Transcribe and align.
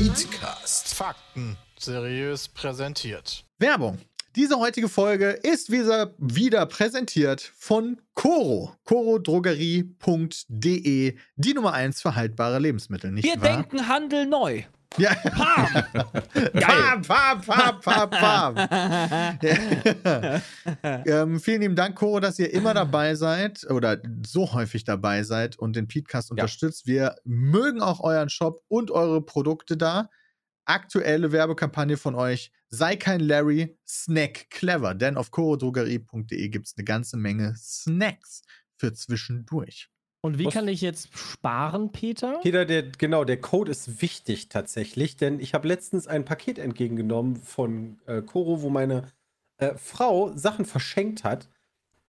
Petecast. 0.00 0.94
Fakten 0.94 1.56
seriös 1.78 2.48
präsentiert. 2.48 3.44
Werbung. 3.58 3.98
Diese 4.36 4.58
heutige 4.60 4.88
Folge 4.88 5.30
ist 5.30 5.72
wieder, 5.72 6.14
wieder 6.18 6.64
präsentiert 6.66 7.40
von 7.56 8.00
Coro. 8.14 8.72
corodrogerie.de, 8.84 11.16
die 11.36 11.54
Nummer 11.54 11.72
1 11.72 12.00
für 12.00 12.14
haltbare 12.14 12.60
Lebensmittel, 12.60 13.10
nicht 13.10 13.24
Wir 13.24 13.42
wahr? 13.42 13.56
denken 13.56 13.88
Handel 13.88 14.26
neu. 14.26 14.62
Ja. 14.98 15.14
Pam! 15.14 15.82
Pam, 16.60 17.02
pam, 17.02 17.40
pam, 17.40 17.80
pam, 17.80 18.10
pam. 18.10 18.56
Ja. 20.82 21.22
ähm, 21.22 21.38
vielen 21.40 21.60
lieben 21.62 21.76
Dank, 21.76 21.96
Coro, 21.96 22.20
dass 22.20 22.38
ihr 22.38 22.52
immer 22.52 22.72
dabei 22.74 23.14
seid 23.16 23.66
oder 23.70 24.00
so 24.26 24.52
häufig 24.52 24.84
dabei 24.84 25.22
seid 25.24 25.58
und 25.58 25.74
den 25.76 25.88
Podcast 25.88 26.30
unterstützt. 26.30 26.86
Wir 26.86 27.14
mögen 27.24 27.80
auch 27.82 28.00
euren 28.00 28.28
Shop 28.30 28.60
und 28.68 28.90
eure 28.90 29.20
Produkte 29.22 29.76
da. 29.76 30.08
Aktuelle 30.70 31.32
Werbekampagne 31.32 31.96
von 31.96 32.14
euch. 32.14 32.52
Sei 32.68 32.94
kein 32.94 33.18
Larry, 33.18 33.76
snack 33.84 34.50
clever. 34.50 34.94
Denn 34.94 35.16
auf 35.16 35.32
corodrogerie.de 35.32 36.48
gibt 36.48 36.66
es 36.68 36.74
eine 36.76 36.84
ganze 36.84 37.16
Menge 37.16 37.54
Snacks 37.56 38.42
für 38.76 38.92
zwischendurch. 38.92 39.88
Und 40.20 40.38
wie 40.38 40.44
Was- 40.44 40.54
kann 40.54 40.68
ich 40.68 40.80
jetzt 40.80 41.16
sparen, 41.18 41.90
Peter? 41.90 42.38
Peter, 42.40 42.64
der, 42.66 42.84
genau, 42.84 43.24
der 43.24 43.40
Code 43.40 43.72
ist 43.72 44.00
wichtig 44.00 44.48
tatsächlich, 44.48 45.16
denn 45.16 45.40
ich 45.40 45.54
habe 45.54 45.66
letztens 45.66 46.06
ein 46.06 46.24
Paket 46.24 46.58
entgegengenommen 46.58 47.34
von 47.34 47.98
äh, 48.06 48.22
Coro, 48.22 48.62
wo 48.62 48.68
meine 48.70 49.10
äh, 49.56 49.74
Frau 49.76 50.36
Sachen 50.36 50.66
verschenkt 50.66 51.24
hat, 51.24 51.48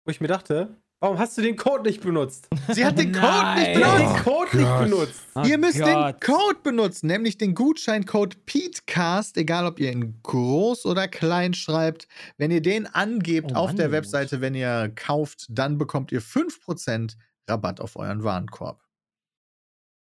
wo 0.06 0.12
ich 0.12 0.22
mir 0.22 0.28
dachte, 0.28 0.81
warum 1.02 1.20
hast 1.20 1.38
du 1.38 1.42
den 1.42 1.58
Code 1.58 1.84
nicht 1.84 2.02
benutzt? 2.02 2.48
Sie 2.70 2.86
hat 2.86 2.98
den 2.98 3.12
Code 3.12 3.56
nicht 3.56 3.76
Nein. 3.76 3.76
Sie 3.76 3.84
hat 3.86 3.98
benutzt. 3.98 4.16
den 4.16 4.24
Code 4.24 4.58
nicht 4.58 4.80
benutzt. 4.80 5.22
Oh 5.36 5.42
ihr 5.46 5.58
müsst 5.58 5.80
Gott. 5.80 5.88
den 5.88 6.20
Code 6.22 6.60
benutzen, 6.64 7.08
nämlich 7.08 7.38
den 7.38 7.54
Gutscheincode 7.56 8.46
PETECAST, 8.46 9.36
egal 9.38 9.66
ob 9.66 9.80
ihr 9.80 9.92
ihn 9.92 10.20
groß 10.24 10.86
oder 10.86 11.08
klein 11.10 11.54
schreibt. 11.54 12.08
Wenn 12.38 12.52
ihr 12.52 12.62
den 12.62 12.88
angebt 12.88 13.52
Oh 13.54 13.56
auf 13.56 13.68
Mann, 13.72 13.76
der. 13.78 13.92
Webseite, 13.92 14.40
wenn 14.40 14.56
ihr 14.56 14.90
kauft, 14.96 15.48
dann 15.50 15.78
bekommt 15.78 16.12
ihr 16.14 16.22
5% 16.22 17.16
Rabatt 17.50 17.82
auf 17.82 17.98
euren 17.98 18.24
Warenkorb. 18.24 18.80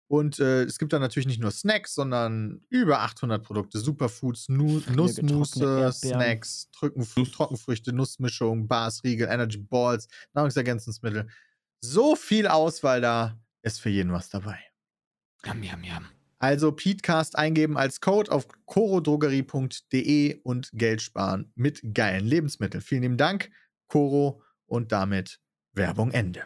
Und 0.07 0.39
äh, 0.39 0.63
es 0.63 0.77
gibt 0.77 0.93
dann 0.93 1.01
natürlich 1.01 1.25
nicht 1.25 1.41
nur 1.41 1.51
Snacks, 1.51 1.95
sondern 1.95 2.61
über 2.69 3.01
800 3.01 3.43
Produkte. 3.43 3.79
Superfoods, 3.79 4.49
Nu 4.49 4.81
Nussmusse. 4.93 5.91
Snacks, 5.91 6.69
Trockenfr 6.71 7.23
Trockenfrüchte, 7.23 7.91
Nussmischung, 7.91 8.67
Bars, 8.67 9.03
Riegel, 9.03 9.27
Energy 9.27 9.57
Balls, 9.57 10.07
Nahrungsergänzungsmittel. 10.33 11.27
So 11.81 12.15
viel 12.15 12.47
Auswahl 12.47 13.01
da, 13.01 13.39
ist 13.63 13.81
für 13.81 13.89
jeden 13.89 14.11
was 14.11 14.29
dabei. 14.29 14.59
Yum, 15.45 15.63
yum, 15.63 15.83
yum. 15.83 16.05
Also 16.37 16.71
Petecast 16.71 17.37
eingeben 17.37 17.77
als 17.77 18.01
Code 18.01 18.31
auf 18.31 18.47
corodrogerie.de 18.65 20.41
und 20.43 20.69
Geld 20.73 21.01
sparen 21.01 21.51
mit 21.55 21.81
geilen 21.93 22.25
Lebensmitteln. 22.25 22.81
Vielen 22.81 23.01
lieben 23.03 23.17
Dank, 23.17 23.49
Coro, 23.87 24.43
und 24.67 24.91
damit 24.91 25.39
Werbung 25.73 26.11
Ende. 26.11 26.43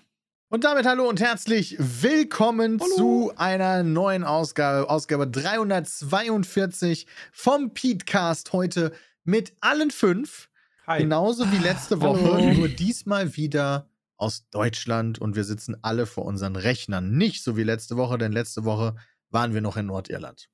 Und 0.52 0.64
damit 0.64 0.88
hallo 0.88 1.08
und 1.08 1.22
herzlich 1.22 1.75
willkommen 1.78 2.80
zu 2.80 3.31
einer 3.36 3.83
neuen 3.83 4.23
Ausgabe, 4.23 4.89
Ausgabe 4.89 5.28
342 5.28 7.05
vom 7.32 7.76
Petecast 7.76 8.52
heute 8.52 8.92
mit 9.23 9.54
allen 9.61 9.92
fünf. 9.92 10.49
Hi. 10.88 11.04
Genauso 11.04 11.52
wie 11.52 11.59
letzte 11.59 11.99
Hallo. 11.99 12.20
Woche, 12.20 12.55
nur 12.55 12.67
diesmal 12.67 13.38
wieder 13.38 13.92
aus 14.17 14.49
Deutschland 14.49 15.20
und 15.20 15.36
wir 15.36 15.43
sitzen 15.43 15.77
alle 15.83 16.08
vor 16.08 16.26
unseren 16.26 16.55
Rechnern. 16.55 17.15
Nicht 17.15 17.43
so 17.43 17.55
wie 17.55 17.61
letzte 17.61 17.95
Woche, 17.95 18.17
denn 18.17 18.32
letzte 18.32 18.65
Woche 18.65 18.95
waren 19.30 19.54
wir 19.54 19.61
noch 19.61 19.77
in 19.77 19.86
Nordirland. 19.86 20.49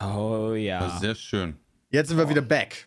Oh 0.00 0.50
War 0.50 0.56
ja. 0.56 1.00
sehr 1.00 1.16
schön. 1.16 1.56
Jetzt 1.90 2.10
sind 2.10 2.18
wir 2.18 2.28
wieder 2.28 2.42
back 2.42 2.86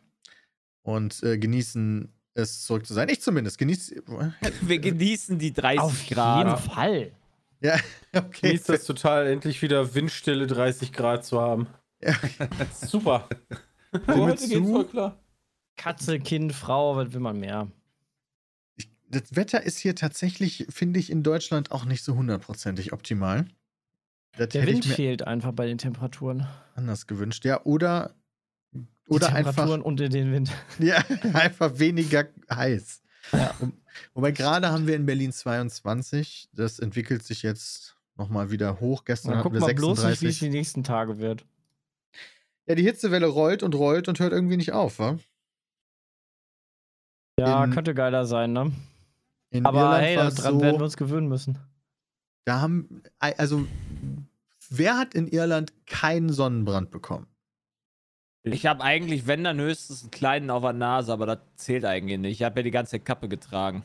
und 0.83 1.21
äh, 1.23 1.37
genießen 1.37 2.16
es 2.37 2.63
zurück 2.63 2.85
zu 2.85 2.93
sein. 2.93 3.09
Ich 3.09 3.21
zumindest 3.21 3.57
genieße. 3.57 3.95
Wir 4.61 4.79
genießen 4.79 5.37
die 5.39 5.53
30 5.53 5.79
Auf 5.79 6.05
Grad. 6.07 6.45
jeden 6.45 6.57
Fall. 6.71 7.11
Ja, 7.59 7.75
okay. 8.15 8.49
Genießt 8.49 8.69
das 8.69 8.85
total, 8.85 9.27
endlich 9.27 9.61
wieder 9.61 9.93
Windstille 9.95 10.47
30 10.47 10.93
Grad 10.93 11.25
zu 11.25 11.41
haben. 11.41 11.67
Ja. 12.01 12.13
Super. 12.73 13.27
Stimme 14.03 14.35
zu. 14.35 14.83
klar. 14.85 15.19
Katze, 15.75 16.19
Kind, 16.19 16.53
Frau, 16.53 16.95
was 16.95 17.13
will 17.13 17.19
man 17.19 17.39
mehr? 17.39 17.67
Ich, 18.75 18.89
das 19.09 19.35
Wetter 19.35 19.63
ist 19.63 19.77
hier 19.79 19.95
tatsächlich, 19.95 20.67
finde 20.69 20.99
ich, 20.99 21.09
in 21.11 21.23
Deutschland 21.23 21.71
auch 21.71 21.85
nicht 21.85 22.03
so 22.03 22.15
hundertprozentig 22.15 22.93
optimal. 22.93 23.45
Das 24.37 24.49
Der 24.49 24.65
Wind 24.67 24.85
fehlt 24.85 25.23
einfach 25.25 25.51
bei 25.51 25.65
den 25.65 25.77
Temperaturen. 25.79 26.45
anders 26.75 27.07
gewünscht. 27.07 27.43
Ja, 27.45 27.63
oder, 27.63 28.13
oder 29.07 29.33
einfach. 29.33 29.67
Unter 29.83 30.09
den 30.09 30.31
Wind. 30.31 30.51
Ja, 30.79 31.03
einfach 31.33 31.77
weniger 31.79 32.27
heiß. 32.49 33.01
Ja. 33.31 33.53
Wobei 34.13 34.31
gerade 34.31 34.69
haben 34.69 34.87
wir 34.87 34.95
in 34.95 35.05
Berlin 35.05 35.31
22. 35.31 36.49
Das 36.53 36.79
entwickelt 36.79 37.23
sich 37.23 37.43
jetzt 37.43 37.95
nochmal 38.15 38.51
wieder 38.51 38.79
hoch. 38.79 39.03
Gestern 39.05 39.37
hatten 39.37 39.53
wir 39.53 39.59
mal 39.59 39.73
bloß 39.73 40.03
nicht, 40.05 40.21
wie 40.21 40.27
es 40.27 40.39
36. 40.39 40.39
die 40.39 40.49
nächsten 40.49 40.83
Tage 40.83 41.19
wird. 41.19 41.45
ja, 42.67 42.75
die 42.75 42.83
Hitzewelle 42.83 43.27
rollt 43.27 43.63
und 43.63 43.75
rollt 43.75 44.07
und 44.07 44.19
hört 44.19 44.31
irgendwie 44.33 44.57
nicht 44.57 44.71
auf, 44.71 44.99
wa? 44.99 45.17
Ja, 47.39 47.63
In- 47.63 47.71
könnte 47.71 47.93
geiler 47.93 48.25
sein, 48.25 48.53
ne? 48.53 48.71
In 49.49 49.65
Aber 49.65 49.79
Irland 49.81 50.03
hey, 50.03 50.15
daran 50.15 50.35
so, 50.35 50.61
werden 50.61 50.79
wir 50.79 50.83
uns 50.83 50.97
gewöhnen 50.97 51.27
müssen. 51.29 51.57
da 52.45 52.59
haben, 52.61 53.01
also, 53.19 53.65
wer 54.69 54.97
hat 54.97 55.13
in 55.15 55.27
Irland 55.27 55.71
keinen 55.85 56.29
Sonnenbrand 56.29 56.91
bekommen? 56.91 57.27
Ich 58.43 58.65
habe 58.65 58.81
eigentlich, 58.83 59.27
wenn 59.27 59.43
dann 59.43 59.59
höchstens 59.59 60.03
einen 60.03 60.11
kleinen 60.11 60.49
auf 60.49 60.63
der 60.63 60.73
Nase, 60.73 61.11
aber 61.11 61.25
das 61.25 61.39
zählt 61.55 61.85
eigentlich 61.85 62.19
nicht. 62.19 62.39
Ich 62.39 62.43
habe 62.43 62.59
ja 62.59 62.63
die 62.63 62.71
ganze 62.71 62.99
Kappe 62.99 63.27
getragen. 63.27 63.83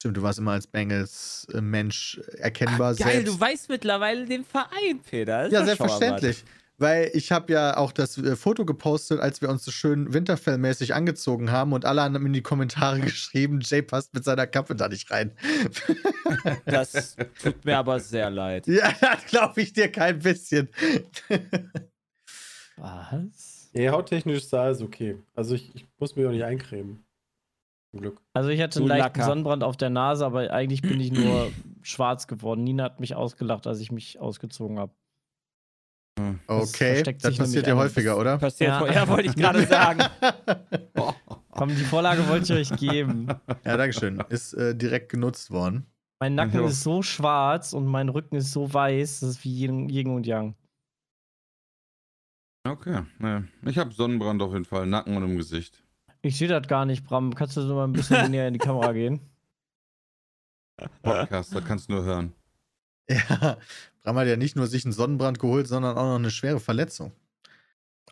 Stimmt, 0.00 0.16
du 0.16 0.22
warst 0.22 0.38
immer 0.38 0.52
als 0.52 0.66
Bengals 0.66 1.46
Mensch 1.52 2.20
erkennbar 2.38 2.94
Geil, 2.94 3.12
selbst. 3.12 3.34
du 3.34 3.40
weißt 3.40 3.68
mittlerweile 3.68 4.24
den 4.24 4.44
Verein, 4.44 5.00
Peter. 5.08 5.48
Ja, 5.48 5.64
selbstverständlich. 5.64 6.44
Weil 6.78 7.10
ich 7.14 7.30
habe 7.30 7.52
ja 7.52 7.76
auch 7.76 7.92
das 7.92 8.18
äh, 8.18 8.34
Foto 8.34 8.64
gepostet, 8.64 9.20
als 9.20 9.40
wir 9.40 9.48
uns 9.48 9.64
so 9.64 9.70
schön 9.70 10.12
winterfellmäßig 10.12 10.94
angezogen 10.94 11.52
haben 11.52 11.72
und 11.72 11.84
alle 11.84 12.02
haben 12.02 12.26
in 12.26 12.32
die 12.32 12.42
Kommentare 12.42 12.98
geschrieben, 13.00 13.60
Jay 13.62 13.82
passt 13.82 14.12
mit 14.14 14.24
seiner 14.24 14.48
Kappe 14.48 14.74
da 14.74 14.88
nicht 14.88 15.10
rein. 15.10 15.32
Das 16.64 17.14
tut 17.40 17.64
mir 17.64 17.78
aber 17.78 18.00
sehr 18.00 18.30
leid. 18.30 18.66
ja, 18.66 18.92
das 19.00 19.26
glaube 19.26 19.60
ich 19.60 19.72
dir 19.72 19.92
kein 19.92 20.18
bisschen. 20.18 20.68
Was? 22.76 23.51
Nee, 23.72 23.88
hauttechnisch 23.90 24.44
sah 24.46 24.68
es 24.70 24.82
okay. 24.82 25.16
Also 25.34 25.54
ich, 25.54 25.74
ich 25.74 25.86
muss 25.98 26.14
mich 26.16 26.26
auch 26.26 26.30
nicht 26.30 26.44
eincremen. 26.44 27.04
Zum 27.90 28.00
Glück. 28.00 28.20
Also 28.32 28.50
ich 28.50 28.60
hatte 28.60 28.78
Du 28.78 28.84
einen 28.84 28.88
leichten 28.98 29.18
Lacker. 29.18 29.24
Sonnenbrand 29.30 29.64
auf 29.64 29.76
der 29.76 29.90
Nase, 29.90 30.24
aber 30.24 30.50
eigentlich 30.50 30.82
bin 30.82 31.00
ich 31.00 31.12
nur 31.12 31.50
schwarz 31.82 32.26
geworden. 32.26 32.64
Nina 32.64 32.84
hat 32.84 33.00
mich 33.00 33.14
ausgelacht, 33.14 33.66
als 33.66 33.80
ich 33.80 33.90
mich 33.92 34.18
ausgezogen 34.20 34.78
habe. 34.78 34.92
Okay, 36.46 36.94
versteckt 36.94 37.24
das 37.24 37.30
sich 37.30 37.38
passiert 37.38 37.66
ja 37.66 37.74
häufiger, 37.76 38.18
oder? 38.18 38.38
Passiert 38.38 38.68
Ja. 38.70 38.86
ja. 38.86 38.92
ja, 38.92 39.08
wollte 39.08 39.28
ich 39.28 39.34
gerade 39.34 39.66
sagen. 39.66 40.00
Komm, 41.50 41.70
die 41.70 41.76
Vorlage 41.84 42.28
wollte 42.28 42.58
ich 42.58 42.70
euch 42.70 42.78
geben. 42.78 43.28
Ja, 43.64 43.76
Dankeschön. 43.76 44.22
Ist 44.28 44.52
äh, 44.54 44.74
direkt 44.74 45.10
genutzt 45.10 45.50
worden. 45.50 45.86
Mein 46.20 46.34
Nacken 46.34 46.60
Ja. 46.60 46.66
ist 46.66 46.82
so 46.82 47.02
schwarz 47.02 47.72
und 47.72 47.86
mein 47.86 48.08
Rücken 48.08 48.36
ist 48.36 48.52
so 48.52 48.72
weiß, 48.72 49.20
das 49.20 49.30
ist 49.30 49.44
wie 49.44 49.62
Yin, 49.64 49.88
Yin 49.88 50.08
und 50.10 50.26
Yang. 50.26 50.54
Okay. 52.64 53.02
Ne. 53.18 53.48
Ich 53.66 53.78
habe 53.78 53.92
Sonnenbrand 53.92 54.40
auf 54.42 54.52
jeden 54.52 54.64
Fall, 54.64 54.86
Nacken 54.86 55.16
und 55.16 55.24
im 55.24 55.36
Gesicht. 55.36 55.82
Ich 56.22 56.38
sehe 56.38 56.48
das 56.48 56.68
gar 56.68 56.84
nicht, 56.84 57.04
Bram. 57.04 57.34
Kannst 57.34 57.56
du 57.56 57.62
so 57.62 57.74
mal 57.74 57.84
ein 57.84 57.92
bisschen 57.92 58.30
näher 58.30 58.46
in 58.46 58.52
die 58.54 58.60
Kamera 58.60 58.92
gehen? 58.92 59.20
Podcast, 61.02 61.54
das 61.54 61.64
kannst 61.64 61.88
du 61.88 61.94
nur 61.94 62.04
hören. 62.04 62.32
Ja, 63.10 63.58
Bram 64.02 64.16
hat 64.16 64.28
ja 64.28 64.36
nicht 64.36 64.54
nur 64.56 64.66
sich 64.68 64.84
einen 64.84 64.92
Sonnenbrand 64.92 65.38
geholt, 65.40 65.66
sondern 65.66 65.96
auch 65.96 66.04
noch 66.04 66.14
eine 66.16 66.30
schwere 66.30 66.60
Verletzung. 66.60 67.12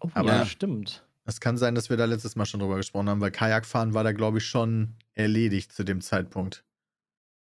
Oh, 0.00 0.10
Aber- 0.14 0.28
ja, 0.30 0.46
stimmt. 0.46 1.06
Es 1.26 1.38
kann 1.40 1.56
sein, 1.58 1.76
dass 1.76 1.90
wir 1.90 1.96
da 1.96 2.06
letztes 2.06 2.34
Mal 2.34 2.44
schon 2.46 2.58
drüber 2.58 2.76
gesprochen 2.76 3.08
haben, 3.08 3.20
weil 3.20 3.30
Kajakfahren 3.30 3.94
war 3.94 4.02
da, 4.02 4.10
glaube 4.12 4.38
ich, 4.38 4.46
schon 4.46 4.96
erledigt 5.14 5.70
zu 5.72 5.84
dem 5.84 6.00
Zeitpunkt. 6.00 6.64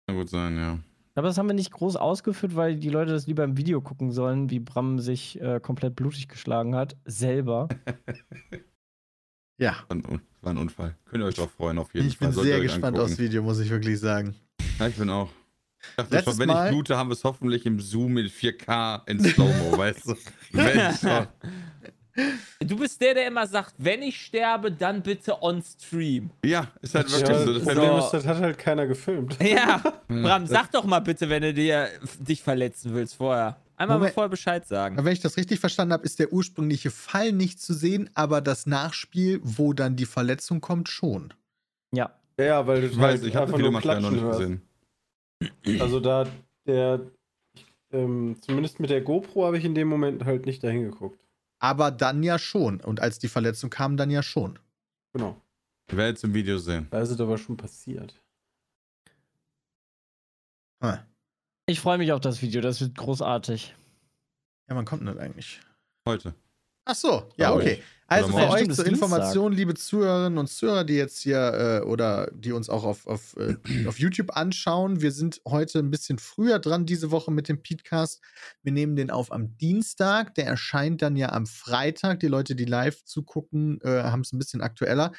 Kann 0.07 0.15
gut 0.15 0.29
sein, 0.29 0.55
ja. 0.55 0.79
Aber 1.15 1.27
das 1.27 1.37
haben 1.37 1.47
wir 1.47 1.53
nicht 1.53 1.71
groß 1.71 1.95
ausgeführt, 1.95 2.55
weil 2.55 2.75
die 2.77 2.89
Leute 2.89 3.11
das 3.11 3.27
lieber 3.27 3.43
im 3.43 3.55
Video 3.57 3.81
gucken 3.81 4.11
sollen, 4.11 4.49
wie 4.49 4.59
Bram 4.59 4.99
sich 4.99 5.39
äh, 5.41 5.59
komplett 5.59 5.95
blutig 5.95 6.27
geschlagen 6.27 6.75
hat. 6.75 6.95
Selber. 7.05 7.67
Ja. 9.59 9.75
War 9.87 9.95
ein, 9.97 10.21
war 10.41 10.51
ein 10.51 10.57
Unfall. 10.57 10.97
Könnt 11.05 11.23
ihr 11.23 11.27
euch 11.27 11.35
drauf 11.35 11.51
freuen, 11.51 11.77
auf 11.77 11.93
jeden 11.93 12.07
Ich 12.07 12.17
Fall. 12.17 12.29
bin 12.29 12.33
Solltet 12.33 12.51
ihr 12.53 12.57
sehr 12.57 12.63
gespannt 12.63 12.97
aufs 12.99 13.19
Video, 13.19 13.43
muss 13.43 13.59
ich 13.59 13.69
wirklich 13.69 13.99
sagen. 13.99 14.35
Ja, 14.79 14.87
ich 14.87 14.95
bin 14.95 15.09
auch. 15.11 15.29
Ich 15.79 15.95
dachte 15.95 16.15
Letztes 16.15 16.33
schon, 16.33 16.39
wenn 16.41 16.47
Mal- 16.47 16.65
ich 16.65 16.71
blute, 16.71 16.97
haben 16.97 17.09
wir 17.09 17.13
es 17.13 17.23
hoffentlich 17.23 17.65
im 17.67 17.79
Zoom 17.79 18.17
in 18.17 18.25
4K 18.27 19.07
in 19.07 19.19
Slow-Mo, 19.23 19.77
weißt 19.77 20.07
du? 20.09 20.15
Wenn 20.53 20.93
schon. 20.95 21.27
Du 22.59 22.77
bist 22.77 23.01
der, 23.01 23.15
der 23.15 23.27
immer 23.27 23.47
sagt, 23.47 23.73
wenn 23.79 24.01
ich 24.03 24.21
sterbe, 24.21 24.71
dann 24.71 25.01
bitte 25.01 25.41
on 25.41 25.63
stream. 25.63 26.29
Ja, 26.45 26.67
ist 26.81 26.93
halt 26.93 27.09
Ja, 27.09 27.17
wirklich 27.19 27.37
so. 27.39 27.53
das 27.53 27.63
Problem 27.63 27.97
ist, 27.97 28.09
das 28.11 28.27
hat 28.27 28.37
halt 28.39 28.57
keiner 28.59 28.85
gefilmt. 28.85 29.37
Ja, 29.41 29.81
Bram, 30.07 30.45
sag 30.45 30.71
doch 30.71 30.85
mal 30.85 30.99
bitte, 30.99 31.27
wenn 31.29 31.41
du 31.41 31.53
dir 31.53 31.89
dich 32.19 32.41
verletzen 32.43 32.93
willst 32.93 33.15
vorher. 33.15 33.57
Einmal 33.75 33.97
Moment. 33.97 34.13
vorher 34.13 34.29
Bescheid 34.29 34.67
sagen. 34.67 34.95
Aber 34.97 35.05
wenn 35.05 35.13
ich 35.13 35.21
das 35.21 35.35
richtig 35.37 35.59
verstanden 35.59 35.93
habe, 35.93 36.05
ist 36.05 36.19
der 36.19 36.31
ursprüngliche 36.31 36.91
Fall 36.91 37.31
nicht 37.31 37.59
zu 37.59 37.73
sehen, 37.73 38.09
aber 38.13 38.39
das 38.41 38.67
Nachspiel, 38.67 39.39
wo 39.43 39.73
dann 39.73 39.95
die 39.95 40.05
Verletzung 40.05 40.61
kommt, 40.61 40.89
schon. 40.89 41.33
Ja. 41.91 42.13
Ja, 42.39 42.65
weil 42.67 42.81
du 42.81 42.87
ich 42.87 42.97
weiß, 42.97 43.21
halt 43.21 43.25
ich 43.25 43.35
habe 43.35 43.53
viele 43.55 43.71
noch 43.71 44.11
nicht 44.11 44.23
gesehen. 44.23 44.61
Also 45.79 45.99
da, 45.99 46.27
der, 46.67 47.01
ähm, 47.91 48.37
zumindest 48.41 48.79
mit 48.79 48.89
der 48.91 49.01
GoPro 49.01 49.45
habe 49.45 49.57
ich 49.57 49.65
in 49.65 49.75
dem 49.75 49.87
Moment 49.87 50.23
halt 50.25 50.45
nicht 50.45 50.63
dahin 50.63 50.83
geguckt. 50.83 51.19
Aber 51.63 51.91
dann 51.91 52.23
ja 52.23 52.37
schon. 52.37 52.81
Und 52.81 52.99
als 52.99 53.19
die 53.19 53.29
Verletzung 53.29 53.69
kam, 53.69 53.95
dann 53.95 54.09
ja 54.09 54.21
schon. 54.21 54.59
Genau. 55.13 55.41
Ich 55.87 55.95
werde 55.95 56.09
jetzt 56.09 56.23
im 56.25 56.33
Video 56.33 56.57
sehen. 56.57 56.87
Da 56.91 56.99
ist 56.99 57.09
es 57.09 57.21
aber 57.21 57.37
schon 57.37 57.55
passiert. 57.55 58.21
Ah. 60.81 60.99
Ich 61.65 61.79
freue 61.79 61.97
mich 61.97 62.11
auf 62.11 62.19
das 62.19 62.41
Video, 62.41 62.59
das 62.59 62.81
wird 62.81 62.97
großartig. 62.97 63.73
Ja, 64.67 64.75
wann 64.75 64.83
kommt 64.83 65.03
denn 65.03 65.07
das 65.07 65.17
eigentlich? 65.17 65.61
Heute. 66.05 66.35
Ach 66.85 66.95
so, 66.95 67.29
ja, 67.37 67.53
Oh, 67.53 67.57
okay. 67.57 67.81
Also 68.07 68.29
für 68.29 68.49
euch 68.49 68.63
zur 68.65 68.69
ist 68.69 68.77
Dienstag. 68.77 68.87
Information, 68.87 69.53
liebe 69.53 69.73
Zuhörerinnen 69.73 70.37
und 70.37 70.47
Zuhörer, 70.47 70.83
die 70.83 70.95
jetzt 70.95 71.19
hier 71.19 71.81
äh, 71.83 71.85
oder 71.85 72.29
die 72.33 72.51
uns 72.51 72.69
auch 72.69 72.83
auf, 72.83 73.07
auf, 73.07 73.35
äh, 73.37 73.55
auf 73.87 73.97
YouTube 73.97 74.35
anschauen, 74.35 75.01
wir 75.01 75.11
sind 75.11 75.41
heute 75.47 75.79
ein 75.79 75.89
bisschen 75.89 76.19
früher 76.19 76.59
dran 76.59 76.85
diese 76.85 77.11
Woche 77.11 77.31
mit 77.31 77.47
dem 77.49 77.63
Podcast. 77.63 78.21
Wir 78.61 78.71
nehmen 78.71 78.95
den 78.95 79.09
auf 79.09 79.31
am 79.31 79.57
Dienstag. 79.57 80.35
Der 80.35 80.45
erscheint 80.45 81.01
dann 81.01 81.15
ja 81.15 81.31
am 81.31 81.45
Freitag. 81.47 82.19
Die 82.19 82.27
Leute, 82.27 82.55
die 82.55 82.65
live 82.65 83.03
zugucken, 83.03 83.79
äh, 83.81 84.03
haben 84.03 84.21
es 84.21 84.33
ein 84.33 84.39
bisschen 84.39 84.61
aktueller. 84.61 85.11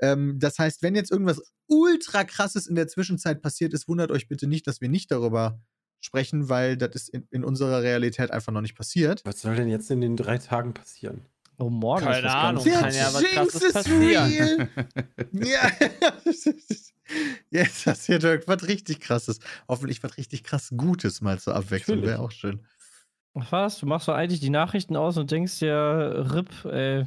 Ähm, 0.00 0.38
das 0.38 0.58
heißt, 0.58 0.82
wenn 0.82 0.94
jetzt 0.94 1.12
irgendwas 1.12 1.42
ultra 1.66 2.24
krasses 2.24 2.66
in 2.66 2.74
der 2.74 2.88
Zwischenzeit 2.88 3.42
passiert 3.42 3.74
ist, 3.74 3.86
wundert 3.86 4.10
euch 4.10 4.28
bitte 4.28 4.48
nicht, 4.48 4.66
dass 4.66 4.80
wir 4.80 4.88
nicht 4.88 5.10
darüber 5.12 5.60
sprechen, 6.00 6.48
weil 6.48 6.76
das 6.76 6.94
ist 6.94 7.08
in, 7.10 7.26
in 7.30 7.44
unserer 7.44 7.82
Realität 7.82 8.30
einfach 8.30 8.52
noch 8.52 8.60
nicht 8.62 8.74
passiert. 8.76 9.22
Was 9.24 9.42
soll 9.42 9.54
denn 9.56 9.68
jetzt 9.68 9.90
in 9.90 10.00
den 10.00 10.16
drei 10.16 10.38
Tagen 10.38 10.74
passieren? 10.74 11.22
Oh, 11.58 11.68
morgen 11.68 12.04
Keine 12.06 12.18
ist 12.18 12.24
was 12.24 12.34
Ahnung. 12.34 12.64
ganz 12.64 12.80
Kann 12.80 12.94
ja 12.94 13.12
was 13.12 13.20
Jinx 13.20 13.34
Krasses 13.34 13.62
is 13.62 13.72
passieren. 13.74 14.30
real. 14.30 14.68
ja. 15.32 15.70
Jetzt 17.50 17.84
passiert 17.84 18.24
irgendwas 18.24 18.66
richtig 18.66 19.00
krasses. 19.00 19.40
Hoffentlich 19.68 20.02
was 20.02 20.16
richtig 20.16 20.44
krass 20.44 20.72
Gutes 20.76 21.20
mal 21.20 21.38
zur 21.38 21.54
Abwechslung. 21.56 22.02
Wäre 22.02 22.20
auch 22.20 22.30
schön. 22.30 22.60
Was? 23.34 23.78
Du 23.78 23.86
machst 23.86 24.08
doch 24.08 24.14
eigentlich 24.14 24.40
die 24.40 24.50
Nachrichten 24.50 24.96
aus 24.96 25.16
und 25.18 25.30
denkst 25.30 25.58
dir, 25.58 26.30
RIP, 26.32 26.64
ey, 26.64 27.04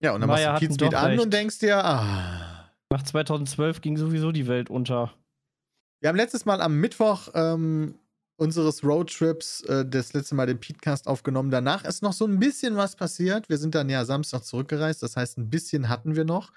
Ja, 0.00 0.12
und 0.12 0.20
dann 0.20 0.28
Maya 0.30 0.52
machst 0.52 0.62
du 0.62 0.66
Kidspeed 0.68 0.92
doch 0.92 0.98
an 0.98 1.10
recht. 1.10 1.22
und 1.22 1.32
denkst 1.34 1.58
dir, 1.58 1.84
ah. 1.84 2.70
nach 2.90 3.02
2012 3.02 3.80
ging 3.80 3.96
sowieso 3.96 4.32
die 4.32 4.46
Welt 4.46 4.70
unter. 4.70 5.12
Wir 6.04 6.10
haben 6.10 6.16
letztes 6.16 6.44
Mal 6.44 6.60
am 6.60 6.80
Mittwoch 6.80 7.28
ähm, 7.32 7.98
unseres 8.36 8.84
Roadtrips 8.84 9.62
äh, 9.62 9.86
das 9.88 10.12
letzte 10.12 10.34
Mal 10.34 10.44
den 10.44 10.60
Podcast 10.60 11.06
aufgenommen. 11.06 11.50
Danach 11.50 11.82
ist 11.82 12.02
noch 12.02 12.12
so 12.12 12.26
ein 12.26 12.38
bisschen 12.38 12.76
was 12.76 12.94
passiert. 12.94 13.48
Wir 13.48 13.56
sind 13.56 13.74
dann 13.74 13.88
ja 13.88 14.04
Samstag 14.04 14.44
zurückgereist. 14.44 15.02
Das 15.02 15.16
heißt, 15.16 15.38
ein 15.38 15.48
bisschen 15.48 15.88
hatten 15.88 16.14
wir 16.14 16.26
noch. 16.26 16.52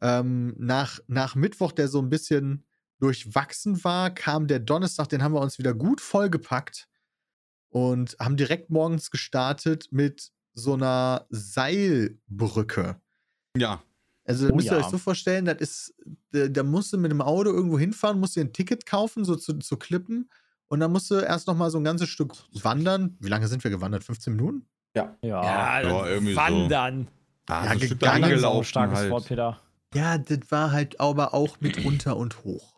Ähm, 0.00 0.56
nach, 0.58 0.98
nach 1.06 1.36
Mittwoch, 1.36 1.70
der 1.70 1.86
so 1.86 2.00
ein 2.00 2.10
bisschen 2.10 2.64
durchwachsen 2.98 3.84
war, 3.84 4.10
kam 4.10 4.48
der 4.48 4.58
Donnerstag, 4.58 5.08
den 5.10 5.22
haben 5.22 5.34
wir 5.34 5.42
uns 5.42 5.60
wieder 5.60 5.74
gut 5.74 6.00
vollgepackt 6.00 6.88
und 7.68 8.16
haben 8.18 8.36
direkt 8.36 8.70
morgens 8.70 9.12
gestartet 9.12 9.92
mit 9.92 10.32
so 10.54 10.74
einer 10.74 11.28
Seilbrücke. 11.30 13.00
Ja. 13.56 13.80
Also 14.24 14.48
Oh 14.50 14.54
müsst 14.54 14.68
ihr 14.68 14.78
ja. 14.78 14.84
euch 14.84 14.90
so 14.90 14.98
vorstellen, 14.98 15.44
das 15.44 15.58
ist, 15.58 15.94
da, 16.30 16.46
da 16.48 16.62
musst 16.62 16.92
du 16.92 16.98
mit 16.98 17.10
dem 17.10 17.20
Auto 17.20 17.50
irgendwo 17.50 17.78
hinfahren, 17.78 18.20
musst 18.20 18.36
dir 18.36 18.42
ein 18.42 18.52
Ticket 18.52 18.86
kaufen, 18.86 19.24
so 19.24 19.34
zu, 19.36 19.58
zu 19.58 19.76
Klippen. 19.76 20.30
Und 20.68 20.80
dann 20.80 20.92
musst 20.92 21.10
du 21.10 21.16
erst 21.16 21.48
noch 21.48 21.56
mal 21.56 21.70
so 21.70 21.78
ein 21.78 21.84
ganzes 21.84 22.08
Stück 22.08 22.32
wandern. 22.62 23.16
Wie 23.20 23.28
lange 23.28 23.46
sind 23.48 23.62
wir 23.62 23.70
gewandert? 23.70 24.04
15 24.04 24.34
Minuten? 24.34 24.66
Ja, 24.96 25.16
Ja, 25.22 25.82
Ja, 25.82 26.06
irgendwie 26.06 26.32
so. 26.32 26.40
wandern. 26.40 27.08
Ah, 27.48 27.64
Ja, 27.64 27.64
so 27.64 27.70
ein 27.72 27.78
Stück 27.78 27.90
gegangen, 28.00 28.22
da 28.22 28.28
so 28.28 28.34
angelaufen 28.34 28.64
starkes 28.64 28.98
halt. 28.98 29.10
Wort, 29.10 29.26
Peter. 29.26 29.60
Ja, 29.94 30.16
das 30.18 30.38
war 30.50 30.70
halt 30.72 31.00
aber 31.00 31.34
auch 31.34 31.60
mit 31.60 31.84
runter 31.84 32.16
und 32.16 32.44
hoch. 32.44 32.72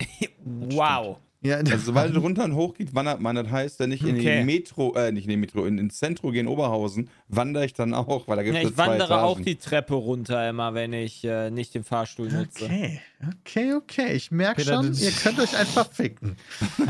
Wow. 0.44 1.18
Ja, 1.40 1.56
Also 1.70 1.78
sobald 1.78 2.14
es 2.14 2.20
runter 2.20 2.44
und 2.44 2.54
hoch 2.56 2.74
geht, 2.74 2.94
wandert 2.94 3.20
man. 3.20 3.36
Das 3.36 3.48
heißt, 3.48 3.78
wenn 3.78 3.92
ich 3.92 4.02
in 4.04 4.16
Okay. 4.16 4.40
die 4.40 4.44
Metro, 4.44 4.94
äh, 4.96 5.12
nicht 5.12 5.24
in 5.24 5.30
die 5.30 5.36
Metro, 5.36 5.64
in, 5.66 5.78
ins 5.78 5.98
Zentrum 5.98 6.32
gehe 6.32 6.40
in 6.40 6.48
Oberhausen, 6.48 7.10
wandere 7.28 7.64
ich 7.64 7.74
dann 7.74 7.94
auch, 7.94 8.26
weil 8.26 8.36
da 8.36 8.42
gibt 8.42 8.56
Ja, 8.56 8.62
es 8.62 8.70
ich 8.70 8.74
zwei 8.74 8.86
wandere 8.88 9.22
auch 9.22 9.32
Etagen. 9.38 9.44
die 9.44 9.56
Treppe 9.56 9.94
runter 9.94 10.48
immer, 10.50 10.74
wenn 10.74 10.92
ich 10.92 11.22
äh, 11.24 11.50
nicht 11.50 11.74
den 11.74 11.84
Fahrstuhl 11.84 12.28
nutze. 12.28 12.64
Okay, 12.64 13.00
okay, 13.40 13.74
okay. 13.74 14.12
Ich 14.14 14.30
merke 14.32 14.62
schon, 14.62 14.92
ihr 14.94 15.12
könnt 15.12 15.38
euch 15.38 15.56
einfach 15.56 15.90
ficken. 15.92 16.36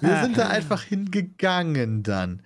Wir 0.00 0.22
sind 0.22 0.38
da 0.38 0.48
einfach 0.48 0.82
hingegangen 0.82 2.02
dann. 2.02 2.42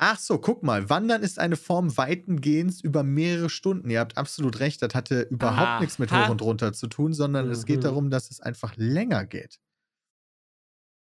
Ach 0.00 0.18
so, 0.18 0.38
guck 0.38 0.62
mal. 0.62 0.88
Wandern 0.88 1.22
ist 1.22 1.40
eine 1.40 1.56
Form 1.56 1.96
weitengehends 1.96 2.80
über 2.80 3.02
mehrere 3.02 3.50
Stunden. 3.50 3.90
Ihr 3.90 3.98
habt 3.98 4.16
absolut 4.16 4.60
recht. 4.60 4.80
Das 4.82 4.94
hatte 4.94 5.22
überhaupt 5.22 5.58
Aha. 5.58 5.80
nichts 5.80 5.98
mit 5.98 6.12
hoch 6.12 6.28
und 6.28 6.40
runter 6.42 6.72
zu 6.72 6.86
tun, 6.86 7.12
sondern 7.12 7.50
es 7.50 7.66
geht 7.66 7.78
Mhm. 7.78 7.82
darum, 7.82 8.10
dass 8.10 8.30
es 8.30 8.38
einfach 8.40 8.74
länger 8.76 9.24
geht. 9.26 9.58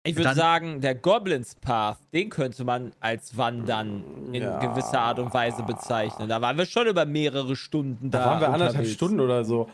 Ich 0.06 0.14
würde 0.16 0.24
Dann- 0.28 0.36
sagen, 0.36 0.80
der 0.80 0.94
Goblins 0.94 1.54
Path, 1.56 1.98
den 2.12 2.30
könnte 2.30 2.64
man 2.64 2.92
als 3.00 3.36
Wandern 3.36 4.04
in 4.32 4.42
Ja. 4.42 4.58
gewisser 4.58 5.00
Art 5.00 5.18
und 5.18 5.32
Weise 5.34 5.62
bezeichnen. 5.62 6.28
Da 6.28 6.40
waren 6.40 6.56
wir 6.56 6.66
schon 6.66 6.86
über 6.86 7.04
mehrere 7.06 7.56
Stunden 7.56 8.10
da. 8.10 8.18
Da 8.20 8.24
waren 8.26 8.40
wir 8.40 8.46
anderthalb 8.48 8.70
unterwegs. 8.76 8.92
Stunden 8.94 9.20
oder 9.20 9.44
so. 9.44 9.68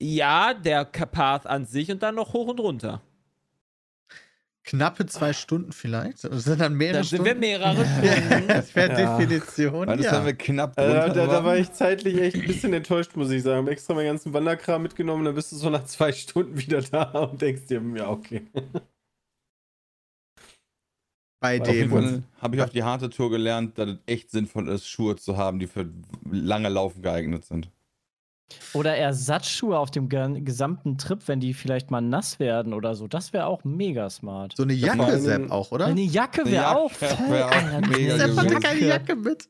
Ja, 0.00 0.52
der 0.54 0.84
Path 0.84 1.46
an 1.46 1.64
sich 1.64 1.90
und 1.90 2.02
dann 2.02 2.16
noch 2.16 2.32
hoch 2.32 2.48
und 2.48 2.60
runter. 2.60 3.00
Knappe 4.64 5.06
zwei 5.06 5.32
Stunden 5.32 5.72
vielleicht. 5.72 6.22
Das 6.24 6.44
sind 6.44 6.60
dann 6.60 6.74
mehrere 6.74 6.98
Dann 6.98 7.04
sind 7.04 7.24
wir 7.24 7.32
Stunden. 7.32 7.40
mehrere 7.40 7.82
Ja, 7.82 8.12
Stunden. 8.22 8.48
das 8.48 8.74
wäre 8.76 9.00
Ja. 9.00 9.18
Definition. 9.18 9.88
Alles 9.88 10.06
ja. 10.06 10.12
haben 10.12 10.26
wir 10.26 10.34
knapp 10.34 10.78
Also, 10.78 10.92
da, 10.94 11.08
da, 11.08 11.26
da 11.26 11.44
war 11.44 11.56
ich 11.56 11.72
zeitlich 11.72 12.16
echt 12.20 12.36
ein 12.36 12.46
bisschen 12.46 12.72
enttäuscht, 12.72 13.16
muss 13.16 13.30
ich 13.30 13.42
sagen. 13.42 13.66
Hab 13.66 13.72
extra 13.72 13.94
meinen 13.94 14.06
ganzen 14.06 14.32
Wanderkram 14.32 14.82
mitgenommen, 14.82 15.24
dann 15.24 15.34
bist 15.34 15.50
du 15.50 15.56
so 15.56 15.68
nach 15.68 15.84
zwei 15.84 16.12
Stunden 16.12 16.56
wieder 16.56 16.80
da 16.80 17.02
und 17.24 17.42
denkst 17.42 17.66
dir, 17.66 17.82
ja, 17.96 18.08
okay. 18.08 18.42
Bei 21.40 21.56
jeden 21.56 21.90
dem. 21.90 22.24
Habe 22.40 22.54
ich 22.56 22.62
auf 22.62 22.70
die 22.70 22.84
harte 22.84 23.10
Tour 23.10 23.30
gelernt, 23.30 23.76
dass 23.78 23.90
es 23.90 23.98
echt 24.06 24.30
sinnvoll 24.30 24.68
ist, 24.68 24.86
Schuhe 24.86 25.16
zu 25.16 25.36
haben, 25.36 25.58
die 25.58 25.66
für 25.66 25.90
lange 26.30 26.68
Laufen 26.68 27.02
geeignet 27.02 27.44
sind. 27.44 27.68
Oder 28.74 28.96
Ersatzschuhe 28.96 29.78
auf 29.78 29.90
dem 29.90 30.08
ge 30.08 30.40
gesamten 30.40 30.98
Trip, 30.98 31.20
wenn 31.26 31.40
die 31.40 31.54
vielleicht 31.54 31.90
mal 31.90 32.00
nass 32.00 32.38
werden 32.38 32.72
oder 32.72 32.94
so. 32.94 33.08
Das 33.08 33.32
wäre 33.32 33.46
auch 33.46 33.64
mega 33.64 34.08
smart. 34.10 34.54
So 34.56 34.62
eine 34.62 34.74
Jacke, 34.74 35.18
Sepp, 35.18 35.50
auch, 35.50 35.72
oder? 35.72 35.86
Eine 35.86 36.02
Jacke 36.02 36.44
wäre 36.44 36.76
auch 36.76 36.92
voll 36.92 37.30
wär 37.30 37.46
auch 37.46 37.50
geil. 37.50 37.82
mega 37.88 38.18
Sepp 38.18 38.36
hat 38.36 38.62
keine 38.62 38.80
Jacke 38.80 39.16
mit. 39.16 39.48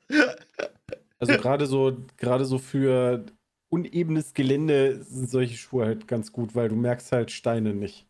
Also 1.18 1.34
gerade 1.34 1.66
so, 1.66 1.96
gerade 2.16 2.44
so 2.44 2.58
für 2.58 3.24
unebenes 3.68 4.34
Gelände 4.34 5.02
sind 5.04 5.30
solche 5.30 5.56
Schuhe 5.56 5.86
halt 5.86 6.06
ganz 6.08 6.32
gut, 6.32 6.54
weil 6.54 6.68
du 6.68 6.76
merkst 6.76 7.12
halt 7.12 7.30
Steine 7.30 7.74
nicht. 7.74 8.06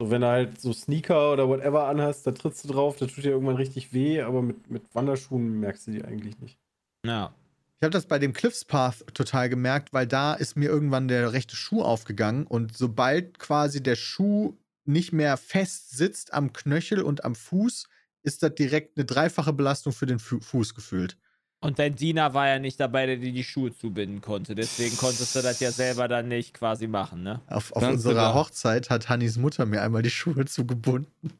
So, 0.00 0.10
wenn 0.10 0.20
du 0.20 0.26
halt 0.26 0.60
so 0.60 0.72
Sneaker 0.72 1.32
oder 1.32 1.48
whatever 1.48 1.86
anhast, 1.86 2.26
da 2.26 2.32
trittst 2.32 2.64
du 2.64 2.68
drauf, 2.68 2.96
da 2.96 3.06
tut 3.06 3.24
dir 3.24 3.30
irgendwann 3.30 3.56
richtig 3.56 3.92
weh, 3.92 4.20
aber 4.20 4.42
mit, 4.42 4.70
mit 4.70 4.82
Wanderschuhen 4.94 5.60
merkst 5.60 5.86
du 5.86 5.92
die 5.92 6.04
eigentlich 6.04 6.38
nicht. 6.40 6.58
Ja. 7.06 7.32
Ich 7.78 7.84
habe 7.84 7.90
das 7.90 8.06
bei 8.06 8.18
dem 8.18 8.32
Cliffs 8.32 8.64
Path 8.64 9.04
total 9.12 9.50
gemerkt, 9.50 9.92
weil 9.92 10.06
da 10.06 10.32
ist 10.32 10.56
mir 10.56 10.70
irgendwann 10.70 11.08
der 11.08 11.34
rechte 11.34 11.56
Schuh 11.56 11.82
aufgegangen 11.82 12.46
und 12.46 12.76
sobald 12.76 13.38
quasi 13.38 13.82
der 13.82 13.96
Schuh 13.96 14.56
nicht 14.86 15.12
mehr 15.12 15.36
fest 15.36 15.90
sitzt 15.90 16.32
am 16.32 16.54
Knöchel 16.54 17.02
und 17.02 17.24
am 17.24 17.34
Fuß, 17.34 17.86
ist 18.22 18.42
das 18.42 18.54
direkt 18.54 18.96
eine 18.96 19.04
dreifache 19.04 19.52
Belastung 19.52 19.92
für 19.92 20.06
den 20.06 20.18
Fu 20.18 20.40
Fuß 20.40 20.74
gefühlt. 20.74 21.18
Und 21.60 21.78
dein 21.78 21.94
Diener 21.94 22.32
war 22.32 22.48
ja 22.48 22.58
nicht 22.58 22.78
dabei, 22.80 23.06
der 23.06 23.16
dir 23.16 23.32
die 23.32 23.44
Schuhe 23.44 23.74
zubinden 23.74 24.20
konnte. 24.20 24.54
Deswegen 24.54 24.96
konntest 24.96 25.34
du 25.36 25.42
das 25.42 25.60
ja 25.60 25.70
selber 25.70 26.06
dann 26.06 26.28
nicht 26.28 26.54
quasi 26.54 26.86
machen, 26.86 27.22
ne? 27.22 27.40
Auf, 27.46 27.72
auf 27.72 27.82
unserer 27.82 28.14
genau. 28.14 28.34
Hochzeit 28.34 28.88
hat 28.88 29.08
Hannis 29.08 29.36
Mutter 29.36 29.66
mir 29.66 29.82
einmal 29.82 30.02
die 30.02 30.10
Schuhe 30.10 30.44
zugebunden, 30.44 31.32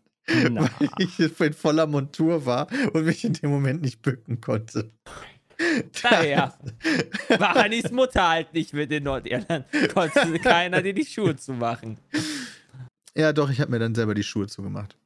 Na. 0.51 0.63
weil 0.63 0.89
ich 0.99 1.19
in 1.19 1.53
voller 1.55 1.87
Montur 1.87 2.45
war 2.45 2.69
und 2.93 3.05
mich 3.05 3.25
in 3.25 3.35
dem 3.35 3.51
Moment 3.51 3.83
nicht 3.83 4.03
bücken 4.03 4.41
konnte. 4.41 4.91
Daher 6.03 6.55
war 7.39 7.55
Hannis 7.55 7.91
Mutter 7.91 8.29
halt 8.29 8.53
nicht 8.53 8.73
mit 8.73 8.91
in 8.93 9.05
Nordirland. 9.05 9.65
Konnte 9.93 10.39
keiner 10.43 10.83
dir 10.83 10.95
die 10.95 11.05
Schuhe 11.05 11.37
zumachen. 11.37 11.99
Ja, 13.15 13.33
doch, 13.33 13.51
ich 13.51 13.61
habe 13.61 13.71
mir 13.71 13.79
dann 13.79 13.95
selber 13.95 14.15
die 14.15 14.23
Schuhe 14.23 14.47
zugemacht. 14.47 14.97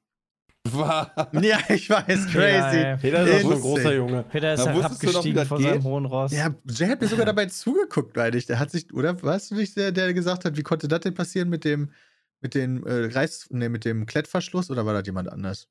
Was? 0.65 1.09
Ja, 1.41 1.59
ich 1.69 1.89
weiß, 1.89 2.27
crazy. 2.27 2.77
ey. 2.77 2.97
Peter 2.99 3.27
ist 3.27 3.35
auch 3.35 3.41
schon 3.41 3.53
ein 3.53 3.61
großer 3.61 3.95
Junge. 3.95 4.25
Peter 4.25 4.55
ist 4.55 4.65
ja 4.65 4.73
noch, 4.75 4.81
wie 4.81 4.85
abgestiegen 4.85 5.37
das 5.37 5.49
von 5.49 5.63
seinem 5.63 5.73
geht? 5.75 5.83
hohen 5.85 6.05
Ross. 6.05 6.33
Ja, 6.33 6.55
Jay 6.69 6.89
hat 6.89 7.01
mir 7.01 7.09
sogar 7.09 7.25
dabei 7.25 7.47
zugeguckt, 7.47 8.15
meine 8.17 8.37
ich. 8.37 8.47
Der 8.47 8.59
hat 8.59 8.71
sich, 8.71 8.93
oder 8.93 9.21
weißt 9.23 9.51
du, 9.53 9.57
wie 9.57 9.63
ich, 9.63 9.75
der, 9.75 9.91
der 9.91 10.13
gesagt 10.13 10.45
hat, 10.45 10.57
wie 10.57 10.63
konnte 10.63 10.87
das 10.87 11.01
denn 11.01 11.15
passieren 11.15 11.49
mit 11.49 11.65
dem, 11.65 11.93
mit 12.43 12.55
dem 12.55 12.85
äh, 12.87 13.07
Reiß, 13.07 13.49
nee, 13.51 13.69
mit 13.69 13.85
dem 13.85 14.05
Klettverschluss 14.05 14.71
oder 14.71 14.85
war 14.85 14.93
das 14.93 15.07
jemand 15.07 15.31
anders? 15.31 15.69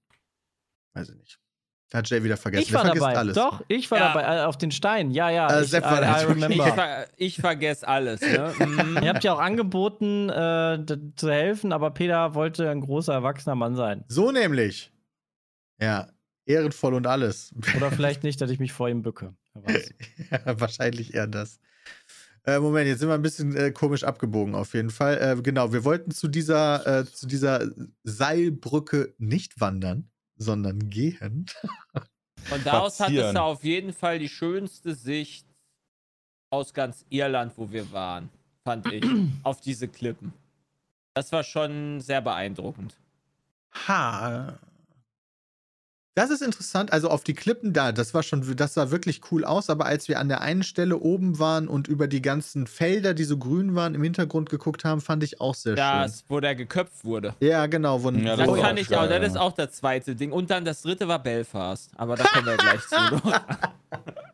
Weiß 0.94 1.10
ich 1.10 1.16
nicht. 1.16 1.40
Hat 1.94 2.08
Jay 2.10 2.24
wieder 2.24 2.38
vergessen. 2.38 2.64
ich 2.64 2.74
war 2.74 2.84
dabei. 2.84 3.16
alles. 3.18 3.36
Doch, 3.36 3.64
ich 3.68 3.90
war 3.90 3.98
Ja. 3.98 4.08
dabei. 4.14 4.38
äh, 4.38 4.44
Auf 4.46 4.58
den 4.58 4.70
Stein. 4.72 5.10
Ja, 5.10 5.30
ja. 5.32 5.48
Äh, 5.52 5.64
ich, 5.64 5.70
Sepp 5.72 5.84
war 5.84 6.02
I. 6.04 6.26
I 6.26 6.52
Ich 6.52 6.62
ver 6.62 7.08
ich 7.18 7.38
vergesse 7.38 7.88
alles. 7.88 8.22
Ne? 8.22 8.54
Mhm. 8.60 9.00
Ihr 9.02 9.10
habt 9.10 9.24
ja 9.24 9.34
auch 9.34 9.40
angeboten, 9.40 10.30
äh, 10.30 10.86
zu 11.16 11.32
helfen, 11.32 11.74
aber 11.74 11.90
Peter 11.92 12.36
wollte 12.36 12.70
ein 12.70 12.82
großer 12.82 13.14
erwachsener 13.14 13.56
Mann 13.56 13.76
sein. 13.76 14.04
So 14.08 14.32
nämlich. 14.32 14.92
Ja, 15.82 16.10
ehrenvoll 16.46 16.94
und 16.94 17.08
alles. 17.08 17.54
Oder 17.76 17.92
vielleicht 17.92 18.24
nicht, 18.24 18.40
dass 18.42 18.52
ich 18.52 18.60
mich 18.60 18.72
vor 18.74 18.88
ihm 18.90 19.02
bücke. 19.02 19.34
Ja, 20.32 20.60
wahrscheinlich 20.60 21.14
eher 21.16 21.26
das. 21.28 21.60
Äh, 22.46 22.60
Moment, 22.60 22.88
jetzt 22.88 23.00
sind 23.00 23.10
wir 23.10 23.16
ein 23.16 23.22
bisschen 23.24 23.56
äh, 23.56 23.72
komisch 23.72 24.04
abgebogen 24.04 24.54
auf 24.56 24.74
jeden 24.76 24.92
Fall. 24.92 25.18
Äh, 25.18 25.42
genau, 25.42 25.74
wir 25.74 25.84
wollten 25.84 26.12
zu 26.12 26.28
dieser, 26.28 27.00
äh, 27.00 27.06
zu 27.06 27.26
dieser 27.28 27.68
Seilbrücke 28.04 29.14
nicht 29.18 29.60
wandern, 29.60 30.10
sondern 30.40 30.90
gehen. 30.90 31.46
Von 32.44 32.64
da 32.64 32.80
aus 32.80 33.00
hattest 33.00 33.36
du 33.36 33.42
auf 33.42 33.64
jeden 33.64 33.94
Fall 33.94 34.18
die 34.18 34.30
schönste 34.30 34.96
Sicht 34.96 35.46
aus 36.50 36.74
ganz 36.74 37.06
Irland, 37.10 37.54
wo 37.58 37.72
wir 37.72 37.92
waren, 37.92 38.30
fand 38.64 38.92
ich, 38.92 39.06
auf 39.44 39.62
diese 39.62 39.88
Klippen. 39.88 40.34
Das 41.14 41.32
war 41.32 41.44
schon 41.44 42.02
sehr 42.02 42.22
beeindruckend. 42.22 42.96
Ha. 43.88 44.58
Das 46.16 46.32
ist 46.32 46.42
interessant. 46.42 46.92
Also 46.92 47.10
auf 47.10 47.24
die 47.24 47.34
Klippen 47.34 47.72
da, 47.72 47.92
das 47.92 48.14
war 48.14 48.24
schon, 48.24 48.56
das 48.56 48.74
sah 48.74 48.92
wirklich 48.92 49.22
cool 49.32 49.46
aus. 49.46 49.70
Aber 49.70 49.86
als 49.86 50.08
wir 50.08 50.20
an 50.20 50.28
der 50.28 50.42
einen 50.42 50.64
Stelle 50.64 50.98
oben 50.98 51.40
waren 51.40 51.68
und 51.68 51.88
über 51.88 52.08
die 52.08 52.22
ganzen 52.22 52.68
Felder, 52.68 53.14
die 53.14 53.24
so 53.24 53.38
grün 53.38 53.76
waren, 53.76 53.96
im 53.96 54.04
Hintergrund 54.04 54.50
geguckt 54.50 54.84
haben, 54.84 55.02
fand 55.02 55.24
ich 55.24 55.40
auch 55.40 55.56
sehr 55.56 55.76
Das, 55.76 56.26
wo 56.28 56.40
der 56.40 56.56
geköpft 56.56 57.06
wurde. 57.06 57.36
schön. 57.40 57.50
Ja, 57.50 57.68
genau. 57.68 58.04
Wo, 58.04 58.10
Ja, 58.10 58.36
Das 58.36 58.48
auch 58.50 58.58
ich 58.58 58.96
auch, 58.96 59.08
das 59.08 59.28
ist 59.28 59.36
ja. 59.36 59.42
auch 59.42 59.54
das 59.54 59.72
zweite 59.72 60.16
Ding. 60.16 60.32
Und 60.32 60.50
dann 60.50 60.66
das 60.66 60.82
dritte 60.82 61.08
war 61.08 61.20
Belfast. 61.20 61.92
Aber 61.96 62.16
da 62.16 62.26
kommen 62.26 62.48
wir 62.48 62.58
gleich 62.58 62.82
zu. 62.82 62.96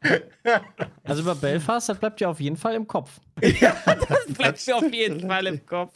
Also 1.04 1.22
über 1.22 1.36
Belfast, 1.36 1.90
das 1.90 1.98
bleibt 1.98 2.20
ja 2.22 2.30
auf 2.30 2.40
jeden 2.40 2.58
Fall 2.58 2.76
im 2.76 2.88
Kopf. 2.88 3.20
Das 3.42 4.34
bleibt 4.38 4.68
mir 4.68 4.76
auf 4.76 4.94
jeden 4.94 5.28
Fall 5.28 5.48
im 5.48 5.66
Kopf. 5.66 5.94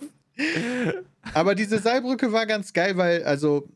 Aber 1.34 1.56
diese 1.56 1.80
Seilbrücke 1.80 2.32
war 2.32 2.46
ganz 2.46 2.72
geil, 2.74 2.96
weil, 2.98 3.24
also, 3.24 3.68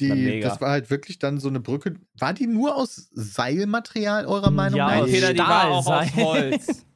die, 0.00 0.40
das 0.40 0.60
war 0.60 0.70
halt 0.70 0.90
wirklich 0.90 1.18
dann 1.18 1.38
so 1.40 1.48
eine 1.48 1.60
Brücke. 1.60 1.94
War 2.18 2.32
die 2.34 2.46
nur 2.46 2.76
aus 2.76 3.08
Seilmaterial, 3.12 4.26
eurer 4.26 4.50
Meinung 4.50 4.78
Ja, 4.78 5.00
nach? 5.00 5.06
Peter, 5.06 5.32
die 5.32 5.38
war 5.38 5.70
auch 5.70 5.86
aus. 5.86 6.14
Holz. 6.16 6.82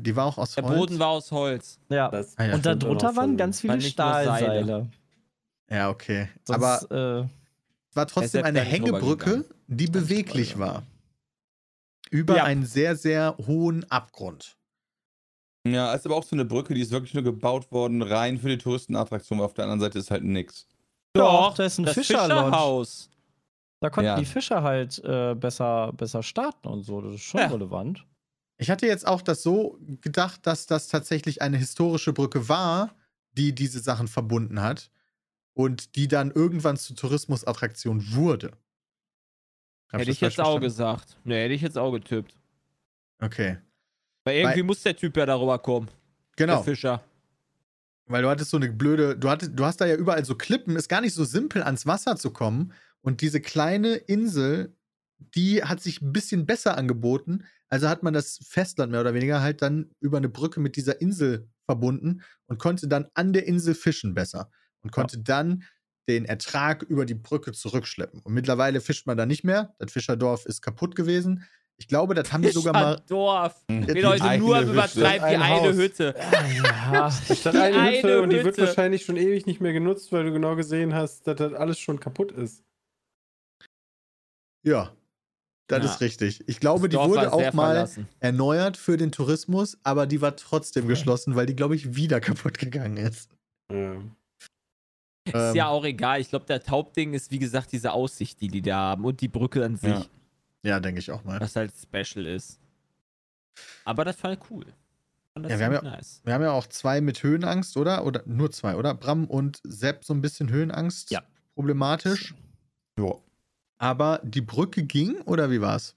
Die 0.00 0.14
war 0.14 0.26
auch 0.26 0.38
aus 0.38 0.54
Der 0.54 0.62
Holz. 0.62 0.78
Boden 0.78 0.98
war 1.00 1.08
aus 1.08 1.32
Holz. 1.32 1.80
Ja. 1.88 2.08
Das 2.08 2.38
Ah 2.38 2.44
ja, 2.44 2.54
Und 2.54 2.64
darunter 2.64 3.16
waren 3.16 3.36
ganz 3.36 3.60
viele. 3.60 3.80
Stahlseile. 3.80 4.88
Ja, 5.68 5.90
okay. 5.90 6.28
Sonst, 6.44 6.62
Aber 6.88 7.24
äh, 7.24 7.28
es 7.90 7.96
war 7.96 8.06
trotzdem 8.06 8.44
eine 8.44 8.60
Hängebrücke, 8.60 9.44
die 9.66 9.88
beweglich 9.88 10.56
war. 10.56 10.84
Über 12.10 12.36
Ja. 12.36 12.44
einen 12.44 12.64
sehr, 12.64 12.94
sehr 12.94 13.36
hohen 13.44 13.90
Abgrund. 13.90 14.56
Ja, 15.66 15.92
ist 15.92 16.06
aber 16.06 16.14
auch 16.14 16.22
so 16.24 16.36
eine 16.36 16.44
Brücke, 16.44 16.74
die 16.74 16.80
ist 16.80 16.92
wirklich 16.92 17.12
nur 17.14 17.24
gebaut 17.24 17.72
worden, 17.72 18.00
rein 18.00 18.38
für 18.38 18.48
die 18.48 18.58
Touristenattraktion. 18.58 19.40
Auf 19.40 19.54
der 19.54 19.64
anderen 19.64 19.80
Seite 19.80 19.98
ist 19.98 20.12
halt 20.12 20.22
nix. 20.22 20.68
Doch, 21.18 21.54
da 21.54 21.64
ist 21.64 21.78
ein. 21.78 21.86
Fischerhaus. 21.86 23.10
Da 23.80 23.90
konnten 23.90 24.06
Ja. 24.06 24.16
die 24.16 24.24
Fischer 24.24 24.62
halt 24.62 24.98
äh, 25.04 25.34
besser, 25.34 25.92
besser 25.92 26.22
starten 26.22 26.66
und 26.68 26.82
so. 26.82 27.00
Das 27.00 27.14
ist 27.14 27.22
schon 27.22 27.40
Ja. 27.40 27.46
relevant. 27.46 28.04
Ich 28.56 28.70
hatte 28.70 28.86
jetzt 28.86 29.06
auch 29.06 29.22
das 29.22 29.42
so 29.42 29.78
gedacht, 30.00 30.46
dass 30.46 30.66
das 30.66 30.88
tatsächlich 30.88 31.42
eine 31.42 31.56
historische 31.58 32.12
Brücke 32.12 32.48
war, 32.48 32.94
die 33.32 33.54
diese 33.54 33.78
Sachen 33.78 34.08
verbunden 34.08 34.60
hat 34.60 34.90
und 35.54 35.94
die 35.94 36.08
dann 36.08 36.32
irgendwann 36.32 36.76
zur 36.76 36.96
Tourismusattraktion 36.96 38.12
wurde. 38.14 38.48
Hab 39.92 40.00
Hätte 40.00 40.06
das 40.06 40.16
ich 40.16 40.20
jetzt 40.20 40.40
auch 40.40 40.58
gesagt. 40.60 41.16
Ne, 41.24 41.36
hätte 41.36 41.54
ich 41.54 41.62
jetzt 41.62 41.78
auch 41.78 41.92
getippt. 41.92 42.34
Okay. 43.20 43.58
Weil 44.24 44.38
irgendwie 44.38 44.56
Weil- 44.58 44.64
muss 44.64 44.82
der 44.82 44.96
Typ 44.96 45.16
ja 45.16 45.24
darüber 45.24 45.58
kommen. 45.60 45.88
Genau. 46.36 46.56
Der 46.56 46.64
Fischer. 46.64 47.00
Weil 48.08 48.22
du 48.22 48.28
hattest 48.28 48.50
so 48.50 48.56
eine 48.56 48.70
blöde, 48.70 49.16
du, 49.16 49.28
hattest, 49.28 49.52
du 49.54 49.64
hast 49.64 49.80
da 49.80 49.86
ja 49.86 49.94
überall 49.94 50.24
so 50.24 50.34
Klippen, 50.34 50.76
ist 50.76 50.88
gar 50.88 51.00
nicht 51.00 51.14
so 51.14 51.24
simpel 51.24 51.62
ans 51.62 51.86
Wasser 51.86 52.16
zu 52.16 52.30
kommen. 52.30 52.72
Und 53.02 53.20
diese 53.20 53.40
kleine 53.40 53.94
Insel, 53.94 54.74
die 55.18 55.62
hat 55.62 55.80
sich 55.80 56.00
ein 56.00 56.12
bisschen 56.12 56.46
besser 56.46 56.76
angeboten. 56.76 57.44
Also 57.68 57.88
hat 57.88 58.02
man 58.02 58.14
das 58.14 58.38
Festland 58.42 58.92
mehr 58.92 59.02
oder 59.02 59.14
weniger 59.14 59.42
halt 59.42 59.62
dann 59.62 59.90
über 60.00 60.16
eine 60.16 60.28
Brücke 60.28 60.58
mit 60.60 60.76
dieser 60.76 61.00
Insel 61.00 61.48
verbunden 61.66 62.22
und 62.46 62.58
konnte 62.58 62.88
dann 62.88 63.08
an 63.14 63.32
der 63.32 63.46
Insel 63.46 63.74
fischen 63.74 64.14
besser. 64.14 64.50
Und 64.80 64.90
konnte 64.90 65.18
dann 65.18 65.64
den 66.08 66.24
Ertrag 66.24 66.82
über 66.82 67.04
die 67.04 67.14
Brücke 67.14 67.52
zurückschleppen. 67.52 68.20
Und 68.20 68.32
mittlerweile 68.32 68.80
fischt 68.80 69.06
man 69.06 69.18
da 69.18 69.26
nicht 69.26 69.44
mehr. 69.44 69.74
Das 69.78 69.92
Fischerdorf 69.92 70.46
ist 70.46 70.62
kaputt 70.62 70.96
gewesen. 70.96 71.44
Ich 71.80 71.86
glaube, 71.86 72.14
das 72.14 72.32
haben 72.32 72.42
die 72.42 72.50
sogar 72.50 72.72
mal. 72.72 73.00
Dorf. 73.08 73.64
Eigene 73.68 74.38
nur 74.38 74.58
Hütte. 74.58 74.72
übertreibt 74.72 74.96
die 74.96 75.02
Ein 75.36 75.42
eine 75.42 75.48
Haus. 75.60 75.76
Hütte. 75.76 76.14
Ja, 76.92 77.10
stand 77.36 77.54
Die 77.54 77.60
eine 77.60 77.92
Hütte 77.98 78.22
und 78.22 78.30
die 78.30 78.44
wird 78.44 78.58
wahrscheinlich 78.58 79.04
schon 79.04 79.16
ewig 79.16 79.46
nicht 79.46 79.60
mehr 79.60 79.72
genutzt, 79.72 80.10
weil 80.10 80.24
du 80.24 80.32
genau 80.32 80.56
gesehen 80.56 80.92
hast, 80.94 81.26
dass 81.28 81.36
das 81.36 81.52
alles 81.54 81.78
schon 81.78 82.00
kaputt 82.00 82.32
ist. 82.32 82.64
Ja, 84.66 84.92
das 85.68 85.84
Ja. 85.84 85.90
ist 85.92 86.00
richtig. 86.00 86.42
Ich 86.48 86.58
glaube, 86.60 86.88
Das 86.88 86.90
die 86.90 86.96
Dorf 86.96 87.08
wurde 87.10 87.32
auch 87.32 87.52
mal 87.52 87.72
verlassen. 87.74 88.08
erneuert 88.20 88.76
für 88.76 88.96
den 88.96 89.12
Tourismus, 89.12 89.78
aber 89.84 90.06
die 90.06 90.20
war 90.20 90.34
trotzdem 90.36 90.88
geschlossen, 90.88 91.36
weil 91.36 91.46
die, 91.46 91.54
glaube 91.56 91.76
ich, 91.76 91.94
wieder 91.94 92.20
kaputt 92.20 92.58
gegangen 92.58 92.96
ist. 92.96 93.30
Ähm, 93.70 94.12
Ist 95.26 95.34
Ähm, 95.34 95.54
ja 95.54 95.68
auch 95.68 95.84
egal. 95.84 96.20
Ich 96.20 96.30
glaube, 96.30 96.46
das 96.48 96.68
Hauptding 96.68 97.14
ist, 97.14 97.30
wie 97.30 97.38
gesagt, 97.38 97.70
diese 97.72 97.92
Aussicht, 97.92 98.40
die 98.40 98.48
die 98.48 98.62
da 98.62 98.76
haben 98.76 99.04
und 99.04 99.20
die 99.20 99.28
Brücke 99.28 99.64
an 99.64 99.76
sich, 99.76 99.90
Ja. 99.90 100.04
Ja, 100.68 100.80
denke 100.80 101.00
ich 101.00 101.10
auch 101.10 101.24
mal. 101.24 101.40
was 101.40 101.56
halt 101.56 101.72
special 101.74 102.26
ist. 102.26 102.60
Aber 103.84 104.04
das 104.04 104.16
fand 104.16 104.38
ich 104.38 104.50
cool. 104.50 104.66
Das 105.34 105.52
Ja, 105.52 105.58
wir 105.58 105.66
haben 105.66 105.72
ja- 105.74 105.82
nice. 105.82 106.20
Wir 106.24 106.34
haben 106.34 106.42
ja 106.42 106.50
auch 106.52 106.66
zwei 106.66 107.00
mit 107.00 107.22
Höhenangst, 107.22 107.76
oder? 107.76 108.04
Oder 108.04 108.22
nur 108.26 108.50
zwei, 108.50 108.74
oder? 108.76 108.92
Bram 108.94 109.24
und 109.26 109.60
Sepp 109.64 110.04
so 110.04 110.12
ein 110.12 110.20
bisschen 110.20 110.50
Höhenangst. 110.50 111.10
Ja. 111.10 111.22
Problematisch. 111.54 112.34
Ja. 112.98 113.14
Aber 113.78 114.20
die 114.24 114.40
Brücke 114.40 114.82
ging, 114.82 115.20
oder 115.22 115.50
wie 115.50 115.60
war's? 115.60 115.94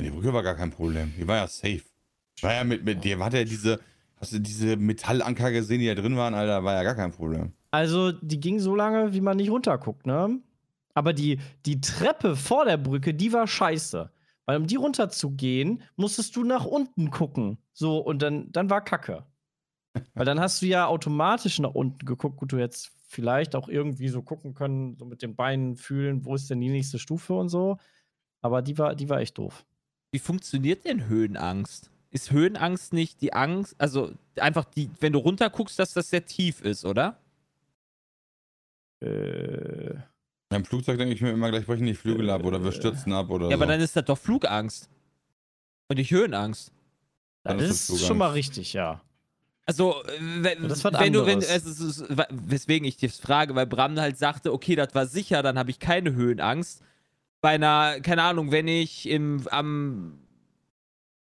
Die 0.00 0.10
Brücke 0.10 0.32
war 0.32 0.42
gar 0.42 0.54
kein 0.54 0.70
Problem. 0.70 1.12
Die 1.18 1.26
war 1.26 1.36
ja 1.36 1.46
safe. 1.48 1.82
War 2.42 2.52
ja 2.54 2.62
mit, 2.64 2.84
mit 2.84 3.02
dir, 3.02 3.18
hat 3.18 3.32
ja 3.34 3.42
diese, 3.44 3.80
hast 4.16 4.32
du 4.32 4.38
diese 4.38 4.76
Metallanker 4.76 5.50
gesehen, 5.50 5.80
die 5.80 5.86
da 5.86 5.94
drin 5.94 6.16
waren, 6.16 6.34
Alter, 6.34 6.62
war 6.62 6.74
ja 6.74 6.82
gar 6.84 6.94
kein 6.94 7.10
Problem. 7.10 7.52
Also, 7.70 8.12
die 8.12 8.38
ging 8.38 8.60
so 8.60 8.76
lange, 8.76 9.12
wie 9.12 9.20
man 9.20 9.38
nicht 9.38 9.50
runterguckt, 9.50 10.06
ne? 10.06 10.38
Aber 10.98 11.12
die, 11.12 11.38
die 11.64 11.80
Treppe 11.80 12.34
vor 12.34 12.64
der 12.64 12.76
Brücke, 12.76 13.14
die 13.14 13.32
war 13.32 13.46
scheiße. 13.46 14.10
Weil 14.46 14.56
um 14.56 14.66
die 14.66 14.74
runterzugehen, 14.74 15.84
musstest 15.94 16.34
du 16.34 16.42
nach 16.42 16.64
unten 16.64 17.12
gucken. 17.12 17.58
So, 17.72 17.98
und 17.98 18.20
dann, 18.20 18.50
dann 18.50 18.68
war 18.68 18.82
Kacke. 18.82 19.24
Weil 20.14 20.24
dann 20.24 20.40
hast 20.40 20.60
du 20.60 20.66
ja 20.66 20.88
automatisch 20.88 21.60
nach 21.60 21.74
unten 21.74 22.04
geguckt. 22.04 22.36
Gut, 22.38 22.50
du 22.50 22.58
jetzt 22.58 22.90
vielleicht 23.06 23.54
auch 23.54 23.68
irgendwie 23.68 24.08
so 24.08 24.22
gucken 24.22 24.54
können, 24.54 24.96
so 24.96 25.04
mit 25.04 25.22
den 25.22 25.36
Beinen 25.36 25.76
fühlen, 25.76 26.24
wo 26.24 26.34
ist 26.34 26.50
denn 26.50 26.60
die 26.60 26.68
nächste 26.68 26.98
Stufe 26.98 27.34
und 27.34 27.48
so. 27.48 27.78
Aber 28.42 28.60
die 28.60 28.76
war, 28.76 28.96
die 28.96 29.08
war 29.08 29.20
echt 29.20 29.38
doof. 29.38 29.64
Wie 30.10 30.18
funktioniert 30.18 30.84
denn 30.84 31.06
Höhenangst? 31.06 31.92
Ist 32.10 32.32
Höhenangst 32.32 32.92
nicht 32.92 33.20
die 33.20 33.34
Angst, 33.34 33.76
also 33.78 34.10
einfach 34.34 34.64
die, 34.64 34.90
wenn 34.98 35.12
du 35.12 35.20
runterguckst, 35.20 35.78
dass 35.78 35.92
das 35.92 36.10
sehr 36.10 36.26
tief 36.26 36.60
ist, 36.60 36.84
oder? 36.84 37.20
Äh, 39.00 39.94
Beim 40.48 40.64
Flugzeug 40.64 40.96
denke 40.98 41.14
ich 41.14 41.20
mir 41.20 41.30
immer 41.30 41.50
gleich 41.50 41.66
brechen 41.66 41.86
die 41.86 41.94
Flügel 41.94 42.30
ab 42.30 42.44
oder 42.44 42.62
wir 42.64 42.72
stürzen 42.72 43.12
ab 43.12 43.28
oder 43.30 43.46
Ja, 43.46 43.56
so. 43.56 43.62
aber 43.62 43.66
dann 43.66 43.80
ist 43.80 43.94
das 43.96 44.04
doch 44.04 44.18
Flugangst. 44.18 44.88
Und 45.88 45.96
nicht 45.98 46.10
Höhenangst. 46.10 46.72
Dann 47.44 47.58
das 47.58 47.70
ist 47.70 47.88
das 47.90 47.96
ist 47.96 48.06
schon 48.06 48.18
mal 48.18 48.30
richtig, 48.30 48.72
ja. 48.72 49.00
Also, 49.66 50.02
äh, 50.04 50.18
wenn, 50.42 50.62
wenn 50.62 51.12
du, 51.12 51.26
wenn, 51.26 51.38
es 51.40 51.66
ist, 51.66 51.80
es- 51.80 52.04
weswegen 52.30 52.86
ich 52.88 52.96
das 52.96 53.18
frage, 53.18 53.54
weil 53.54 53.66
Bram 53.66 53.98
halt 54.00 54.16
sagte, 54.18 54.52
okay, 54.52 54.74
das 54.76 54.94
war 54.94 55.06
sicher, 55.06 55.42
dann 55.42 55.58
habe 55.58 55.70
ich 55.70 55.78
keine 55.78 56.14
Höhenangst. 56.14 56.82
Bei 57.42 57.50
einer, 57.50 58.00
keine 58.00 58.22
Ahnung, 58.22 58.50
wenn 58.50 58.66
ich 58.68 59.06
im, 59.08 59.46
am, 59.50 60.18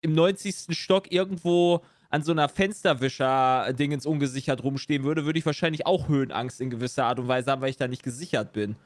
im 0.01 0.13
90. 0.15 0.77
Stock 0.77 1.13
irgendwo 1.13 1.83
an 2.09 2.23
so 2.23 2.33
einer 2.33 2.49
Fensterwischer-Dingens 2.49 4.07
ungesichert 4.07 4.63
rumstehen 4.65 5.05
würde, 5.05 5.25
würde 5.27 5.39
ich 5.39 5.47
wahrscheinlich 5.47 5.87
auch 5.87 6.09
Höhenangst 6.09 6.61
in 6.61 6.71
gewisser 6.71 7.05
Art 7.05 7.19
und 7.19 7.29
Weise 7.29 7.51
haben, 7.51 7.61
weil 7.61 7.71
ich 7.71 7.77
da 7.77 7.87
nicht 7.89 8.03
gesichert 8.03 8.53
bin. 8.53 8.77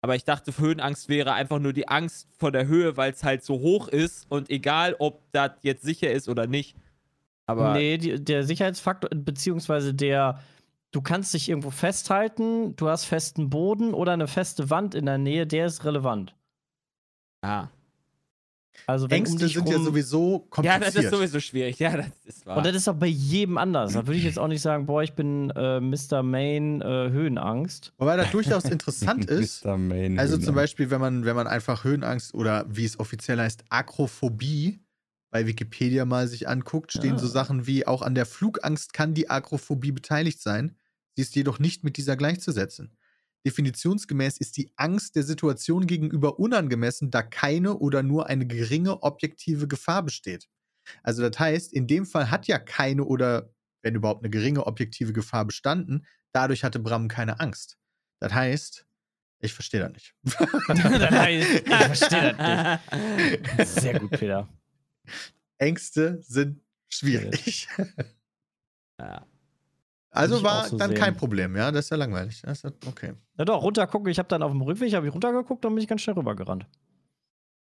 Aber 0.00 0.14
ich 0.14 0.24
dachte, 0.24 0.56
Höhenangst 0.56 1.08
wäre 1.08 1.32
einfach 1.32 1.58
nur 1.58 1.72
die 1.72 1.88
Angst 1.88 2.28
vor 2.38 2.52
der 2.52 2.66
Höhe, 2.66 2.96
weil 2.96 3.12
es 3.12 3.24
halt 3.24 3.42
so 3.42 3.58
hoch 3.58 3.88
ist 3.88 4.30
und 4.30 4.48
egal, 4.48 4.94
ob 4.98 5.22
das 5.32 5.52
jetzt 5.62 5.82
sicher 5.82 6.10
ist 6.12 6.28
oder 6.28 6.46
nicht. 6.46 6.76
Aber 7.46 7.72
nee, 7.72 7.98
die, 7.98 8.22
der 8.22 8.44
Sicherheitsfaktor, 8.44 9.10
beziehungsweise 9.12 9.94
der, 9.94 10.40
du 10.92 11.00
kannst 11.00 11.34
dich 11.34 11.48
irgendwo 11.48 11.70
festhalten, 11.70 12.76
du 12.76 12.88
hast 12.88 13.06
festen 13.06 13.50
Boden 13.50 13.94
oder 13.94 14.12
eine 14.12 14.28
feste 14.28 14.70
Wand 14.70 14.94
in 14.94 15.06
der 15.06 15.18
Nähe, 15.18 15.46
der 15.46 15.66
ist 15.66 15.84
relevant. 15.84 16.36
Ah. 17.42 17.68
Also 18.86 19.10
wenn 19.10 19.20
um 19.20 19.26
Ängste 19.26 19.44
dich 19.44 19.54
sind 19.54 19.68
ja 19.68 19.76
rum- 19.76 19.84
sowieso 19.84 20.32
Ja, 20.32 20.50
kompliziert. 20.50 20.86
das 20.86 20.94
ist 21.04 21.10
sowieso 21.10 21.40
schwierig. 21.40 21.78
Ja, 21.78 21.96
das 21.96 22.06
ist 22.24 22.46
wahr. 22.46 22.56
Und 22.58 22.66
das 22.66 22.74
ist 22.76 22.88
auch 22.88 22.94
bei 22.94 23.06
jedem 23.06 23.58
anders. 23.58 23.92
Da 23.92 24.06
würde 24.06 24.18
ich 24.18 24.24
jetzt 24.24 24.38
auch 24.38 24.48
nicht 24.48 24.62
sagen, 24.62 24.86
boah, 24.86 25.02
ich 25.02 25.12
bin 25.12 25.50
äh, 25.50 25.80
Mr. 25.80 26.22
Main 26.22 26.80
äh, 26.80 26.84
Höhenangst. 27.10 27.92
Wobei 27.98 28.16
das 28.16 28.30
durchaus 28.30 28.64
interessant 28.64 29.24
ist. 29.30 29.64
Mr. 29.64 29.76
Main 29.76 30.18
Also 30.18 30.38
zum. 30.38 30.54
Beispiel, 30.54 30.90
wenn 30.90 31.00
man, 31.00 31.24
wenn 31.24 31.36
man 31.36 31.46
einfach 31.46 31.84
Höhenangst 31.84 32.34
oder 32.34 32.64
wie 32.68 32.84
es 32.84 32.98
offiziell 32.98 33.38
heißt, 33.38 33.64
Akrophobie 33.68 34.80
bei 35.30 35.46
Wikipedia 35.46 36.04
mal 36.06 36.26
sich 36.26 36.48
anguckt, 36.48 36.92
stehen 36.92 37.16
Ah. 37.16 37.18
so 37.18 37.26
Sachen 37.26 37.66
wie 37.66 37.86
auch 37.86 38.00
an 38.02 38.14
der 38.14 38.24
Flugangst 38.26 38.94
kann 38.94 39.12
die 39.12 39.28
Akrophobie 39.28 39.92
beteiligt 39.92 40.40
sein. 40.40 40.74
Sie 41.14 41.22
ist 41.22 41.36
jedoch 41.36 41.58
nicht 41.58 41.84
mit 41.84 41.96
dieser 41.98 42.16
gleichzusetzen. 42.16 42.96
Definitionsgemäß 43.46 44.38
ist 44.38 44.56
die 44.56 44.70
Angst 44.76 45.16
der 45.16 45.22
Situation 45.22 45.86
gegenüber 45.86 46.38
unangemessen, 46.38 47.10
da 47.10 47.22
keine 47.22 47.78
oder 47.78 48.02
nur 48.02 48.26
eine 48.26 48.46
geringe 48.46 49.02
objektive 49.02 49.68
Gefahr 49.68 50.02
besteht. 50.02 50.48
Also 51.02 51.28
das 51.28 51.38
heißt, 51.38 51.72
in 51.72 51.86
dem 51.86 52.06
Fall 52.06 52.30
hat 52.30 52.46
ja 52.46 52.58
keine 52.58 53.04
oder 53.04 53.50
wenn 53.82 53.94
überhaupt 53.94 54.22
eine 54.22 54.30
geringe 54.30 54.66
objektive 54.66 55.12
Gefahr 55.12 55.44
bestanden. 55.44 56.06
Dadurch 56.32 56.64
hatte 56.64 56.78
Bram 56.78 57.08
keine 57.08 57.40
Angst. 57.40 57.78
Das 58.20 58.34
heißt, 58.34 58.86
ich 59.40 59.54
verstehe 59.54 59.80
das 59.80 59.92
nicht. 59.92 60.14
das 60.68 61.10
heißt, 61.10 61.48
ich 61.66 61.74
verstehe 61.74 62.34
das 62.34 62.80
nicht. 63.58 63.68
Sehr 63.68 64.00
gut, 64.00 64.10
Peter. 64.10 64.48
Ängste 65.58 66.20
sind 66.22 66.60
schwierig. 66.88 67.68
ja. 69.00 69.26
Also 70.10 70.42
war 70.42 70.66
so 70.68 70.76
dann 70.76 70.90
sehen. 70.90 70.98
kein 70.98 71.16
Problem, 71.16 71.56
ja, 71.56 71.70
das 71.70 71.86
ist 71.86 71.90
ja 71.90 71.96
langweilig. 71.96 72.42
Das 72.42 72.58
ist 72.58 72.64
ja, 72.64 72.70
okay. 72.86 73.12
Na 73.36 73.44
doch, 73.44 73.62
runtergucken. 73.62 74.10
Ich 74.10 74.18
habe 74.18 74.28
dann 74.28 74.42
auf 74.42 74.52
dem 74.52 74.62
Rückweg, 74.62 74.94
habe 74.94 75.06
ich 75.06 75.14
runtergeguckt, 75.14 75.64
dann 75.64 75.74
bin 75.74 75.82
ich 75.82 75.88
ganz 75.88 76.00
schnell 76.00 76.16
rübergerannt. 76.16 76.66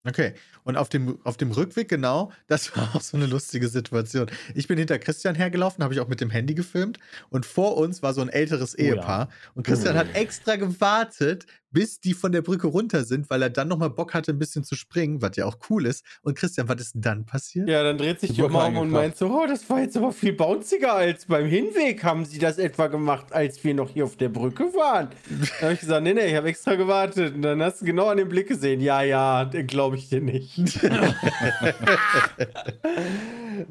Okay. 0.07 0.35
Und 0.65 0.77
auf 0.77 0.89
dem, 0.91 1.19
auf 1.25 1.37
dem 1.39 1.51
Rückweg, 1.51 1.89
genau, 1.89 2.31
das 2.47 2.77
war 2.77 2.95
auch 2.95 3.01
so 3.01 3.17
eine 3.17 3.27
lustige 3.27 3.69
Situation. 3.69 4.31
Ich 4.55 4.69
bin 4.69 4.79
hinter 4.79 4.99
Christian 4.99 5.35
hergelaufen, 5.35 5.83
habe 5.83 5.95
ich 5.95 6.01
auch 6.01 6.09
mit 6.09 6.21
dem 6.21 6.31
Handy 6.31 6.55
gefilmt. 6.55 6.99
Und 7.31 7.47
vor 7.47 7.77
uns 7.77 8.03
war 8.03 8.13
so 8.13 8.21
ein 8.21 8.29
älteres 8.29 8.75
Oh 8.79 8.83
ja. 8.83 8.95
Ehepaar. 8.95 9.29
Und 9.55 9.67
Christian 9.67 9.97
hat 9.97 10.15
extra 10.15 10.57
gewartet, 10.57 11.47
bis 11.75 12.01
die 12.01 12.15
von 12.15 12.31
der 12.33 12.41
Brücke 12.41 12.69
runter 12.69 13.05
sind, 13.05 13.29
weil 13.29 13.43
er 13.43 13.51
dann 13.51 13.67
nochmal 13.69 13.91
Bock 13.91 14.15
hatte, 14.15 14.31
ein 14.33 14.39
bisschen 14.39 14.63
zu 14.63 14.77
springen, 14.77 15.21
was 15.21 15.37
ja 15.37 15.45
auch 15.45 15.59
cool 15.69 15.87
ist. 15.87 16.05
Und 16.23 16.39
Christian, 16.39 16.69
was 16.69 16.81
ist 16.81 16.95
denn 16.95 17.03
dann 17.03 17.27
passiert? 17.27 17.69
Ja, 17.69 17.83
dann 17.83 17.99
dreht 17.99 18.21
sich 18.21 18.33
Die 18.33 18.43
Oma 18.43 18.67
um 18.67 18.77
und 18.79 18.91
meint 18.91 19.17
so, 19.17 19.27
oh, 19.27 19.45
das 19.47 19.69
war 19.69 19.81
jetzt 19.81 19.97
aber 19.97 20.13
viel 20.13 20.33
bounziger 20.33 20.95
als 20.95 21.27
beim 21.27 21.47
Hinweg. 21.47 22.05
Haben 22.05 22.25
Sie 22.25 22.39
das 22.39 22.59
etwa 22.59 22.87
gemacht, 22.87 23.33
als 23.33 23.63
wir 23.65 23.75
noch 23.75 23.91
hier 23.91 24.05
auf 24.05 24.17
der 24.17 24.29
Brücke 24.29 24.73
waren? 24.73 25.09
Dann 25.29 25.49
habe 25.63 25.73
ich 25.75 25.81
gesagt, 25.81 26.05
nee, 26.05 26.15
nee, 26.15 26.27
ich 26.27 26.37
habe 26.37 26.49
extra 26.49 26.77
gewartet. 26.77 27.35
Und 27.35 27.43
dann 27.43 27.61
hast 27.61 27.81
du 27.81 27.85
genau 27.85 28.07
an 28.07 28.19
dem 28.19 28.29
Blick 28.29 28.47
gesehen, 28.47 28.81
ja, 28.81 29.03
ja, 29.03 29.45
den 29.45 29.67
glaube 29.67 29.97
ich 29.97 30.09
dir 30.09 30.21
nicht. 30.21 30.81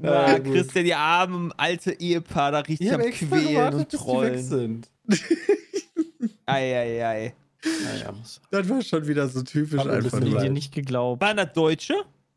Ah, 0.01 0.27
Na, 0.27 0.37
gut. 0.39 0.53
Christian, 0.53 0.85
die 0.85 0.93
armen 0.93 1.51
alte 1.57 1.91
Ehepaar, 1.99 2.53
da 2.53 2.59
richtig 2.59 2.87
Ich 2.87 2.93
am 2.93 3.01
Quälen 3.01 3.47
gewartet, 3.47 3.73
und 3.73 3.89
bis 3.89 3.99
die 3.99 4.07
weg 4.07 4.45
Trollen. 4.45 4.85
Naja. 7.83 8.13
Das 8.51 8.69
war 8.69 8.81
schon 8.81 9.07
wieder 9.07 9.27
so 9.27 9.41
typisch 9.41 9.79
ein 9.81 9.89
einfach. 9.89 10.11
bisschen 10.19 10.25
Die 10.25 10.37
dir 10.37 10.49
nicht 10.49 10.73
geglaubt. 10.73 11.21
Waren 11.21 11.37
das 11.37 11.53
Deutsche? 11.53 11.95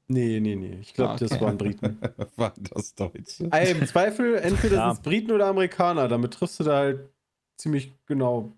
Nee, 0.08 0.38
nee, 0.40 0.54
nee. 0.54 0.78
Ich 0.80 0.94
glaube, 0.94 1.10
Ah, 1.10 1.14
okay. 1.14 1.26
das 1.28 1.40
waren 1.40 1.58
Briten. 1.58 1.98
war 2.36 2.54
das 2.72 2.94
Deutsche. 2.94 3.48
Ey, 3.50 3.72
Im 3.72 3.86
Zweifel, 3.86 4.36
entweder 4.36 4.76
Ja. 4.76 4.88
sind 4.90 4.98
es 4.98 5.02
Briten 5.02 5.32
oder 5.32 5.46
Amerikaner. 5.46 6.06
Damit 6.08 6.34
triffst 6.34 6.60
du 6.60 6.64
da 6.64 6.76
halt 6.76 7.00
ziemlich 7.56 7.92
genau 8.06 8.52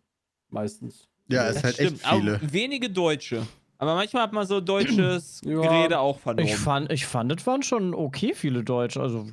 meistens. 0.50 1.08
Ja, 1.28 1.46
es 1.48 1.54
Das 1.54 1.56
ist 1.56 1.64
halt 1.80 1.92
echt 1.94 2.06
Auch 2.06 2.16
viele. 2.20 2.40
wenige 2.52 2.90
Deutsche. 2.90 3.46
Aber 3.78 3.94
manchmal 3.94 4.24
hat 4.24 4.32
man 4.32 4.46
so 4.46 4.60
deutsches 4.60 5.40
Ja. 5.44 5.60
Gerede 5.60 5.98
auch 6.00 6.18
verloren. 6.18 6.46
Ich 6.46 6.56
fand, 6.56 6.92
ich 6.92 7.06
fand, 7.06 7.32
es 7.32 7.46
waren 7.46 7.62
schon 7.62 7.94
okay 7.94 8.34
viele 8.34 8.62
Deutsche. 8.64 9.00
Also, 9.00 9.26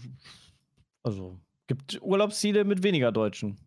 also 1.04 1.38
gibt 1.68 2.00
Urlaubsziele 2.01 2.63
mit 2.63 2.84
weniger 2.84 3.12
Deutschen. 3.12 3.58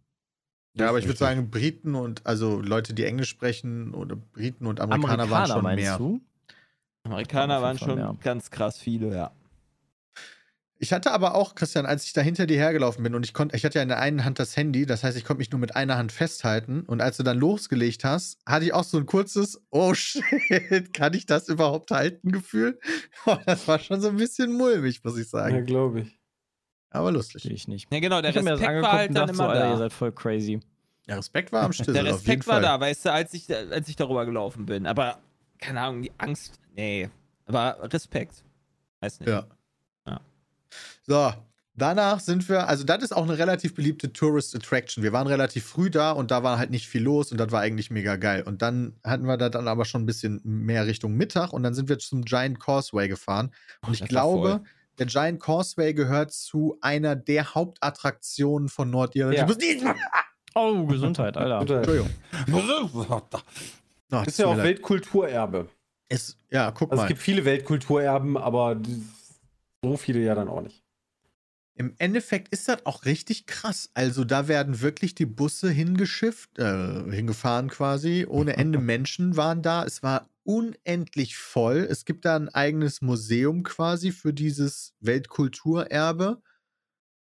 Ja, 0.79 0.89
aber 0.89 0.99
ich 0.99 1.07
würde 1.07 1.19
sagen, 1.19 1.51
Briten 1.51 1.95
und, 1.95 2.25
also 2.27 2.61
Leute, 2.61 2.95
die 2.95 3.05
Englisch 3.05 3.29
sprechen 3.29 3.95
oder 3.95 4.17
Briten 4.17 4.67
und 4.67 4.81
Amerikaner, 4.81 5.31
waren 5.31 5.47
schon 5.47 5.62
meinst 5.62 5.85
mehr. 5.85 5.99
du? 5.99 6.21
Amerikaner 7.05 7.62
waren 7.62 7.79
schon 7.79 7.95
mehr. 7.97 8.17
ganz 8.23 8.51
krass 8.51 8.79
viele, 8.79 9.14
ja. 9.14 9.33
Ich 10.81 10.93
hatte 10.93 11.11
aber 11.11 11.35
auch, 11.35 11.57
Christian, 11.57 11.87
als 11.87 12.05
ich 12.05 12.12
da 12.12 12.21
hinter 12.21 12.47
dir 12.47 12.57
hergelaufen 12.57 13.03
bin 13.03 13.17
und 13.17 13.25
ich 13.25 13.35
konnte, 13.35 13.57
ich 13.57 13.64
hatte 13.64 13.79
ja 13.79 13.83
in 13.83 13.88
der 13.88 13.99
einen 13.99 14.25
Hand 14.25 14.38
das 14.38 14.57
Handy, 14.57 14.87
das 14.87 15.03
heißt, 15.03 15.19
ich 15.19 15.25
konnte 15.25 15.38
mich 15.41 15.51
nur 15.51 15.59
mit 15.59 15.75
einer 15.75 15.97
Hand 15.97 16.12
festhalten. 16.12 16.83
Und 16.83 17.01
als 17.03 17.17
du 17.17 17.25
dann 17.25 17.37
losgelegt 17.37 18.05
hast, 18.05 18.38
hatte 18.47 18.64
ich 18.67 18.73
auch 18.73 18.85
so 18.85 18.97
ein 18.99 19.07
kurzes, 19.07 19.61
oh 19.71 19.93
shit, 19.95 20.23
kann 20.95 21.14
ich 21.14 21.27
das 21.27 21.49
überhaupt 21.49 21.91
halten, 21.91 22.31
Gefühl? 22.31 22.79
Das 23.47 23.67
war 23.67 23.81
schon 23.81 24.01
so 24.01 24.09
ein 24.09 24.17
bisschen 24.17 24.53
mulmig, 24.53 25.03
muss 25.03 25.17
ich 25.19 25.25
Ja, 25.25 25.31
sagen. 25.31 25.67
glaube 25.67 26.01
ich. 26.03 26.17
Aber 26.90 27.12
lustig. 27.12 27.42
Verstehe 27.42 27.55
ich 27.55 27.68
nicht. 27.68 27.92
Ja, 27.92 28.01
genau, 28.01 28.20
der 28.20 28.31
ich 28.31 28.37
habe 28.37 28.44
mir 28.44 28.51
das 28.53 28.61
Respekt 28.61 28.83
war 28.83 28.92
halt 28.92 29.09
dann 29.11 29.14
dachte 29.14 29.35
so, 29.35 29.42
immer 29.42 29.53
Alter, 29.53 29.66
ihr 29.66 29.72
da. 29.72 29.79
seid 29.79 29.92
voll 29.92 30.12
crazy. 30.12 30.61
Der 31.07 31.18
Respekt 31.18 31.53
war 31.53 31.62
am 31.64 31.72
Schlüssel. 31.72 31.94
Der 31.94 32.03
auf 32.03 32.07
jeden 32.09 32.18
Respekt 32.18 32.46
war 32.46 32.55
Fall. 32.55 32.62
da, 32.62 32.81
weißt 32.81 33.05
du, 33.07 33.12
als 33.12 33.35
ich, 33.35 33.51
als 33.55 33.88
ich 33.88 33.96
darüber 33.96 34.27
gelaufen 34.27 34.66
bin. 34.66 34.87
Aber, 34.87 35.18
keine 35.59 35.81
Ahnung, 35.81 36.03
die 36.03 36.12
Angst, 36.18 36.61
nee. 36.77 37.09
Aber 37.46 37.79
Respekt. 37.92 38.44
Weiß 39.01 39.20
nicht. 39.20 39.29
Ja. 39.29 39.46
Ja. 40.07 40.20
So, 41.07 41.33
danach 41.74 42.20
sind 42.20 42.46
wir, 42.48 42.68
also 42.68 42.85
das 42.85 43.03
ist 43.03 43.12
auch 43.16 43.22
eine 43.22 43.38
relativ 43.38 43.74
beliebte 43.74 44.12
Tourist 44.12 44.55
Attraction. 44.55 45.03
Wir 45.03 45.12
waren 45.12 45.27
relativ 45.27 45.64
früh 45.64 45.88
da 45.88 46.11
und 46.12 46.31
da 46.31 46.42
war 46.42 46.59
halt 46.59 46.70
nicht 46.70 46.88
viel 46.88 47.03
los 47.03 47.33
und 47.33 47.38
das 47.38 47.51
war 47.53 47.61
eigentlich 47.61 47.90
mega 47.90 48.16
geil. 48.16 48.42
Und 48.42 48.61
dann 48.61 48.94
hatten 49.03 49.24
wir 49.24 49.37
da 49.38 49.48
dann 49.48 49.68
aber 49.68 49.85
schon 49.87 50.03
ein 50.03 50.07
bisschen 50.07 50.40
mehr 50.44 50.87
Richtung 50.87 51.14
Mittag 51.14 51.53
und 51.53 51.62
dann 51.62 51.74
sind 51.74 51.88
wir 51.88 51.98
zum 51.98 52.24
Giant 52.24 52.61
Causeway 52.61 53.09
gefahren. 53.09 53.51
Und 53.87 53.94
ich 53.94 54.01
das 54.01 54.09
war 54.09 54.09
glaube, 54.09 54.48
voll. 54.51 54.61
Der 54.99 55.07
Giant 55.07 55.41
Causeway 55.41 55.95
gehört 55.95 56.33
zu 56.33 56.77
einer 56.81 57.17
der 57.17 57.55
Hauptattraktionen 57.55 58.69
von 58.69 58.91
Nordirland. 58.91 59.37
Ja. 59.37 59.47
Oh, 60.55 60.87
Gesundheit, 60.87 61.37
Alter. 61.37 61.61
Entschuldigung. 61.79 62.11
Oh, 62.53 63.21
Das 64.09 64.27
ist 64.27 64.39
ja 64.39 64.47
auch 64.47 64.57
leid. 64.57 64.65
Weltkulturerbe. 64.67 65.69
Es, 66.09 66.37
ja, 66.51 66.71
guck 66.71 66.91
Also 66.91 67.03
es 67.03 67.05
mal. 67.05 67.09
gibt 67.09 67.21
viele 67.21 67.45
Weltkulturerben, 67.45 68.37
aber 68.37 68.81
so 69.83 69.97
viele 69.97 70.21
ja 70.21 70.35
dann 70.35 70.49
auch 70.49 70.63
nicht. 70.63 70.83
Im 71.75 71.95
Endeffekt 71.99 72.49
ist 72.49 72.67
das 72.67 72.85
auch 72.87 73.05
richtig 73.05 73.47
krass. 73.47 73.91
Also 73.95 74.25
da 74.25 74.49
werden 74.49 74.81
wirklich 74.81 75.15
die 75.15 75.27
Busse 75.27 75.71
hingeschifft, 75.71 76.59
äh, 76.59 77.05
hingefahren 77.11 77.69
quasi. 77.69 78.27
Ohne 78.29 78.57
Ende 78.57 78.79
Menschen 78.81 79.37
waren 79.37 79.63
da. 79.63 79.85
Es 79.85 80.03
war 80.03 80.29
unendlich 80.49 81.37
voll. 81.37 81.87
Es 81.91 82.07
gibt 82.07 82.25
da 82.25 82.35
ein 82.35 82.49
eigenes 82.49 83.03
Museum 83.03 83.63
quasi 83.65 84.13
für 84.13 84.33
dieses 84.33 84.95
Weltkulturerbe. 85.01 86.41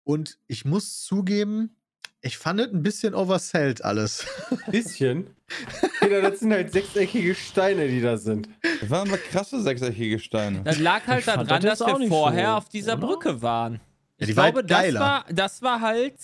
Und 0.04 0.38
ich 0.46 0.66
muss 0.66 1.04
zugeben, 1.04 1.76
ich 2.22 2.38
fand 2.38 2.60
es 2.60 2.68
ein 2.72 2.84
bisschen 2.84 3.16
oversellt 3.16 3.84
alles. 3.84 4.26
Bisschen. 4.72 5.36
Peter, 6.00 6.22
das 6.22 6.42
sind 6.42 6.54
halt 6.54 6.72
sechseckige 6.72 7.34
Steine, 7.34 7.88
die 7.88 8.02
da 8.02 8.18
sind. 8.18 8.50
Das 8.82 8.90
waren 8.92 9.08
aber 9.08 9.18
krasse 9.18 9.62
sechseckige 9.64 10.20
Steine. 10.20 10.62
Das 10.64 10.78
lag 10.78 11.06
halt 11.08 11.20
Ich 11.22 11.26
daran, 11.26 11.48
das 11.48 11.80
dass 11.80 11.80
wir 11.80 12.08
vorher 12.08 12.50
so, 12.50 12.54
auf 12.54 12.70
dieser 12.70 12.98
oder? 12.98 13.08
Brücke 13.08 13.42
waren. 13.42 13.74
Ja, 13.74 13.80
Ich 14.20 14.28
die 14.28 14.38
war 14.38 14.44
halt 14.46 14.54
glaube, 14.54 14.68
das 14.68 14.80
geiler. 14.82 15.00
war, 15.00 15.26
das 15.32 15.62
war 15.64 15.82
halt 15.82 16.16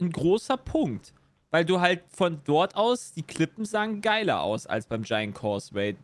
ein 0.00 0.10
großer 0.10 0.58
Punkt. 0.58 1.14
Weil 1.50 1.64
du 1.64 1.80
halt 1.80 2.02
von 2.10 2.40
dort 2.44 2.76
aus, 2.76 3.12
die 3.12 3.22
Klippen 3.22 3.64
sahen 3.64 4.00
geiler 4.02 4.40
aus 4.42 4.66
als 4.66 4.86
beim 4.86 5.02
Giant 5.02 5.34
Causeway. 5.34 5.96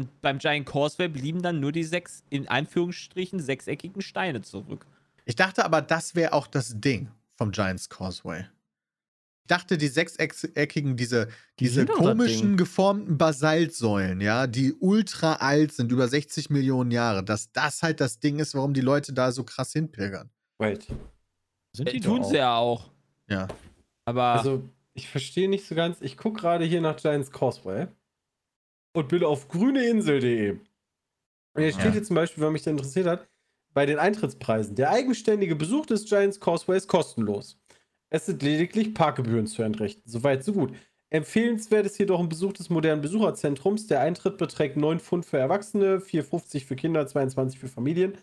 Und 0.00 0.22
beim 0.22 0.38
Giant 0.38 0.64
Causeway 0.64 1.08
blieben 1.08 1.42
dann 1.42 1.60
nur 1.60 1.72
die 1.72 1.84
sechs, 1.84 2.24
in 2.30 2.48
Anführungsstrichen, 2.48 3.38
sechseckigen 3.38 4.00
Steine 4.00 4.40
zurück. 4.40 4.86
Ich 5.26 5.36
dachte 5.36 5.62
aber, 5.62 5.82
das 5.82 6.14
wäre 6.14 6.32
auch 6.32 6.46
das 6.46 6.80
Ding 6.80 7.10
vom 7.36 7.50
Giants 7.50 7.90
Causeway. 7.90 8.46
Ich 9.42 9.48
dachte, 9.48 9.76
die 9.76 9.88
sechseckigen, 9.88 10.96
diese, 10.96 11.26
Die 11.58 11.64
diese 11.64 11.84
komischen 11.84 12.56
geformten 12.56 13.18
Basaltsäulen, 13.18 14.22
ja, 14.22 14.46
die 14.46 14.72
ultra 14.72 15.34
alt 15.34 15.72
sind, 15.72 15.92
über 15.92 16.08
60 16.08 16.48
Millionen 16.48 16.92
Jahre, 16.92 17.22
dass 17.22 17.52
das 17.52 17.82
halt 17.82 18.00
das 18.00 18.20
Ding 18.20 18.38
ist, 18.38 18.54
warum 18.54 18.72
die 18.72 18.80
Leute 18.80 19.12
da 19.12 19.32
so 19.32 19.44
krass 19.44 19.74
hinpilgern. 19.74 20.30
Wait. 20.56 20.86
Sind 21.76 21.90
Äh, 21.90 21.92
die 21.92 22.00
tun 22.00 22.22
doch 22.22 22.30
sie 22.30 22.38
ja 22.38 22.56
auch. 22.56 22.90
Ja. 23.28 23.48
Aber 24.06 24.32
Also, 24.32 24.66
ich 24.94 25.10
verstehe 25.10 25.50
nicht 25.50 25.66
so 25.66 25.74
ganz. 25.74 26.00
Ich 26.00 26.16
gucke 26.16 26.40
gerade 26.40 26.64
hier 26.64 26.80
nach 26.80 26.96
Giants 26.96 27.30
Causeway 27.30 27.86
und 28.92 29.08
bin 29.08 29.24
auf 29.24 29.48
grüneinsel.de. 29.48 30.50
Und 31.54 31.62
hier 31.62 31.72
steht 31.72 31.84
Ja. 31.86 31.92
hier 31.92 32.02
zum 32.04 32.16
Beispiel, 32.16 32.42
wenn 32.44 32.52
mich 32.52 32.62
das 32.62 32.70
interessiert 32.72 33.06
hat, 33.06 33.26
bei 33.72 33.86
den 33.86 33.98
Eintrittspreisen. 33.98 34.74
Der 34.74 34.90
eigenständige 34.90 35.54
Besuch 35.56 35.86
des 35.86 36.04
Giants 36.06 36.40
Causeway 36.40 36.76
ist 36.76 36.88
kostenlos. 36.88 37.58
Es 38.08 38.26
sind 38.26 38.42
lediglich 38.42 38.94
Parkgebühren 38.94 39.46
zu 39.46 39.62
entrichten. 39.62 40.02
Soweit, 40.08 40.42
so 40.44 40.52
gut. 40.52 40.74
Empfehlenswert 41.10 41.86
ist 41.86 41.98
jedoch 41.98 42.20
ein 42.20 42.28
Besuch 42.28 42.52
des 42.52 42.70
modernen 42.70 43.02
Besucherzentrums. 43.02 43.86
Der 43.88 44.00
Eintritt 44.00 44.38
beträgt 44.38 44.76
9 44.76 45.00
Pfund 45.00 45.26
für 45.26 45.38
Erwachsene, 45.38 45.98
4,50 45.98 46.64
für 46.64 46.76
Kinder, 46.76 47.06
22 47.06 47.58
für 47.58 47.68
Familien. 47.68 48.14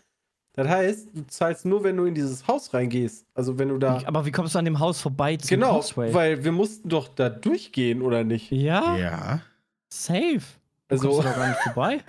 Das 0.54 0.68
heißt, 0.68 1.08
du 1.14 1.26
zahlst 1.26 1.66
nur, 1.66 1.84
wenn 1.84 1.96
du 1.96 2.04
in 2.06 2.14
dieses 2.14 2.46
Haus 2.48 2.72
reingehst. 2.74 3.26
Also 3.34 3.58
wenn 3.58 3.68
du 3.68 3.78
da. 3.78 4.02
Aber 4.06 4.26
wie 4.26 4.32
kommst 4.32 4.54
du 4.54 4.58
an 4.58 4.64
dem 4.64 4.78
Haus 4.80 5.00
vorbei 5.00 5.36
zum 5.36 5.48
genau, 5.48 5.72
Causeway? 5.74 6.12
weil 6.12 6.44
wir 6.44 6.52
mussten 6.52 6.88
doch 6.88 7.08
da 7.08 7.28
durchgehen, 7.28 8.02
oder 8.02 8.24
nicht? 8.24 8.50
ja, 8.50 8.96
Ja. 8.96 9.42
Safe. 9.92 10.42
Du 10.88 10.94
Also, 10.94 11.08
kommst 11.10 11.24
du 11.24 11.28
doch 11.30 11.36
gar 11.36 11.48
nicht 11.48 11.60
vorbei. 11.60 12.00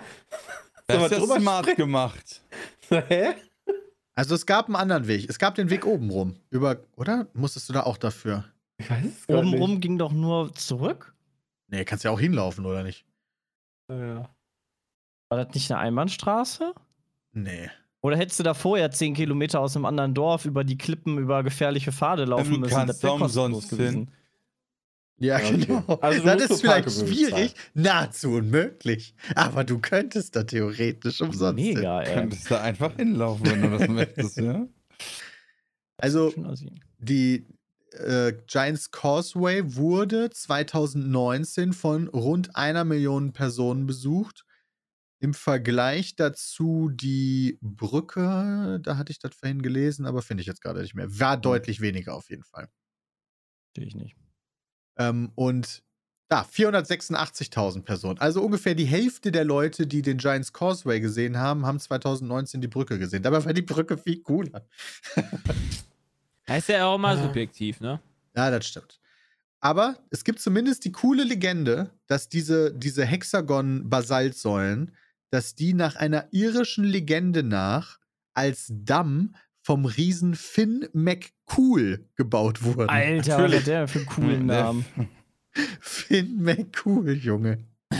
Das 0.86 1.04
ist 1.04 1.10
ja 1.12 1.18
drüber 1.20 1.38
smart 1.38 1.76
gemacht. 1.76 2.42
hä? 2.88 3.34
Also 4.16 4.34
es 4.34 4.44
gab 4.44 4.66
einen 4.66 4.74
anderen 4.74 5.06
Weg. 5.06 5.30
Es 5.30 5.38
gab 5.38 5.54
den 5.54 5.70
Weg 5.70 5.86
oben 5.86 6.10
rum. 6.10 6.34
Über, 6.50 6.78
oder? 6.96 7.28
Musstest 7.32 7.68
du 7.68 7.72
da 7.72 7.84
auch 7.84 7.96
dafür? 7.96 8.44
Ich 8.78 8.90
weiß 8.90 9.04
es 9.04 9.26
gar 9.28 9.40
nicht. 9.42 9.52
Obenrum 9.54 9.80
ging 9.80 9.98
doch 9.98 10.10
nur 10.10 10.52
zurück. 10.54 11.14
Nee, 11.68 11.84
kannst 11.84 12.04
ja 12.04 12.10
auch 12.10 12.18
hinlaufen, 12.18 12.66
oder 12.66 12.82
nicht? 12.82 13.04
Ja. 13.88 14.28
War 15.28 15.44
das 15.44 15.54
nicht 15.54 15.70
eine 15.70 15.78
Einbahnstraße? 15.78 16.74
Nee. 17.34 17.70
Oder 18.02 18.16
hättest 18.16 18.40
du 18.40 18.42
da 18.42 18.54
vorher 18.54 18.90
10 18.90 19.14
Kilometer 19.14 19.60
aus 19.60 19.76
einem 19.76 19.84
anderen 19.84 20.12
Dorf 20.12 20.44
über 20.44 20.64
die 20.64 20.76
Klippen, 20.76 21.18
über 21.18 21.44
gefährliche 21.44 21.92
Pfade 21.92 22.24
laufen 22.24 22.54
du 22.54 22.58
müssen? 22.58 22.74
kannst 22.74 22.94
Das 22.94 23.02
wär 23.04 23.10
da 23.10 23.24
umsonst 23.24 23.70
gewesen. 23.70 24.10
Ja, 25.20 25.38
Ja, 25.38 25.46
okay. 25.46 25.66
genau. 25.66 25.98
Also 26.00 26.20
du 26.20 26.26
das 26.26 26.50
ist 26.50 26.60
vielleicht 26.62 26.90
schwierig, 26.90 27.54
nahezu 27.74 28.30
unmöglich. 28.32 29.14
Aber 29.34 29.64
du 29.64 29.78
könntest 29.78 30.34
da 30.34 30.44
theoretisch 30.44 31.20
umsonst. 31.20 31.62
hin. 31.62 31.74
Mega, 31.74 32.00
ey. 32.02 32.14
Könntest 32.14 32.50
da 32.50 32.62
einfach 32.62 32.96
hinlaufen, 32.96 33.46
wenn 33.46 33.62
du 33.62 33.78
das 33.78 33.88
möchtest, 33.88 34.36
ja? 34.38 34.66
Also 35.98 36.32
die 36.98 37.46
äh, 37.92 38.32
Giants 38.46 38.90
Causeway 38.90 39.76
wurde 39.76 40.30
2019 40.30 41.74
von 41.74 42.08
rund 42.08 42.56
einer 42.56 42.84
Million 42.84 43.32
Personen 43.34 43.86
besucht. 43.86 44.46
Im 45.22 45.34
Vergleich 45.34 46.16
dazu 46.16 46.88
die 46.88 47.58
Brücke, 47.60 48.80
da 48.82 48.96
hatte 48.96 49.12
ich 49.12 49.18
das 49.18 49.34
vorhin 49.34 49.60
gelesen, 49.60 50.06
aber 50.06 50.22
finde 50.22 50.40
ich 50.40 50.46
jetzt 50.46 50.62
gerade 50.62 50.80
nicht 50.80 50.94
mehr. 50.94 51.08
War 51.20 51.36
deutlich 51.36 51.82
weniger 51.82 52.14
auf 52.14 52.30
jeden 52.30 52.44
Fall. 52.44 52.68
Verstehe 53.74 53.86
ich 53.86 53.94
nicht. 53.94 54.16
Ähm, 55.00 55.32
und 55.34 55.82
da, 56.28 56.42
486.000 56.42 57.82
Personen. 57.82 58.18
Also 58.20 58.40
ungefähr 58.42 58.76
die 58.76 58.84
Hälfte 58.84 59.32
der 59.32 59.44
Leute, 59.44 59.86
die 59.88 60.02
den 60.02 60.18
Giants 60.18 60.52
Causeway 60.52 61.00
gesehen 61.00 61.38
haben, 61.38 61.66
haben 61.66 61.80
2019 61.80 62.60
die 62.60 62.68
Brücke 62.68 62.98
gesehen. 63.00 63.22
Dabei 63.24 63.44
war 63.44 63.52
die 63.52 63.62
Brücke 63.62 63.98
viel 63.98 64.20
cooler. 64.22 64.64
Heißt 66.48 66.68
ja 66.68 66.86
auch 66.86 66.96
immer 66.96 67.08
Ah. 67.08 67.22
subjektiv, 67.22 67.80
ne? 67.80 68.00
Ja, 68.36 68.50
das 68.50 68.66
stimmt. 68.66 69.00
Aber 69.60 69.96
es 70.10 70.22
gibt 70.22 70.40
zumindest 70.40 70.84
die 70.84 70.92
coole 70.92 71.24
Legende, 71.24 71.90
dass 72.06 72.28
diese, 72.28 72.72
diese 72.72 73.04
Hexagon-Basaltsäulen, 73.04 74.94
dass 75.30 75.54
die 75.54 75.74
nach 75.74 75.96
einer 75.96 76.28
irischen 76.30 76.84
Legende 76.84 77.42
nach 77.42 77.98
als 78.34 78.66
Damm 78.70 79.34
vom 79.70 79.84
Riesen 79.84 80.34
Finn 80.34 80.88
McCool 80.94 82.04
gebaut 82.16 82.64
wurden. 82.64 82.88
Alter, 82.88 83.18
was 83.18 83.28
Natürlich. 83.28 83.60
hat 83.60 83.66
der 83.68 83.86
für 83.86 83.98
einen 84.00 84.06
coolen 84.08 84.48
Der- 84.48 84.64
Namen? 84.64 84.84
Finn 85.80 86.42
McCool, 86.42 87.12
Junge. 87.12 87.58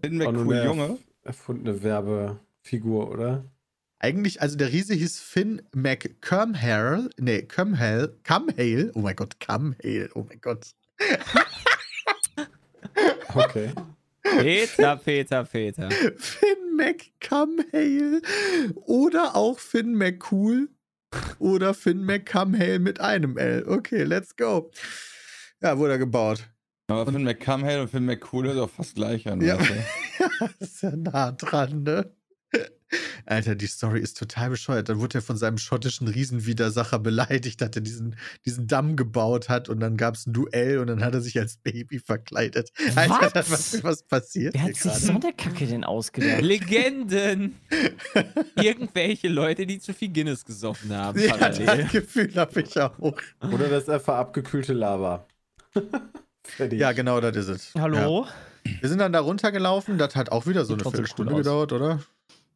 Finn 0.00 0.16
McCool, 0.16 0.54
eine 0.56 0.64
Junge. 0.64 0.98
Erfundene 1.22 1.82
Werbefigur, 1.82 3.10
oder? 3.10 3.44
Eigentlich, 3.98 4.40
also 4.40 4.56
der 4.56 4.72
Riese 4.72 4.94
hieß 4.94 5.20
Finn 5.20 5.60
McCumhale, 5.74 7.10
nee, 7.18 7.42
Cumhale, 7.42 8.16
Cumhale, 8.24 8.90
oh 8.94 9.00
mein 9.00 9.16
Gott, 9.16 9.38
Cumhale, 9.38 10.08
oh 10.14 10.24
mein 10.26 10.40
Gott. 10.40 10.68
Okay. 13.34 13.72
Peter, 14.22 14.96
Peter, 14.96 15.44
Peter. 15.44 15.90
Finn 15.90 16.57
McCumhale 16.78 18.22
oder 18.76 19.36
auch 19.36 19.58
Finn 19.58 19.94
McCool 19.94 20.70
oder 21.38 21.74
Finn 21.74 22.04
McCumhale 22.04 22.78
mit 22.78 23.00
einem 23.00 23.36
L. 23.36 23.66
Okay, 23.68 24.04
let's 24.04 24.36
go. 24.36 24.70
Ja, 25.60 25.76
wurde 25.76 25.92
er 25.92 25.98
gebaut. 25.98 26.48
Aber 26.90 27.12
Finn 27.12 27.24
McCumhale 27.24 27.82
und 27.82 27.90
Finn 27.90 28.06
McCool 28.06 28.46
ist 28.46 28.56
auch 28.56 28.70
fast 28.70 28.94
gleich 28.94 29.28
an. 29.28 29.42
Ja. 29.42 29.58
ist 30.58 30.82
ja 30.82 30.96
nah 30.96 31.32
dran, 31.32 31.82
ne? 31.82 32.14
Alter, 33.26 33.54
die 33.54 33.66
Story 33.66 34.00
ist 34.00 34.16
total 34.16 34.50
bescheuert. 34.50 34.88
Dann 34.88 35.00
wurde 35.00 35.18
er 35.18 35.22
von 35.22 35.36
seinem 35.36 35.58
schottischen 35.58 36.08
Riesenwidersacher 36.08 36.98
beleidigt, 36.98 37.60
dass 37.60 37.70
er 37.74 37.82
diesen, 37.82 38.16
diesen 38.46 38.66
Damm 38.66 38.96
gebaut 38.96 39.48
hat 39.48 39.68
und 39.68 39.80
dann 39.80 39.96
gab 39.96 40.14
es 40.14 40.26
ein 40.26 40.32
Duell 40.32 40.78
und 40.78 40.86
dann 40.86 41.04
hat 41.04 41.14
er 41.14 41.20
sich 41.20 41.38
als 41.38 41.58
Baby 41.58 41.98
verkleidet. 41.98 42.72
Alter, 42.96 43.30
Was? 43.34 43.50
was, 43.50 43.84
was 43.84 44.02
passiert 44.02 44.54
Wer 44.54 44.62
hier 44.62 44.70
hat 44.70 44.76
sich 44.76 44.92
gerade? 44.92 45.04
so 45.04 45.12
eine 45.12 45.32
Kacke 45.32 45.66
denn 45.66 45.84
ausgedacht? 45.84 46.42
Legenden. 46.42 47.56
Irgendwelche 48.56 49.28
Leute, 49.28 49.66
die 49.66 49.78
zu 49.78 49.92
viel 49.92 50.08
Guinness 50.10 50.44
gesoffen 50.44 50.92
haben. 50.92 51.18
Ja, 51.20 51.36
parallel. 51.36 51.66
das 51.66 51.92
Gefühl 51.92 52.34
habe 52.36 52.60
ich 52.60 52.78
auch. 52.80 52.98
Oder 52.98 53.68
das 53.68 53.84
ist 53.84 53.90
einfach 53.90 54.16
abgekühlte 54.16 54.72
Lava. 54.72 55.26
Fertig. 56.42 56.80
Ja, 56.80 56.92
genau, 56.92 57.20
das 57.20 57.36
ist 57.36 57.48
es. 57.48 57.74
Hallo? 57.78 58.26
Ja. 58.26 58.72
Wir 58.80 58.88
sind 58.88 58.98
dann 58.98 59.12
da 59.12 59.20
runtergelaufen. 59.20 59.98
Das 59.98 60.16
hat 60.16 60.32
auch 60.32 60.46
wieder 60.46 60.64
so 60.64 60.74
Sieht 60.74 60.82
eine 60.82 60.90
Viertelstunde 60.90 61.34
gedauert, 61.34 61.72
oder? 61.72 62.00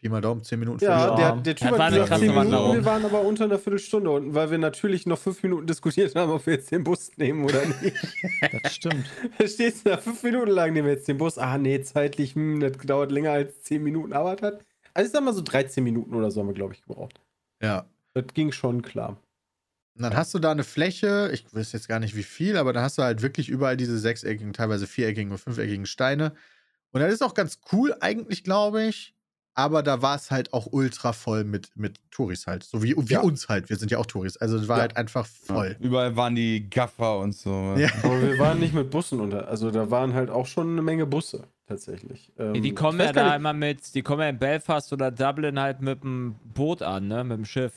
Pi 0.02 0.08
mal 0.08 0.20
Daumen, 0.20 0.42
10 0.42 0.58
Minuten. 0.58 0.84
Ja, 0.84 1.14
der, 1.14 1.36
der 1.36 1.54
Typ 1.54 1.70
hat 1.70 1.90
gesagt 1.90 2.08
krasse 2.08 2.24
10 2.26 2.34
Minuten, 2.34 2.74
wir 2.74 2.84
waren 2.84 3.04
aber 3.04 3.20
unter 3.20 3.44
einer 3.44 3.58
Viertelstunde 3.58 4.10
unten, 4.10 4.34
weil 4.34 4.50
wir 4.50 4.58
natürlich 4.58 5.06
noch 5.06 5.18
fünf 5.18 5.40
Minuten 5.44 5.68
diskutiert 5.68 6.16
haben, 6.16 6.32
ob 6.32 6.44
wir 6.44 6.54
jetzt 6.54 6.72
den 6.72 6.82
Bus 6.82 7.16
nehmen 7.16 7.44
oder 7.44 7.64
nicht. 7.64 7.96
Das 8.62 8.74
stimmt. 8.74 9.06
da 9.38 9.46
stehst 9.46 9.86
du 9.86 9.90
da 9.90 9.98
fünf 9.98 10.20
Minuten 10.24 10.50
lang, 10.50 10.72
nehmen 10.72 10.88
wir 10.88 10.94
jetzt 10.94 11.06
den 11.06 11.18
Bus. 11.18 11.38
Ah, 11.38 11.56
nee, 11.56 11.80
zeitlich, 11.82 12.34
hm, 12.34 12.58
das 12.58 12.72
dauert 12.78 13.12
länger 13.12 13.30
als 13.30 13.62
10 13.62 13.80
Minuten, 13.80 14.12
aber 14.12 14.34
das 14.34 14.42
hat. 14.54 14.64
Also 14.92 15.06
ich 15.06 15.12
sag 15.12 15.22
mal 15.22 15.32
so 15.32 15.40
13 15.40 15.84
Minuten 15.84 16.14
oder 16.14 16.32
so 16.32 16.40
haben 16.40 16.48
wir, 16.48 16.54
glaube 16.54 16.74
ich, 16.74 16.82
gebraucht. 16.82 17.20
ja. 17.62 17.86
Das 18.14 18.26
ging 18.34 18.52
schon 18.52 18.82
klar. 18.82 19.16
Und 19.94 20.02
dann 20.02 20.14
hast 20.14 20.34
du 20.34 20.38
da 20.38 20.50
eine 20.50 20.64
Fläche, 20.64 21.30
ich 21.32 21.46
weiß 21.54 21.72
jetzt 21.72 21.88
gar 21.88 21.98
nicht 21.98 22.14
wie 22.14 22.22
viel, 22.22 22.58
aber 22.58 22.74
da 22.74 22.82
hast 22.82 22.98
du 22.98 23.02
halt 23.02 23.22
wirklich 23.22 23.48
überall 23.48 23.78
diese 23.78 23.98
sechseckigen, 23.98 24.52
teilweise 24.52 24.86
viereckigen 24.86 25.30
und 25.30 25.38
fünfeckigen 25.38 25.86
Steine. 25.86 26.34
Und 26.90 27.00
das 27.00 27.12
ist 27.12 27.22
auch 27.22 27.32
ganz 27.32 27.60
cool 27.72 27.94
eigentlich, 28.00 28.44
glaube 28.44 28.84
ich. 28.84 29.14
Aber 29.54 29.82
da 29.82 30.00
war 30.00 30.16
es 30.16 30.30
halt 30.30 30.52
auch 30.54 30.66
ultra 30.70 31.12
voll 31.12 31.44
mit, 31.44 31.68
mit 31.76 31.96
Touris 32.10 32.46
halt. 32.46 32.64
So 32.64 32.82
wie, 32.82 32.94
wie 32.96 33.12
Ja. 33.12 33.20
uns 33.20 33.48
halt. 33.50 33.68
Wir 33.68 33.76
sind 33.76 33.90
ja 33.90 33.98
auch 33.98 34.06
Touris. 34.06 34.36
Also 34.38 34.56
es 34.56 34.66
war 34.66 34.78
Ja. 34.78 34.82
halt 34.82 34.96
einfach 34.96 35.26
voll. 35.26 35.76
Überall 35.78 36.16
waren 36.16 36.34
die 36.34 36.70
Gaffer 36.70 37.18
und 37.18 37.34
so. 37.34 37.74
Ja. 37.76 37.88
Aber 38.02 38.22
wir 38.22 38.38
waren 38.38 38.58
nicht 38.60 38.72
mit 38.72 38.90
Bussen 38.90 39.20
unter. 39.20 39.48
Also 39.48 39.70
da 39.70 39.90
waren 39.90 40.14
halt 40.14 40.30
auch 40.30 40.46
schon 40.46 40.70
eine 40.72 40.80
Menge 40.80 41.04
Busse, 41.04 41.44
tatsächlich. 41.66 42.32
Ähm, 42.38 42.54
Die 42.62 42.72
kommen 42.74 42.98
ich 43.00 43.06
ja 43.06 43.12
da 43.12 43.24
nicht- 43.26 43.36
immer 43.36 43.52
mit, 43.52 43.94
die 43.94 44.00
kommen 44.02 44.22
ja 44.22 44.28
in 44.30 44.38
Belfast 44.38 44.90
oder 44.92 45.10
Dublin 45.10 45.60
halt 45.60 45.82
mit 45.82 46.02
dem 46.02 46.36
Boot 46.54 46.80
an, 46.80 47.08
ne? 47.08 47.22
Mit 47.22 47.36
dem 47.36 47.44
Schiff. 47.44 47.72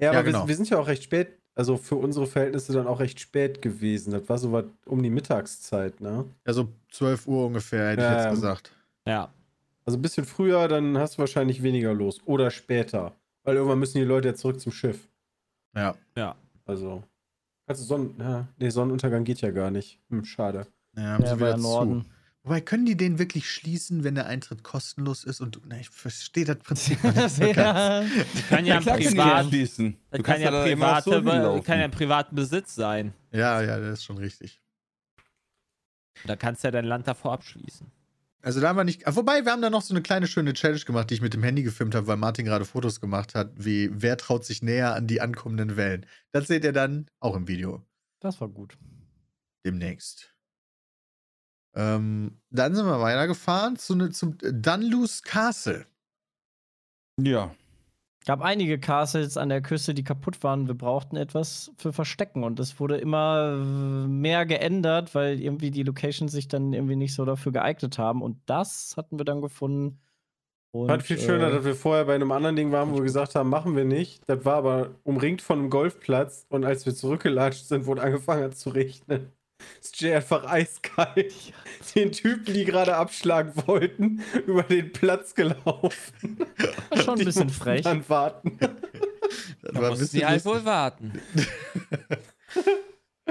Ja, 0.00 0.08
aber 0.10 0.18
Ja, 0.18 0.22
genau. 0.24 0.42
wir, 0.42 0.48
wir 0.48 0.56
sind 0.56 0.68
ja 0.68 0.78
auch 0.80 0.88
recht 0.88 1.04
spät, 1.04 1.38
also 1.54 1.76
für 1.76 1.94
unsere 1.94 2.26
Verhältnisse 2.26 2.72
dann 2.72 2.88
auch 2.88 2.98
recht 2.98 3.20
spät 3.20 3.62
gewesen. 3.62 4.10
Das 4.10 4.28
war 4.28 4.36
so 4.38 4.50
was 4.50 4.64
um 4.86 5.00
die 5.00 5.10
Mittagszeit, 5.10 6.00
ne? 6.00 6.24
Also 6.44 6.70
12 6.90 7.28
Uhr 7.28 7.46
ungefähr, 7.46 7.90
hätte 7.90 8.02
ich 8.02 8.08
Ja, 8.08 8.14
jetzt 8.14 8.24
ja. 8.24 8.30
gesagt. 8.30 8.72
Ja. 9.06 9.32
Also 9.84 9.98
ein 9.98 10.02
bisschen 10.02 10.24
früher, 10.24 10.68
dann 10.68 10.96
hast 10.98 11.14
du 11.14 11.18
wahrscheinlich 11.18 11.62
weniger 11.62 11.92
los. 11.92 12.20
Oder 12.24 12.50
später. 12.50 13.14
Weil 13.44 13.56
irgendwann 13.56 13.78
müssen 13.78 13.98
die 13.98 14.04
Leute 14.04 14.28
ja 14.28 14.34
zurück 14.34 14.60
zum 14.60 14.72
Schiff. 14.72 15.08
Ja. 15.74 15.94
Ja. 16.16 16.36
Also. 16.66 17.02
Also 17.66 17.84
Sonnen. 17.84 18.14
Ja, 18.18 18.48
nee, 18.58 18.70
Sonnenuntergang 18.70 19.24
geht 19.24 19.40
ja 19.40 19.50
gar 19.50 19.70
nicht. 19.70 19.98
Hm, 20.10 20.24
schade. 20.24 20.66
Ja, 20.96 21.02
haben 21.14 21.24
Ja, 21.24 21.36
wieder 21.36 21.50
ja 21.50 21.56
zu. 21.56 21.62
Norden. 21.62 22.06
Wobei, 22.44 22.60
können 22.60 22.84
die 22.86 22.96
den 22.96 23.20
wirklich 23.20 23.48
schließen, 23.48 24.02
wenn 24.02 24.16
der 24.16 24.26
Eintritt 24.26 24.64
kostenlos 24.64 25.22
ist? 25.22 25.40
Und 25.40 25.60
na, 25.66 25.78
ich 25.78 25.88
verstehe 25.90 26.44
das 26.44 26.58
Prinzip 26.58 27.02
nicht 27.04 27.30
so 27.30 27.44
ja. 27.44 28.04
Kann 28.48 28.66
ja, 28.66 28.80
privat, 28.80 29.46
schließen. 29.46 29.96
Du 30.10 30.16
kann 30.18 30.22
kannst 30.24 30.42
ja, 30.42 30.50
da 30.50 30.66
immer 30.66 30.86
private, 31.00 31.10
so 31.10 31.16
hinlaufen. 31.32 31.64
kann 31.64 31.80
ja 31.80 31.88
privaten 31.88 32.34
Besitz 32.34 32.74
sein. 32.74 33.12
Ja, 33.30 33.62
ja, 33.62 33.78
das 33.78 34.00
ist 34.00 34.04
schon 34.04 34.18
richtig. 34.18 34.60
Da 36.26 36.36
kannst 36.36 36.62
du 36.62 36.68
ja 36.68 36.72
dein 36.72 36.84
Land 36.84 37.06
davor 37.06 37.32
abschließen. 37.32 37.90
Also 38.44 38.60
da 38.60 38.68
haben 38.68 38.76
wir 38.76 38.84
nicht. 38.84 39.06
ah, 39.06 39.14
Wobei, 39.14 39.44
wir 39.44 39.52
haben 39.52 39.62
da 39.62 39.70
noch 39.70 39.82
so 39.82 39.94
eine 39.94 40.02
kleine 40.02 40.26
schöne 40.26 40.52
Challenge 40.52 40.80
gemacht, 40.80 41.10
die 41.10 41.14
ich 41.14 41.20
mit 41.22 41.32
dem 41.32 41.44
Handy 41.44 41.62
gefilmt 41.62 41.94
habe, 41.94 42.08
weil 42.08 42.16
Martin 42.16 42.44
gerade 42.44 42.64
Fotos 42.64 43.00
gemacht 43.00 43.34
hat, 43.36 43.52
wie 43.56 43.88
wer 43.92 44.16
traut 44.16 44.44
sich 44.44 44.62
näher 44.62 44.94
an 44.94 45.06
die 45.06 45.20
ankommenden 45.20 45.76
Wellen. 45.76 46.06
Das 46.32 46.48
seht 46.48 46.64
ihr 46.64 46.72
dann 46.72 47.06
auch 47.20 47.36
im 47.36 47.46
Video 47.46 47.84
Das 48.20 48.40
war 48.40 48.48
gut. 48.48 48.76
demnächst. 49.64 50.34
Ähm, 51.74 52.40
dann 52.50 52.74
sind 52.74 52.84
wir 52.84 53.00
weitergefahren 53.00 53.76
zu 53.76 53.94
ne, 53.94 54.10
zum 54.10 54.36
Dunluce 54.38 55.22
Castle. 55.22 55.86
Ja. 57.18 57.54
Gab 58.24 58.42
einige 58.42 58.78
Castles 58.78 59.36
an 59.36 59.48
der 59.48 59.62
Küste, 59.62 59.94
die 59.94 60.04
kaputt 60.04 60.42
waren. 60.42 60.68
Wir 60.68 60.74
brauchten 60.74 61.16
etwas 61.16 61.72
für 61.76 61.92
Verstecken 61.92 62.44
und 62.44 62.60
es 62.60 62.78
wurde 62.78 62.96
immer 62.96 63.56
äh, 63.56 64.08
mehr 64.08 64.46
geändert, 64.46 65.14
weil 65.14 65.40
irgendwie 65.40 65.70
die 65.70 65.82
Locations 65.82 66.30
sich 66.30 66.48
dann 66.48 66.72
irgendwie 66.72 66.96
nicht 66.96 67.14
so 67.14 67.24
dafür 67.24 67.52
geeignet 67.52 67.98
haben. 67.98 68.22
Und 68.22 68.38
das 68.46 68.94
hatten 68.96 69.18
wir 69.18 69.24
dann 69.24 69.40
gefunden. 69.40 70.00
Und, 70.72 70.88
Fand 70.88 71.02
viel 71.02 71.18
schöner, 71.18 71.48
äh, 71.48 71.52
dass 71.52 71.64
wir 71.64 71.74
vorher 71.74 72.06
bei 72.06 72.14
einem 72.14 72.32
anderen 72.32 72.56
Ding 72.56 72.72
waren, 72.72 72.92
wo 72.92 72.96
wir 72.96 73.02
gesagt 73.02 73.34
haben, 73.34 73.50
machen 73.50 73.76
wir 73.76 73.84
nicht. 73.84 74.22
Das 74.26 74.44
war 74.44 74.54
aber 74.54 74.90
umringt 75.02 75.42
von 75.42 75.58
einem 75.58 75.70
Golfplatz 75.70 76.46
und 76.48 76.64
als 76.64 76.86
wir 76.86 76.94
zurückgelatscht 76.94 77.66
sind, 77.66 77.86
wurde 77.86 78.02
angefangen 78.02 78.44
hat 78.44 78.56
zu 78.56 78.70
regnen. 78.70 79.32
Ist 79.80 80.00
Jay 80.00 80.14
einfach 80.14 80.44
eiskalt. 80.44 81.32
Den 81.94 82.12
Typen, 82.12 82.54
die 82.54 82.64
gerade 82.64 82.96
abschlagen 82.96 83.52
wollten, 83.66 84.22
über 84.46 84.62
den 84.62 84.92
Platz 84.92 85.34
gelaufen. 85.34 86.38
War 86.90 87.02
schon 87.02 87.18
ein 87.18 87.24
bisschen 87.24 87.50
frech. 87.50 87.82
Dann 87.82 88.08
warten. 88.08 88.58
Das 89.62 89.72
Da 89.72 89.90
mussten 89.90 90.16
die 90.16 90.26
halt 90.26 90.44
wohl 90.44 90.64
warten. 90.64 91.12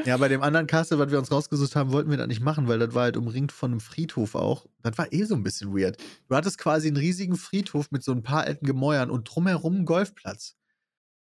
Ja, 0.06 0.18
bei 0.18 0.30
dem 0.30 0.42
anderen 0.42 0.68
Castle, 0.68 0.98
was 1.00 1.12
wir 1.12 1.20
uns 1.20 1.32
rausgesucht 1.32 1.76
haben, 1.76 1.92
wollten 1.92 2.10
wir 2.10 2.18
das 2.18 2.28
nicht 2.28 2.42
machen, 2.42 2.68
weil 2.68 2.80
das 2.80 2.96
war 2.96 3.04
halt 3.04 3.18
umringt 3.18 3.52
von 3.52 3.72
einem 3.72 3.80
Friedhof 3.80 4.36
auch. 4.36 4.66
Das 4.82 4.98
war 4.98 5.12
eh 5.12 5.24
so 5.26 5.36
ein 5.36 5.44
bisschen 5.44 5.78
weird. 5.78 5.98
Du 6.28 6.36
hattest 6.36 6.58
quasi 6.58 6.88
einen 6.88 6.98
riesigen 6.98 7.36
Friedhof 7.36 7.92
mit 7.92 8.04
so 8.04 8.12
ein 8.12 8.24
paar 8.24 8.44
alten 8.44 8.66
Gemäuern 8.66 9.12
und 9.12 9.26
drumherum 9.26 9.76
einen 9.76 9.86
Golfplatz. 9.86 10.56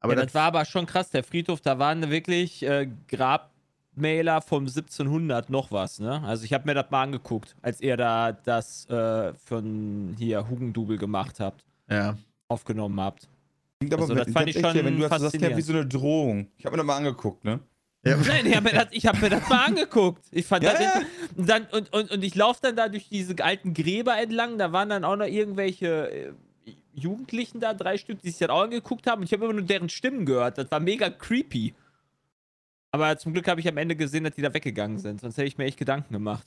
Aber 0.01 0.13
ja, 0.13 0.17
das, 0.17 0.27
das 0.27 0.35
war 0.35 0.45
aber 0.45 0.65
schon 0.65 0.87
krass. 0.87 1.11
Der 1.11 1.25
Friedhof, 1.25 1.61
da 1.61 1.79
waren 1.79 2.11
wirklich 2.11 2.63
äh, 2.63 2.91
Grabmäler 4.01 4.41
vom 4.41 4.67
1700 4.67 5.51
noch 5.51 5.71
was, 5.71 5.99
ne? 6.01 6.23
Also 6.25 6.45
ich 6.45 6.53
habe 6.53 6.67
mir 6.67 6.75
das 6.75 6.91
mal 6.91 7.03
angeguckt, 7.03 7.55
als 7.63 7.81
ihr 7.81 7.97
da 7.97 8.33
das 8.33 8.89
äh, 8.89 9.35
von 9.35 10.15
hier 10.19 10.49
Hugendubel 10.49 10.97
gemacht 10.99 11.39
habt, 11.41 11.65
ja. 11.89 12.17
aufgenommen 12.49 12.99
habt. 13.01 13.29
Klingt 13.79 13.93
aber 13.95 14.03
Also, 14.03 14.15
das 14.15 14.31
fand 14.33 14.49
ich 14.49 14.59
schon 14.59 14.75
wenn 14.75 14.97
du 14.99 15.09
das 15.09 15.21
sagst, 15.21 15.41
ja 15.41 15.57
wie 15.57 15.61
so 15.63 15.73
eine 15.73 15.87
Drohung. 15.87 16.49
Ich 16.57 16.65
habe 16.65 16.77
mir 16.77 16.79
das 16.79 16.87
mal 16.87 16.97
angeguckt, 16.97 17.45
ne? 17.45 17.61
ja. 18.05 18.17
Nein, 18.27 18.47
ich 18.47 18.57
habe 18.57 18.71
mir, 18.71 18.79
das- 18.79 18.89
ich 18.93 19.07
hab 19.07 19.21
mir 19.21 19.31
das 19.31 19.49
mal 19.49 19.65
angeguckt. 19.67 20.25
Ich 20.33 20.47
fand 20.47 20.65
Ja, 20.65 20.73
das 20.73 20.81
ja. 20.81 21.01
dann, 21.37 21.67
und, 21.73 21.93
und, 21.93 22.11
und 22.11 22.25
ich 22.25 22.35
laufe 22.35 22.61
dann 22.63 22.77
da 22.77 22.89
durch 22.89 23.09
diese 23.09 23.35
alten 23.45 23.75
Gräber 23.75 24.19
entlang. 24.19 24.59
Da 24.59 24.73
waren 24.73 24.89
dann 24.89 25.05
auch 25.05 25.17
noch 25.17 25.27
irgendwelche 25.27 26.11
äh, 26.11 26.33
Jugendlichen 26.95 27.61
da, 27.61 27.73
drei 27.75 27.97
Stück, 27.99 28.21
die 28.21 28.31
sich 28.31 28.39
das 28.39 28.49
auch 28.51 28.63
angeguckt 28.63 29.07
haben. 29.07 29.21
Und 29.21 29.27
ich 29.27 29.33
habe 29.33 29.45
immer 29.45 29.55
nur 29.55 29.63
deren 29.63 29.89
Stimmen 29.89 30.27
gehört. 30.27 30.59
Das 30.59 30.71
war 30.71 30.81
mega 30.81 31.09
creepy. 31.11 31.75
Aber 32.93 33.17
zum 33.19 33.33
Glück 33.33 33.47
habe 33.49 33.61
ich 33.61 33.69
am 33.69 33.77
Ende 33.77 33.95
gesehen, 33.97 34.25
dass 34.25 34.35
die 34.35 34.43
da 34.43 34.53
weggegangen 34.53 34.99
sind. 34.99 35.21
Sonst 35.21 35.37
hätte 35.37 35.47
ich 35.47 35.59
mir 35.59 35.65
echt 35.65 35.79
Gedanken 35.79 36.13
gemacht. 36.13 36.47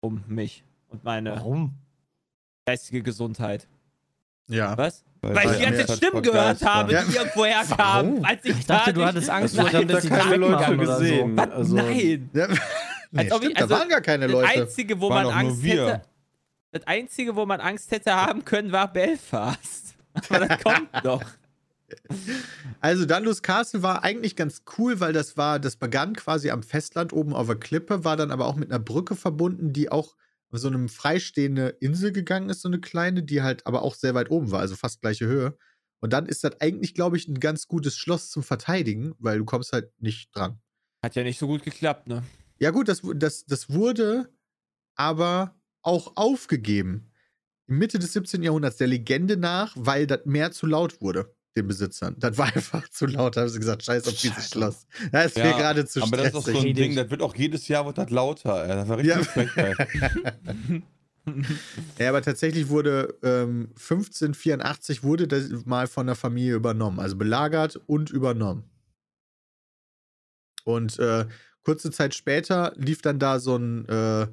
Um 0.00 0.22
mich 0.28 0.64
und 0.88 1.04
meine 1.04 1.32
Warum? 1.32 1.74
geistige 2.66 3.02
Gesundheit. 3.02 3.66
ja. 4.48 4.76
Was? 4.78 5.04
Weil, 5.22 5.34
Weil 5.36 5.50
ich 5.50 5.56
die 5.58 5.64
ganze 5.64 5.96
Stimmen 5.98 6.22
gehört 6.22 6.64
habe, 6.64 6.92
Ja. 6.94 7.02
die 7.04 7.14
irgendwo 7.14 7.44
herkamen. 7.44 8.24
Als 8.24 8.42
ich, 8.42 8.58
Ich 8.58 8.64
dachte, 8.66 8.94
da 8.94 9.00
du 9.00 9.04
hattest 9.06 9.28
Angst, 9.28 9.54
Nein, 9.54 9.66
Ich 9.66 9.72
dass 9.72 9.80
habe 9.82 10.00
die 10.02 10.08
da 10.08 10.16
keine 10.18 10.36
Leute 10.36 10.64
so. 10.70 10.76
gesehen. 10.78 11.36
Was? 11.36 11.50
Also, 11.50 11.76
Nein! 11.76 12.30
ja. 12.32 12.46
Nee, 12.48 13.22
ich- 13.24 13.34
stimmt, 13.34 13.56
also, 13.60 13.68
da 13.74 13.80
waren 13.80 13.88
gar 13.90 14.00
keine 14.00 14.26
Das 14.28 14.32
Leute. 14.32 14.48
Einzige, 14.48 14.98
wo 14.98 15.10
Waren 15.10 15.26
man 15.26 15.34
Angst 15.34 15.62
wir. 15.62 15.86
hätte. 15.88 16.02
Das 16.72 16.86
Einzige, 16.86 17.36
wo 17.36 17.44
man 17.44 17.60
Angst 17.60 17.90
hätte 17.90 18.14
haben 18.14 18.44
können, 18.46 18.72
war 18.72 18.90
Belfast. 18.90 19.94
Aber 20.30 20.46
das 20.46 20.62
kommt 20.62 20.88
doch. 21.04 21.22
Also 22.80 23.04
Dunlos 23.04 23.42
Castle 23.42 23.82
war 23.82 24.02
eigentlich 24.02 24.36
ganz 24.36 24.62
cool, 24.78 25.00
weil 25.00 25.12
das 25.12 25.36
war, 25.36 25.58
das 25.58 25.76
begann 25.76 26.14
quasi 26.14 26.50
am 26.50 26.62
Festland 26.62 27.12
oben 27.12 27.34
auf 27.34 27.46
der 27.46 27.56
Klippe, 27.56 28.04
war 28.04 28.16
dann 28.16 28.30
aber 28.30 28.46
auch 28.46 28.56
mit 28.56 28.70
einer 28.70 28.78
Brücke 28.78 29.16
verbunden, 29.16 29.72
die 29.72 29.90
auch 29.90 30.16
auf 30.50 30.58
so 30.58 30.68
einem 30.68 30.88
freistehende 30.88 31.68
Insel 31.80 32.12
gegangen 32.12 32.48
ist, 32.48 32.62
so 32.62 32.68
eine 32.68 32.80
kleine, 32.80 33.22
die 33.22 33.42
halt 33.42 33.66
aber 33.66 33.82
auch 33.82 33.94
sehr 33.94 34.14
weit 34.14 34.30
oben 34.30 34.50
war, 34.50 34.60
also 34.60 34.76
fast 34.76 35.00
gleiche 35.00 35.26
Höhe. 35.26 35.56
Und 36.00 36.12
dann 36.12 36.26
ist 36.26 36.44
das 36.44 36.60
eigentlich, 36.60 36.94
glaube 36.94 37.16
ich, 37.16 37.28
ein 37.28 37.40
ganz 37.40 37.68
gutes 37.68 37.96
Schloss 37.96 38.30
zum 38.30 38.42
Verteidigen, 38.42 39.14
weil 39.18 39.38
du 39.38 39.44
kommst 39.44 39.72
halt 39.72 39.92
nicht 40.00 40.34
dran. 40.34 40.60
Hat 41.02 41.14
ja 41.14 41.22
nicht 41.22 41.38
so 41.38 41.46
gut 41.46 41.62
geklappt, 41.62 42.08
ne? 42.08 42.22
Ja 42.58 42.70
gut, 42.70 42.88
das, 42.88 43.02
das, 43.14 43.44
das 43.46 43.70
wurde 43.70 44.32
aber 44.96 45.58
auch 45.82 46.16
aufgegeben. 46.16 47.10
Mitte 47.66 47.98
des 47.98 48.12
17. 48.12 48.42
Jahrhunderts 48.42 48.76
der 48.76 48.88
Legende 48.88 49.36
nach, 49.36 49.74
weil 49.76 50.06
das 50.06 50.26
Meer 50.26 50.50
zu 50.50 50.66
laut 50.66 51.00
wurde, 51.00 51.34
den 51.56 51.66
Besitzern. 51.66 52.16
Das 52.18 52.38
war 52.38 52.46
einfach 52.54 52.88
zu 52.88 53.06
laut, 53.06 53.36
da 53.36 53.42
haben 53.42 53.48
sie 53.48 53.58
gesagt, 53.58 53.82
scheiß 53.84 54.06
auf 54.08 54.14
dieses 54.14 54.36
Scheiße. 54.36 54.48
Schloss. 54.50 54.86
Das 55.12 55.26
ist 55.26 55.36
mir 55.36 55.52
gerade 55.52 55.84
zu 55.86 56.02
aber 56.02 56.16
das 56.16 56.26
ist 56.26 56.34
doch 56.34 56.42
so 56.44 56.50
stressig. 56.50 56.70
ein 56.70 56.74
Ding, 56.74 56.96
das 56.96 57.10
wird 57.10 57.22
auch 57.22 57.34
jedes 57.34 57.68
Jahr 57.68 57.86
wird 57.86 57.98
das 57.98 58.10
lauter. 58.10 58.62
ey. 58.62 58.68
Das 58.68 58.88
war 58.88 58.98
richtig 58.98 59.56
Ja. 59.56 60.82
Ja, 61.98 62.08
aber 62.08 62.22
tatsächlich 62.22 62.70
wurde 62.70 63.14
ähm, 63.22 63.68
1584 63.78 65.02
wurde 65.02 65.28
das 65.28 65.50
mal 65.66 65.86
von 65.86 66.06
der 66.06 66.16
Familie 66.16 66.54
übernommen, 66.54 66.98
also 66.98 67.14
belagert 67.14 67.78
und 67.86 68.10
übernommen. 68.10 68.64
Und 70.64 70.98
äh, 70.98 71.26
kurze 71.62 71.90
Zeit 71.90 72.14
später 72.14 72.72
lief 72.76 73.02
dann 73.02 73.18
da 73.18 73.38
so 73.38 73.56
ein 73.56 73.86
äh, 73.88 74.28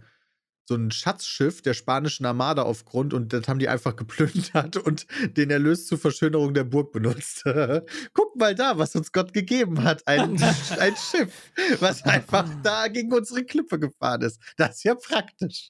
so 0.68 0.76
ein 0.76 0.92
Schatzschiff 0.92 1.62
der 1.62 1.74
spanischen 1.74 2.26
Armada 2.26 2.64
auf 2.64 2.84
Grund 2.86 3.14
und 3.14 3.32
das 3.32 3.48
haben 3.48 3.60
die 3.60 3.70
einfach 3.70 3.96
geplündert 3.96 4.78
und 4.78 5.08
den 5.38 5.50
Erlös 5.50 5.88
zur 5.88 5.98
Verschönerung 5.98 6.54
der 6.54 6.66
Burg 6.66 6.92
benutzt. 6.92 7.44
Guck 8.14 8.36
mal 8.36 8.54
da, 8.54 8.78
was 8.78 8.96
uns 8.96 9.12
Gott 9.12 9.34
gegeben 9.34 9.84
hat. 9.84 10.06
Ein, 10.08 10.42
ein 10.80 10.96
Schiff, 10.98 11.52
was 11.80 12.04
einfach 12.04 12.50
da 12.64 12.88
gegen 12.90 13.14
unsere 13.14 13.44
Klippe 13.46 13.80
gefahren 13.80 14.22
ist. 14.22 14.42
Das 14.58 14.78
ist 14.78 14.84
ja 14.84 14.96
praktisch. 14.96 15.70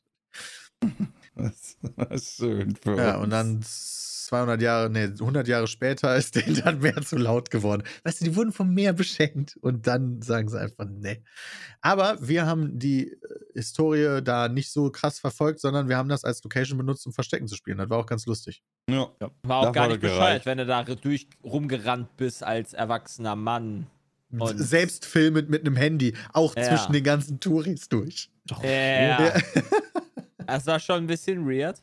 Das 1.40 1.78
war 1.82 2.18
schön 2.18 2.76
für 2.76 2.98
Ja, 2.98 3.16
uns. 3.18 3.24
und 3.24 3.30
dann 3.30 3.62
200 4.28 4.62
Jahre, 4.62 4.90
nee, 4.90 5.06
100 5.06 5.48
Jahre 5.48 5.68
später 5.68 6.16
ist 6.16 6.36
denen 6.36 6.56
dann 6.64 6.80
mehr 6.80 7.02
zu 7.02 7.18
laut 7.18 7.50
geworden. 7.50 7.84
Weißt 8.04 8.20
du, 8.22 8.26
die 8.26 8.36
wurden 8.36 8.52
vom 8.52 8.74
Meer 8.74 8.94
beschenkt 8.94 9.58
und 9.62 9.88
dann 9.88 10.22
sagen 10.22 10.50
sie 10.50 10.60
einfach, 10.60 10.86
nee. 10.90 11.24
Aber 11.82 12.18
wir 12.22 12.46
haben 12.46 12.78
die 12.78 13.12
äh, 13.12 13.18
Historie 13.54 14.22
da 14.22 14.50
nicht 14.50 14.72
so 14.72 14.92
krass 14.92 15.20
verfolgt, 15.20 15.60
sondern 15.62 15.88
wir 15.90 15.98
haben 15.98 16.10
das 16.10 16.24
als 16.26 16.44
Location 16.44 16.78
benutzt, 16.78 17.06
um 17.08 17.14
Verstecken 17.14 17.48
zu 17.48 17.56
spielen. 17.56 17.78
Das 17.78 17.90
war 17.90 17.98
auch 18.00 18.06
ganz 18.06 18.26
lustig. 18.26 18.62
Ja. 18.90 19.10
War 19.44 19.60
auch 19.60 19.64
Da 19.66 19.72
gar 19.72 19.84
war 19.84 19.88
nicht 19.90 20.04
das 20.04 20.12
bescheuert, 20.12 20.46
wenn 20.46 20.58
du 20.58 20.66
da 20.66 20.84
durch 20.84 21.28
rumgerannt 21.44 22.16
bist 22.18 22.44
als 22.44 22.74
erwachsener 22.74 23.36
Mann. 23.36 23.88
Und- 24.38 24.58
Selbst 24.60 25.06
filmend 25.06 25.50
mit 25.50 25.62
einem 25.66 25.78
Handy, 25.78 26.14
auch 26.34 26.54
Ja. 26.58 26.64
zwischen 26.64 26.92
den 26.92 27.04
ganzen 27.06 27.40
Touris 27.40 27.88
durch. 27.88 28.30
Ja. 28.62 29.22
Ja. 29.32 29.34
Das 30.46 30.66
war 30.66 30.80
schon 30.80 30.98
ein 30.98 31.08
bisschen 31.08 31.46
weird. 31.50 31.82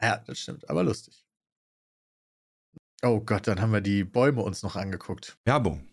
Ja, 0.00 0.18
das 0.18 0.38
stimmt, 0.38 0.68
aber 0.68 0.84
lustig. 0.84 1.24
Oh 3.02 3.20
Gott, 3.20 3.46
dann 3.46 3.60
haben 3.60 3.72
wir 3.72 3.80
die 3.80 4.04
Bäume 4.04 4.42
uns 4.42 4.62
noch 4.62 4.76
angeguckt. 4.76 5.38
Werbung. 5.44 5.88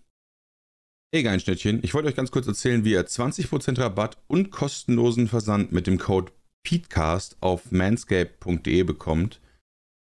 Egal, 1.11 1.35
ein 1.35 1.39
Schnittchen. 1.39 1.79
Ich 1.83 1.93
wollte 1.93 2.09
euch 2.09 2.15
ganz 2.15 2.31
kurz 2.31 2.47
erzählen, 2.47 2.83
wie 2.83 2.91
ihr 2.91 3.05
20% 3.05 3.79
Rabatt 3.79 4.17
und 4.27 4.51
kostenlosen 4.51 5.27
Versand 5.27 5.71
mit 5.71 5.87
dem 5.87 5.97
Code 5.97 6.31
PETECAST 6.63 7.37
auf 7.41 7.71
manscape.de 7.71 8.83
bekommt. 8.83 9.39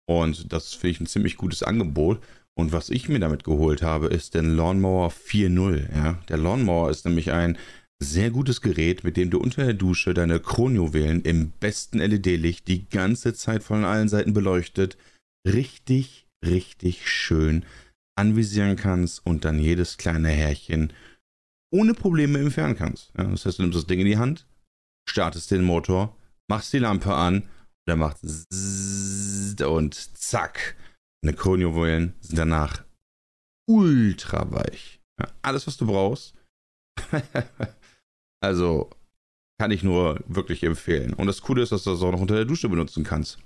Und 0.08 0.52
das 0.52 0.74
finde 0.74 0.92
ich 0.92 1.00
ein 1.02 1.08
ziemlich 1.08 1.38
gutes 1.38 1.62
Angebot. 1.62 2.24
Und 2.56 2.72
was 2.72 2.90
ich 2.90 3.10
mir 3.10 3.20
damit 3.20 3.44
geholt 3.44 3.82
habe, 3.82 4.08
ist 4.08 4.34
den 4.34 4.56
Lawnmower 4.56 5.10
4.0. 5.10 5.96
Ja? 5.96 6.14
Der 6.30 6.38
Lawnmower 6.38 6.90
ist 6.90 7.06
nämlich 7.06 7.32
ein 7.32 7.58
sehr 8.02 8.32
gutes 8.32 8.62
Gerät, 8.62 9.04
mit 9.04 9.18
dem 9.18 9.30
du 9.30 9.40
unter 9.40 9.66
der 9.66 9.74
Dusche 9.74 10.14
deine 10.14 10.40
Kronjuwelen 10.40 11.22
im 11.22 11.52
besten 11.52 12.00
LED-Licht 12.00 12.68
die 12.68 12.88
ganze 12.90 13.34
Zeit 13.34 13.64
von 13.64 13.86
allen 13.86 14.10
Seiten 14.10 14.34
beleuchtet, 14.34 14.98
richtig, 15.48 16.28
richtig 16.46 17.10
schön 17.10 17.66
anvisieren 18.18 18.76
kannst 18.76 19.26
und 19.26 19.46
dann 19.46 19.60
jedes 19.60 19.98
kleine 19.98 20.30
Härchen 20.30 20.94
ohne 21.74 21.94
Probleme 21.94 22.40
entfernen 22.40 22.76
kannst. 22.76 23.12
Ja, 23.18 23.24
das 23.24 23.46
heißt, 23.46 23.58
du 23.58 23.64
nimmst 23.64 23.78
das 23.78 23.88
Ding 23.88 24.00
in 24.00 24.06
die 24.06 24.18
Hand, 24.18 24.46
startest 25.10 25.50
den 25.50 25.64
Motor, 25.64 26.16
machst 26.50 26.72
die 26.74 26.80
Lampe 26.80 27.16
an 27.16 27.42
und 27.42 27.88
er 27.88 27.96
macht 27.96 28.18
und 29.62 29.96
zack. 29.96 30.76
Deine 31.24 31.36
Kronjuwelen 31.36 32.14
sind 32.20 32.38
danach 32.38 32.84
ultra 33.68 34.52
weich. 34.52 35.00
Ja, 35.20 35.30
alles, 35.42 35.66
was 35.68 35.78
du 35.78 35.88
brauchst. 35.88 36.36
also 38.44 38.90
kann 39.58 39.72
ich 39.72 39.84
nur 39.84 40.20
wirklich 40.28 40.64
empfehlen. 40.64 41.14
Und 41.14 41.28
das 41.28 41.42
Coole 41.42 41.64
ist, 41.64 41.72
dass 41.72 41.86
du 41.86 41.92
das 41.92 42.02
auch 42.02 42.12
noch 42.12 42.20
unter 42.20 42.36
der 42.36 42.46
Dusche 42.46 42.68
benutzen 42.68 43.04
kannst. 43.04 43.38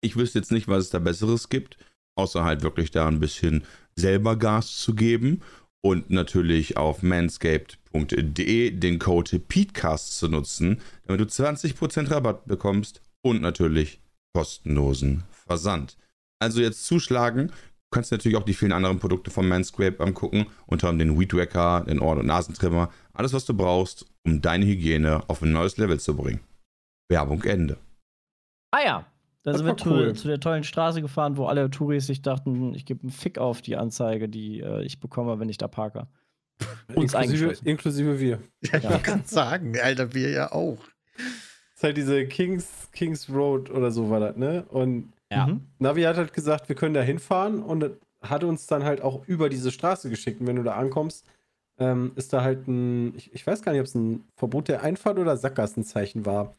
Ich 0.00 0.16
wüsste 0.16 0.38
jetzt 0.38 0.52
nicht, 0.52 0.68
was 0.68 0.84
es 0.84 0.90
da 0.90 0.98
Besseres 0.98 1.50
gibt, 1.50 1.76
außer 2.16 2.44
halt 2.44 2.62
wirklich 2.62 2.90
da 2.90 3.06
ein 3.06 3.20
bisschen 3.20 3.64
selber 3.94 4.36
Gas 4.36 4.78
zu 4.78 4.94
geben 4.94 5.42
und 5.82 6.08
natürlich 6.08 6.78
auf 6.78 7.02
manscaped.de 7.02 8.70
den 8.70 8.98
Code 8.98 9.38
PETECAST 9.38 10.18
zu 10.18 10.28
nutzen, 10.28 10.80
damit 11.06 11.20
du 11.20 11.24
20% 11.24 12.10
Rabatt 12.10 12.46
bekommst 12.46 13.02
und 13.22 13.42
natürlich 13.42 14.00
kostenlosen 14.32 15.24
Versand. 15.30 15.98
Also 16.38 16.62
jetzt 16.62 16.86
zuschlagen. 16.86 17.48
Du 17.48 17.96
kannst 17.96 18.10
natürlich 18.10 18.38
auch 18.38 18.44
die 18.44 18.54
vielen 18.54 18.72
anderen 18.72 18.98
Produkte 18.98 19.30
von 19.30 19.46
Manscaped 19.46 20.00
angucken, 20.00 20.46
unter 20.66 20.88
anderem 20.88 21.10
den 21.10 21.20
Weed 21.20 21.34
Wacker, 21.34 21.84
den 21.86 22.00
Ohr- 22.00 22.16
und 22.16 22.26
Nasentrimmer, 22.26 22.90
alles 23.12 23.32
was 23.32 23.44
du 23.44 23.54
brauchst, 23.54 24.06
um 24.26 24.40
deine 24.40 24.64
Hygiene 24.66 25.22
auf 25.28 25.42
ein 25.42 25.52
neues 25.52 25.76
Level 25.76 26.00
zu 26.00 26.16
bringen. 26.16 26.40
Werbung 27.08 27.42
Ende. 27.44 27.76
Ah 28.70 28.82
ja. 28.84 29.06
Da 29.42 29.52
Das 29.52 29.58
sind 29.60 29.66
wir 29.66 29.76
cool. 29.86 30.14
zu 30.14 30.26
der 30.26 30.40
tollen 30.40 30.64
Straße 30.64 31.02
gefahren, 31.02 31.36
wo 31.36 31.46
alle 31.46 31.70
Touris 31.70 32.06
sich 32.06 32.22
dachten, 32.22 32.74
ich 32.74 32.86
gebe 32.86 33.02
einen 33.02 33.10
Fick 33.12 33.36
auf 33.38 33.60
die 33.60 33.76
Anzeige, 33.76 34.26
die 34.28 34.60
äh, 34.60 34.82
ich 34.82 35.00
bekomme, 35.00 35.38
wenn 35.38 35.50
ich 35.50 35.58
da 35.58 35.68
parke. 35.68 36.06
Uns 36.94 37.12
inklusive, 37.12 37.54
inklusive 37.64 38.20
wir. 38.20 38.38
Ja, 38.62 38.78
ich 38.78 38.84
wollte 38.84 39.02
gerade 39.02 39.26
sagen, 39.26 39.78
Alter, 39.78 40.14
wir 40.14 40.30
ja 40.30 40.52
auch. 40.52 40.78
Das 41.16 41.76
ist 41.76 41.82
halt 41.82 41.96
diese 41.98 42.26
Kings, 42.26 42.88
Kings 42.92 43.28
Road 43.28 43.70
oder 43.70 43.90
so 43.90 44.08
war 44.08 44.20
das, 44.20 44.36
ne? 44.36 44.64
Und 44.68 45.12
Ja. 45.30 45.46
Mhm. 45.48 45.60
Navi 45.78 46.02
hat 46.02 46.16
halt 46.16 46.32
gesagt, 46.32 46.68
wir 46.70 46.76
können 46.76 46.94
da 46.94 47.02
hinfahren 47.02 47.62
und 47.62 47.84
hat 48.22 48.44
uns 48.44 48.66
dann 48.66 48.84
halt 48.84 49.02
auch 49.02 49.26
über 49.26 49.50
diese 49.50 49.70
Straße 49.70 50.08
geschickt. 50.08 50.40
Und 50.40 50.46
wenn 50.46 50.56
du 50.56 50.62
da 50.62 50.76
ankommst, 50.76 51.26
ähm, 51.78 52.12
ist 52.16 52.32
da 52.32 52.42
halt 52.42 52.68
ein, 52.68 53.14
ich, 53.16 53.32
ich 53.34 53.46
weiß 53.46 53.62
gar 53.62 53.72
nicht, 53.72 53.80
ob 53.80 53.86
es 53.86 53.94
ein 53.94 54.24
Verbot 54.36 54.68
der 54.68 54.82
Einfahrt 54.82 55.18
oder 55.18 55.36
Sackgassenzeichen 55.36 56.26
war. 56.26 56.54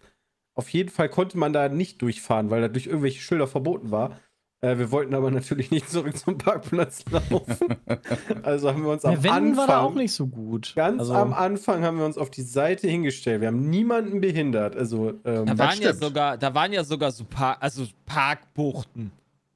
Auf 0.55 0.69
jeden 0.69 0.89
Fall 0.89 1.09
konnte 1.09 1.37
man 1.37 1.53
da 1.53 1.69
nicht 1.69 2.01
durchfahren, 2.01 2.49
weil 2.49 2.61
da 2.61 2.67
durch 2.67 2.87
irgendwelche 2.87 3.21
Schilder 3.21 3.47
verboten 3.47 3.91
war. 3.91 4.19
Äh, 4.61 4.77
wir 4.77 4.91
wollten 4.91 5.13
aber 5.13 5.31
natürlich 5.31 5.71
nicht 5.71 5.89
zurück 5.89 6.17
zum 6.17 6.37
Parkplatz 6.37 7.03
laufen. 7.11 7.75
also 8.43 8.69
haben 8.69 8.83
wir 8.83 8.91
uns 8.91 9.05
am 9.05 9.13
Ja, 9.13 9.23
Wenden 9.23 9.49
Anfang, 9.49 9.57
war 9.57 9.67
da 9.67 9.81
auch 9.81 9.93
nicht 9.93 10.13
so 10.13 10.27
gut. 10.27 10.73
ganz 10.75 10.99
also, 10.99 11.13
am 11.13 11.33
Anfang 11.33 11.83
haben 11.83 11.97
wir 11.97 12.05
uns 12.05 12.17
auf 12.17 12.29
die 12.29 12.41
Seite 12.41 12.87
hingestellt. 12.87 13.41
Wir 13.41 13.49
haben 13.49 13.69
niemanden 13.69 14.21
behindert. 14.21 14.75
Also, 14.75 15.13
ähm, 15.25 15.45
Da 15.45 15.57
waren 15.57 15.81
ja 15.81 15.93
sogar, 15.93 16.37
da 16.37 16.53
waren 16.53 16.73
ja 16.73 16.83
sogar 16.83 17.11
so 17.11 17.25
Park, 17.25 17.57
also 17.61 17.85
Parkbuchten. 18.05 19.11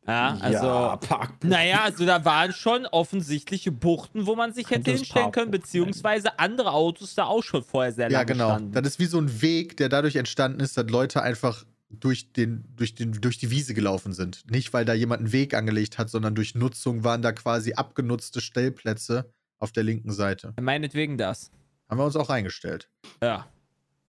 Ja, 0.10 0.38
also. 0.42 0.66
ja. 0.66 1.00
Naja, 1.44 1.82
also 1.84 2.06
da 2.06 2.26
waren 2.26 2.52
schon 2.52 2.86
offensichtliche 2.88 3.72
Buchten, 3.72 4.26
wo 4.26 4.36
man 4.36 4.54
sich 4.54 4.66
hätte 4.66 4.76
Könnte 4.76 4.92
hinstellen 4.92 5.32
können, 5.32 5.52
beziehungsweise 5.52 6.40
andere 6.40 6.72
Autos 6.72 7.14
da 7.14 7.26
auch 7.26 7.44
schon 7.44 7.64
vorher 7.64 7.92
sehr 7.94 8.10
Ja, 8.10 8.20
lange 8.20 8.34
genau. 8.34 8.50
standen. 8.50 8.72
Das 8.72 8.88
ist 8.88 9.00
wie 9.00 9.06
so 9.06 9.20
ein 9.20 9.42
Weg, 9.42 9.78
der 9.78 9.88
dadurch 9.90 10.16
entstanden 10.16 10.62
ist, 10.62 10.78
dass 10.78 10.90
Leute 10.90 11.22
einfach 11.22 11.64
durch, 11.92 12.32
den, 12.34 12.64
durch, 12.76 12.96
den, 12.96 13.14
durch 13.14 13.38
die 13.38 13.52
Wiese 13.52 13.74
gelaufen 13.74 14.14
sind. 14.14 14.50
Nicht, 14.50 14.74
weil 14.74 14.86
da 14.86 14.94
jemand 14.94 15.20
einen 15.22 15.32
Weg 15.32 15.54
angelegt 15.54 15.98
hat, 15.98 16.10
sondern 16.10 16.34
durch 16.34 16.56
Nutzung 16.56 17.04
waren 17.04 17.22
da 17.22 17.32
quasi 17.32 17.74
abgenutzte 17.74 18.42
Stellplätze 18.42 19.32
auf 19.60 19.72
der 19.72 19.84
linken 19.84 20.12
Seite. 20.12 20.54
Meinetwegen 20.60 21.18
das. 21.18 21.52
Haben 21.88 22.00
wir 22.00 22.06
uns 22.06 22.16
auch 22.16 22.30
eingestellt. 22.30 22.90
Ja. 23.22 23.48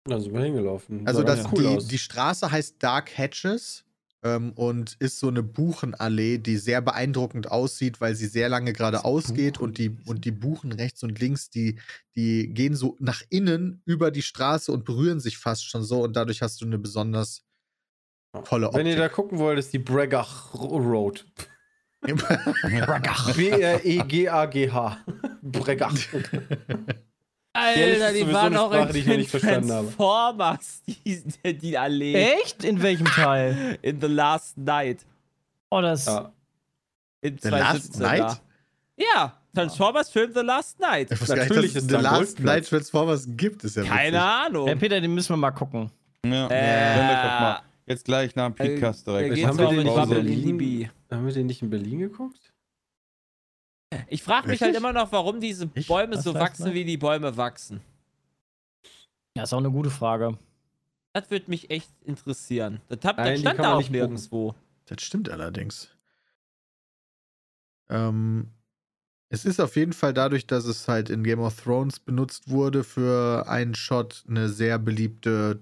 Da 0.05 0.19
sind 0.19 0.33
wir 0.33 0.43
hingelaufen. 0.43 1.07
Also 1.07 1.23
das, 1.23 1.45
cool 1.51 1.63
die, 1.63 1.67
aus. 1.67 1.87
die 1.87 1.97
Straße 1.97 2.51
heißt 2.51 2.75
Dark 2.79 3.17
Hatches 3.17 3.84
ähm, 4.25 4.51
und 4.55 4.97
ist 4.99 5.19
so 5.19 5.27
eine 5.27 5.43
Buchenallee, 5.43 6.39
die 6.39 6.57
sehr 6.57 6.81
beeindruckend 6.81 7.51
aussieht, 7.51 8.01
weil 8.01 8.15
sie 8.15 8.25
sehr 8.25 8.49
lange 8.49 8.73
geradeaus 8.73 9.33
geht 9.33 9.59
und 9.59 9.77
die, 9.77 9.95
und 10.05 10.25
die 10.25 10.31
Buchen 10.31 10.71
rechts 10.71 11.03
und 11.03 11.19
links, 11.19 11.51
die, 11.51 11.79
die 12.15 12.51
gehen 12.51 12.75
so 12.75 12.97
nach 12.99 13.21
innen 13.29 13.83
über 13.85 14.09
die 14.09 14.23
Straße 14.23 14.71
und 14.71 14.83
berühren 14.83 15.19
sich 15.19 15.37
fast 15.37 15.69
schon 15.69 15.83
so 15.83 16.01
und 16.03 16.15
dadurch 16.15 16.41
hast 16.41 16.59
du 16.59 16.65
eine 16.65 16.79
besonders 16.79 17.45
tolle 18.45 18.67
Optik. 18.67 18.79
Wenn 18.79 18.87
ihr 18.87 18.97
da 18.97 19.09
gucken 19.09 19.37
wollt, 19.37 19.59
ist 19.59 19.71
die 19.71 19.79
Bregach 19.79 20.53
Road. 20.55 21.25
B-R-E-G-A-G-H. 23.35 24.97
Bregach. 25.41 25.93
Alter, 27.55 28.13
die 28.13 28.33
waren 28.33 28.57
auch 28.57 28.73
Sprache, 28.73 28.93
die 28.93 28.99
ich 28.99 29.07
noch 29.07 29.13
in 29.43 29.71
habe. 29.71 29.87
Transformers, 29.87 30.81
die, 30.87 31.57
die 31.57 31.77
Allee. 31.77 32.13
Echt? 32.13 32.63
In 32.63 32.81
welchem 32.81 33.05
Teil? 33.07 33.77
In 33.81 34.01
The 34.01 34.07
Last 34.07 34.57
Night. 34.57 35.05
Oh, 35.69 35.81
das. 35.81 36.05
Ja. 36.05 36.31
In 37.21 37.37
The 37.41 37.49
Last 37.49 37.93
2017 37.93 38.01
Night? 38.01 38.41
Ja, 38.97 39.33
Transformers 39.53 40.09
Film 40.09 40.31
The 40.33 40.41
Last 40.41 40.79
Night. 40.79 41.11
Ich 41.11 41.19
wusste 41.19 41.35
gar 41.35 41.45
Natürlich 41.45 41.73
nicht, 41.73 41.91
dass 41.91 41.97
The 41.99 42.03
Last. 42.03 42.39
Night 42.39 42.67
Transformers 42.67 43.25
gibt. 43.27 43.63
Ist 43.63 43.75
ja 43.77 43.83
Keine 43.83 44.21
Ahnung. 44.21 44.67
Hey, 44.67 44.75
Peter, 44.75 44.99
den 45.01 45.13
müssen 45.13 45.29
wir 45.33 45.37
mal 45.37 45.51
gucken. 45.51 45.89
Ja, 46.25 46.47
Äh, 46.49 47.41
mal. 47.41 47.61
Jetzt 47.85 48.05
gleich 48.05 48.35
nach 48.35 48.51
dem 48.51 48.65
Äh, 48.65 48.73
Podcast 48.75 49.05
direkt. 49.07 49.45
Haben 49.45 49.57
wir 49.59 49.69
den 49.69 49.79
in 49.87 49.87
in? 49.87 50.43
Libi. 50.43 50.89
Haben 51.11 51.25
wir 51.25 51.33
den 51.33 51.45
nicht 51.47 51.61
in 51.61 51.69
Berlin 51.69 51.99
geguckt? 51.99 52.53
Ich 54.07 54.23
frage 54.23 54.47
mich 54.47 54.61
halt 54.61 54.75
immer 54.75 54.93
noch, 54.93 55.11
warum 55.11 55.39
diese 55.39 55.69
Ich? 55.73 55.87
Bäume 55.87 56.15
Was 56.15 56.23
so 56.23 56.33
wachsen, 56.33 56.73
wie 56.73 56.85
die 56.85 56.97
Bäume 56.97 57.37
wachsen. 57.37 57.81
Ja, 59.35 59.43
ist 59.43 59.53
auch 59.53 59.59
eine 59.59 59.71
gute 59.71 59.89
Frage. 59.89 60.37
Das 61.13 61.29
würde 61.29 61.49
mich 61.49 61.69
echt 61.69 61.89
interessieren. 62.03 62.81
Das, 62.87 62.99
hab, 63.03 63.17
Nein, 63.17 63.33
das 63.33 63.39
stand 63.41 63.59
da 63.59 63.73
auch 63.75 63.89
nirgendwo. 63.89 64.55
Das 64.85 65.01
stimmt 65.01 65.29
allerdings. 65.29 65.89
Ähm, 67.89 68.51
es 69.29 69.45
ist 69.45 69.59
auf 69.59 69.75
jeden 69.75 69.93
Fall 69.93 70.13
dadurch, 70.13 70.47
dass 70.47 70.65
es 70.65 70.87
halt 70.87 71.09
in 71.09 71.23
Game 71.23 71.39
of 71.39 71.61
Thrones 71.61 71.99
benutzt 71.99 72.49
wurde 72.49 72.83
für 72.83 73.47
einen 73.47 73.75
Shot 73.75 74.23
eine 74.27 74.49
sehr 74.49 74.79
beliebte 74.79 75.61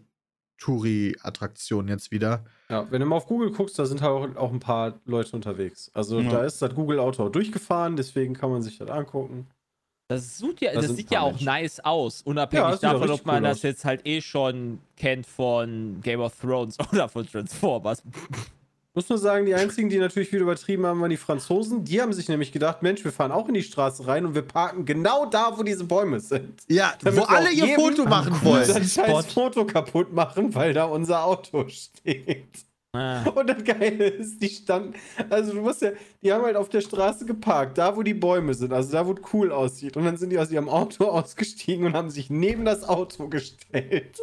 Touri-Attraktion 0.58 1.88
jetzt 1.88 2.12
wieder. 2.12 2.46
Ja, 2.74 2.88
wenn 2.90 3.00
du 3.02 3.06
mal 3.06 3.18
auf 3.18 3.28
Google 3.28 3.52
guckst, 3.52 3.78
da 3.78 3.86
sind 3.86 4.02
halt 4.02 4.12
auch, 4.12 4.42
auch 4.42 4.52
ein 4.52 4.60
paar 4.60 5.00
Leute 5.06 5.36
unterwegs. 5.36 5.92
Also 5.94 6.20
Ja. 6.20 6.32
da 6.32 6.44
ist 6.44 6.62
das 6.62 6.74
Google 6.74 7.00
Auto 7.00 7.30
durchgefahren, 7.30 7.96
deswegen 7.96 8.34
kann 8.34 8.50
man 8.50 8.62
sich 8.64 8.78
das 8.80 8.90
angucken. 8.90 9.48
Das, 10.10 10.38
sieht 10.40 10.60
ja, 10.62 10.74
Da 10.74 10.82
das 10.82 10.96
sieht 10.96 11.12
ja 11.12 11.22
auch 11.22 11.30
Menschen. 11.32 11.46
nice 11.46 11.80
aus, 11.80 12.22
Ja, 12.26 12.32
unabhängig 12.32 12.66
auch 12.66 12.80
davon, 12.80 13.10
ob 13.12 13.26
man 13.26 13.38
cool 13.38 13.44
das 13.50 13.58
aus. 13.60 13.64
jetzt 13.64 13.86
halt 13.86 14.06
eh 14.06 14.22
schon 14.22 14.80
kennt 14.98 15.26
von 15.26 16.02
Game 16.04 16.20
of 16.20 16.38
Thrones 16.40 16.78
oder 16.92 17.08
von 17.08 17.26
Transformers. 17.28 18.02
Muss 18.96 19.10
nur 19.10 19.18
sagen, 19.18 19.48
die 19.48 19.56
einzigen, 19.56 19.90
die 19.90 19.98
natürlich 19.98 20.32
wieder 20.32 20.44
übertrieben 20.44 20.86
haben, 20.86 21.02
waren 21.02 21.10
die 21.10 21.18
Franzosen. 21.18 21.84
Die 21.84 22.00
haben 22.00 22.14
sich 22.14 22.30
nämlich 22.30 22.52
gedacht, 22.52 22.84
Mensch, 22.84 23.04
wir 23.04 23.12
fahren 23.12 23.32
auch 23.32 23.48
in 23.48 23.56
die 23.56 23.64
Straße 23.64 24.06
rein 24.06 24.24
und 24.24 24.36
wir 24.36 24.44
parken 24.44 24.86
genau 24.86 25.26
da, 25.26 25.58
wo 25.58 25.64
diese 25.64 25.84
Bäume 25.84 26.20
sind. 26.20 26.62
Ja, 26.68 26.94
Damit 27.02 27.20
wo 27.20 27.24
wir 27.24 27.30
alle 27.30 27.52
ihr 27.52 27.74
Foto 27.74 28.06
machen 28.06 28.40
wollen. 28.44 28.68
Das 28.68 28.92
Spot. 28.92 29.06
scheiß 29.06 29.34
Foto 29.34 29.66
kaputt 29.66 30.14
machen, 30.14 30.54
weil 30.54 30.74
da 30.74 30.86
unser 30.86 31.26
Auto 31.26 31.68
steht. 31.70 32.66
Ah. 32.96 33.28
Und 33.30 33.50
das 33.50 33.64
Geile 33.64 34.06
ist, 34.06 34.40
die 34.40 34.50
standen, 34.50 34.94
also 35.28 35.54
du 35.54 35.62
musst 35.62 35.82
ja, 35.82 35.94
die 36.22 36.32
haben 36.32 36.44
halt 36.44 36.56
auf 36.56 36.70
der 36.70 36.82
Straße 36.82 37.26
geparkt, 37.26 37.80
da 37.80 37.98
wo 37.98 38.04
die 38.04 38.14
Bäume 38.14 38.54
sind, 38.54 38.72
also 38.72 38.92
da 38.92 39.08
wo 39.08 39.14
es 39.14 39.22
cool 39.34 39.52
aussieht. 39.52 39.98
Und 39.98 40.06
dann 40.06 40.18
sind 40.18 40.30
die 40.30 40.38
aus 40.38 40.52
ihrem 40.52 40.70
Auto 40.70 41.06
ausgestiegen 41.10 41.88
und 41.88 41.96
haben 41.96 42.12
sich 42.12 42.30
neben 42.30 42.66
das 42.66 42.88
Auto 42.88 43.28
gestellt, 43.28 44.22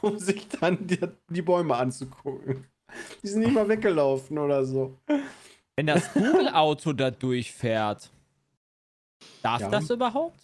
um 0.00 0.16
sich 0.18 0.46
dann 0.48 0.86
die, 0.86 1.00
die 1.28 1.42
Bäume 1.42 1.74
anzugucken. 1.74 2.68
Die 3.22 3.28
sind 3.28 3.40
nicht 3.40 3.52
mal 3.54 3.68
weggelaufen 3.68 4.38
oder 4.38 4.64
so. 4.64 4.98
Wenn 5.76 5.86
das 5.86 6.12
Google-Auto 6.12 6.92
da 6.92 7.10
durchfährt, 7.10 8.10
darf 9.42 9.60
Ja. 9.62 9.68
das 9.68 9.88
überhaupt? 9.90 10.38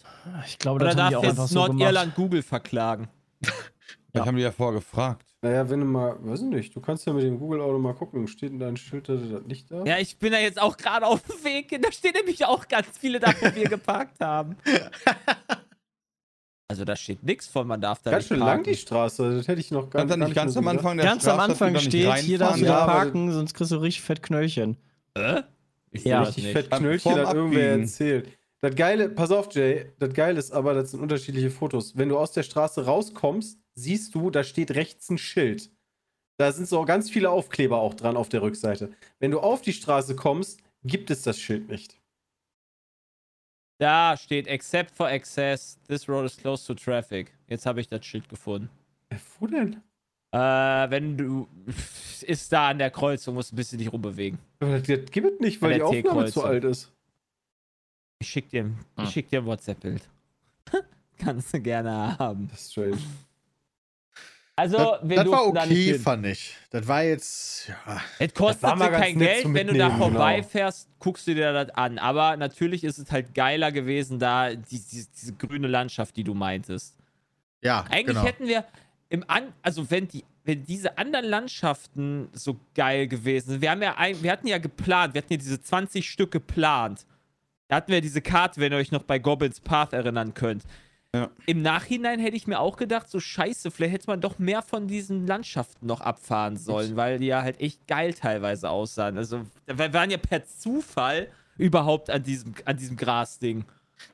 Ich 0.45 0.57
glaube, 0.57 0.77
Oder 0.77 0.85
das 0.85 0.95
die 0.95 0.99
darf 1.01 1.15
auch 1.15 1.23
jetzt 1.23 1.47
so 1.49 1.61
gemacht. 1.63 1.79
Nordirland 1.79 2.15
Google 2.15 2.41
verklagen? 2.43 3.07
Das 4.11 4.25
haben 4.25 4.37
die 4.37 4.41
ja 4.41 4.51
vorher 4.51 4.79
gefragt. 4.79 5.23
Naja, 5.43 5.69
wenn 5.69 5.81
du 5.81 5.85
mal, 5.85 6.17
weiß 6.19 6.39
ich 6.41 6.47
nicht, 6.47 6.75
du 6.75 6.81
kannst 6.81 7.05
ja 7.05 7.13
mit 7.13 7.23
dem 7.23 7.37
Google-Auto 7.37 7.77
mal 7.77 7.93
gucken, 7.93 8.27
steht 8.27 8.51
in 8.51 8.57
deinem 8.57 8.75
Schild 8.75 9.07
da 9.07 9.13
das 9.13 9.43
nicht 9.45 9.69
da? 9.69 9.83
Ja, 9.85 9.99
ich 9.99 10.17
bin 10.17 10.31
da 10.31 10.39
jetzt 10.39 10.59
auch 10.59 10.75
gerade 10.77 11.05
auf 11.05 11.21
dem 11.21 11.43
Weg. 11.43 11.79
Da 11.79 11.91
stehen 11.91 12.13
nämlich 12.15 12.43
auch 12.43 12.67
ganz 12.67 12.87
viele 12.97 13.19
da, 13.19 13.31
wo 13.39 13.53
wir 13.55 13.69
geparkt 13.69 14.19
haben. 14.19 14.57
Also 16.71 16.85
da 16.85 16.95
steht 16.95 17.23
nichts 17.23 17.47
von, 17.47 17.67
man 17.67 17.81
darf 17.81 18.01
da 18.03 18.11
Ganz 18.11 18.25
nicht 18.25 18.27
schön 18.27 18.39
parken. 18.39 18.63
lang 18.63 18.73
die 18.73 18.79
Straße, 18.79 19.37
das 19.37 19.47
hätte 19.47 19.59
ich 19.59 19.71
noch 19.71 19.89
gar, 19.89 20.05
nicht 20.05 20.35
ganz 20.35 20.53
mehr 20.53 20.61
am. 20.61 20.67
Anfang 20.67 20.97
der 20.97 21.05
Ganz 21.07 21.23
Straße, 21.23 21.33
am 21.33 21.49
Anfang 21.49 21.75
steht, 21.79 22.15
hier 22.17 22.37
darfst 22.37 22.57
du 22.57 22.65
nicht 22.65 22.71
parken, 22.71 23.31
sonst 23.31 23.55
kriegst 23.55 23.71
du 23.71 23.77
richtig 23.77 24.03
fett 24.03 24.21
Knöllchen. 24.21 24.77
Äh? 25.15 25.41
Ich 25.89 26.03
Ja. 26.05 26.21
richtig 26.21 26.43
nicht. 26.43 26.53
fett 26.53 26.69
Knöllchen, 26.69 27.15
das 27.15 27.33
irgendwer 27.33 27.71
erzählt. 27.79 28.29
Das 28.61 28.75
Geile, 28.75 29.09
pass 29.09 29.31
auf, 29.31 29.51
Jay, 29.51 29.87
das 29.97 30.13
Geile 30.13 30.37
ist 30.37 30.51
aber, 30.51 30.75
das 30.75 30.91
sind 30.91 30.99
unterschiedliche 30.99 31.49
Fotos. 31.49 31.97
Wenn 31.97 32.09
du 32.09 32.19
aus 32.19 32.33
der 32.33 32.43
Straße 32.43 32.85
rauskommst, 32.85 33.57
siehst 33.73 34.13
du, 34.13 34.29
da 34.29 34.43
steht 34.43 34.71
rechts 34.71 35.09
ein 35.09 35.17
Schild. 35.17 35.71
Da 36.37 36.51
sind 36.51 36.67
so 36.67 36.85
ganz 36.85 37.09
viele 37.09 37.31
Aufkleber 37.31 37.79
auch 37.79 37.95
dran 37.95 38.15
auf 38.15 38.29
der 38.29 38.43
Rückseite. 38.43 38.91
Wenn 39.19 39.31
du 39.31 39.39
auf 39.39 39.61
die 39.61 39.73
Straße 39.73 40.15
kommst, 40.15 40.59
gibt 40.83 41.09
es 41.09 41.23
das 41.23 41.39
Schild 41.39 41.67
nicht. 41.69 41.98
Da 43.79 44.15
steht, 44.17 44.45
except 44.47 44.93
for 44.95 45.07
access, 45.07 45.79
this 45.87 46.07
road 46.07 46.25
is 46.25 46.35
closed 46.37 46.67
to 46.67 46.73
traffic. 46.75 47.33
Jetzt 47.47 47.65
habe 47.65 47.79
ich 47.81 47.87
das 47.87 48.05
Schild 48.05 48.27
gefunden. 48.29 48.69
Äh, 49.09 49.15
wo 49.39 49.47
denn? 49.47 49.81
Äh, 50.31 50.37
wenn 50.37 51.17
du, 51.17 51.47
ist 52.21 52.51
da 52.51 52.69
an 52.69 52.77
der 52.77 52.91
Kreuzung, 52.91 53.35
musst 53.35 53.51
ein 53.53 53.55
bisschen 53.55 53.79
dich 53.79 53.91
rumbewegen. 53.91 54.37
Aber 54.59 54.77
Das, 54.79 54.87
das 54.87 55.09
gibt 55.11 55.25
es 55.27 55.39
nicht, 55.39 55.61
weil 55.61 55.71
die 55.73 55.77
der 55.79 55.87
Aufnahme 55.87 56.25
zu 56.31 56.43
alt 56.43 56.63
ist. 56.65 56.91
Ich 58.21 58.27
schick 58.29 58.49
dir, 58.49 58.69
Ah. 58.95 59.03
ich 59.03 59.09
schick 59.11 59.29
dir 59.29 59.39
ein 59.39 59.45
WhatsApp-Bild. 59.45 60.01
Kannst 61.17 61.53
du 61.53 61.61
gerne 61.61 62.17
haben. 62.19 62.47
Das 62.51 62.61
ist 62.61 62.71
strange. 62.73 62.97
Also, 64.59 64.77
Das, 64.77 64.99
wir 65.03 65.15
das 65.15 65.27
war 65.27 65.37
durften 65.37 65.55
da 65.55 65.65
nicht 65.65 65.77
okay, 65.77 65.91
hin. 65.93 66.01
fand 66.01 66.25
ich. 66.25 66.55
Das 66.69 66.87
war 66.87 67.03
jetzt, 67.03 67.69
ja. 67.69 68.01
Es 68.19 68.33
kostet 68.33 68.69
kein 68.77 69.17
Geld, 69.17 69.45
wenn 69.53 69.67
du 69.67 69.73
da 69.73 69.87
genau. 69.87 69.97
vorbeifährst, 69.97 70.89
guckst 70.99 71.27
du 71.27 71.33
dir 71.33 71.53
das 71.53 71.69
an. 71.69 71.97
Aber 71.97 72.35
natürlich 72.35 72.83
ist 72.83 72.97
es 72.97 73.09
halt 73.09 73.33
geiler 73.33 73.71
gewesen, 73.71 74.19
da 74.19 74.53
die, 74.53 74.79
die, 74.79 75.05
diese 75.15 75.33
grüne 75.33 75.67
Landschaft, 75.67 76.17
die 76.17 76.25
du 76.25 76.33
meintest. 76.33 76.97
Ja, 77.61 77.85
Eigentlich 77.89 78.07
genau. 78.07 78.23
hätten 78.23 78.47
wir 78.47 78.65
im 79.09 79.23
an 79.27 79.53
also 79.61 79.89
wenn 79.89 80.07
die 80.07 80.23
wenn 80.43 80.65
diese 80.65 80.97
anderen 80.97 81.25
Landschaften 81.25 82.29
so 82.33 82.59
geil 82.73 83.07
gewesen 83.07 83.51
sind. 83.51 83.61
Wir 83.61 83.71
haben 83.71 83.81
ja 83.81 83.95
ein, 83.97 84.21
wir 84.23 84.31
hatten 84.31 84.47
ja 84.47 84.57
geplant, 84.57 85.13
wir 85.13 85.21
hatten 85.21 85.33
ja 85.33 85.37
diese 85.37 85.61
20 85.61 86.09
Stück 86.09 86.31
geplant. 86.31 87.05
Da 87.67 87.77
hatten 87.77 87.91
wir 87.91 88.01
diese 88.01 88.21
Karte, 88.21 88.59
wenn 88.59 88.73
ihr 88.73 88.77
euch 88.77 88.91
noch 88.91 89.03
bei 89.03 89.19
Goblins 89.19 89.59
Path 89.59 89.93
erinnern 89.93 90.33
könnt. 90.33 90.63
Ja. 91.15 91.31
Im 91.47 91.63
Nachhinein 91.63 92.19
hätte 92.19 92.37
ich 92.37 92.45
mir 92.45 92.59
auch 92.59 92.77
gedacht, 92.77 93.09
so 93.09 93.19
scheiße, 93.19 93.71
vielleicht 93.71 93.93
hätte 93.93 94.07
man 94.07 94.21
doch 94.21 94.37
mehr 94.37 94.61
von 94.61 94.87
diesen 94.87 95.25
Landschaften 95.25 95.87
noch 95.87 96.01
abfahren 96.01 96.55
sollen, 96.55 96.95
weil 96.95 97.17
die 97.17 97.25
ja 97.25 97.41
halt 97.41 97.59
echt 97.59 97.87
geil 97.87 98.13
teilweise 98.13 98.69
aussahen. 98.69 99.17
Also 99.17 99.41
wir 99.65 99.93
waren 99.93 100.11
ja 100.11 100.17
per 100.17 100.45
Zufall 100.45 101.29
überhaupt 101.57 102.11
an 102.11 102.21
diesem, 102.21 102.53
an 102.65 102.77
diesem 102.77 102.95
Grasding. 102.95 103.65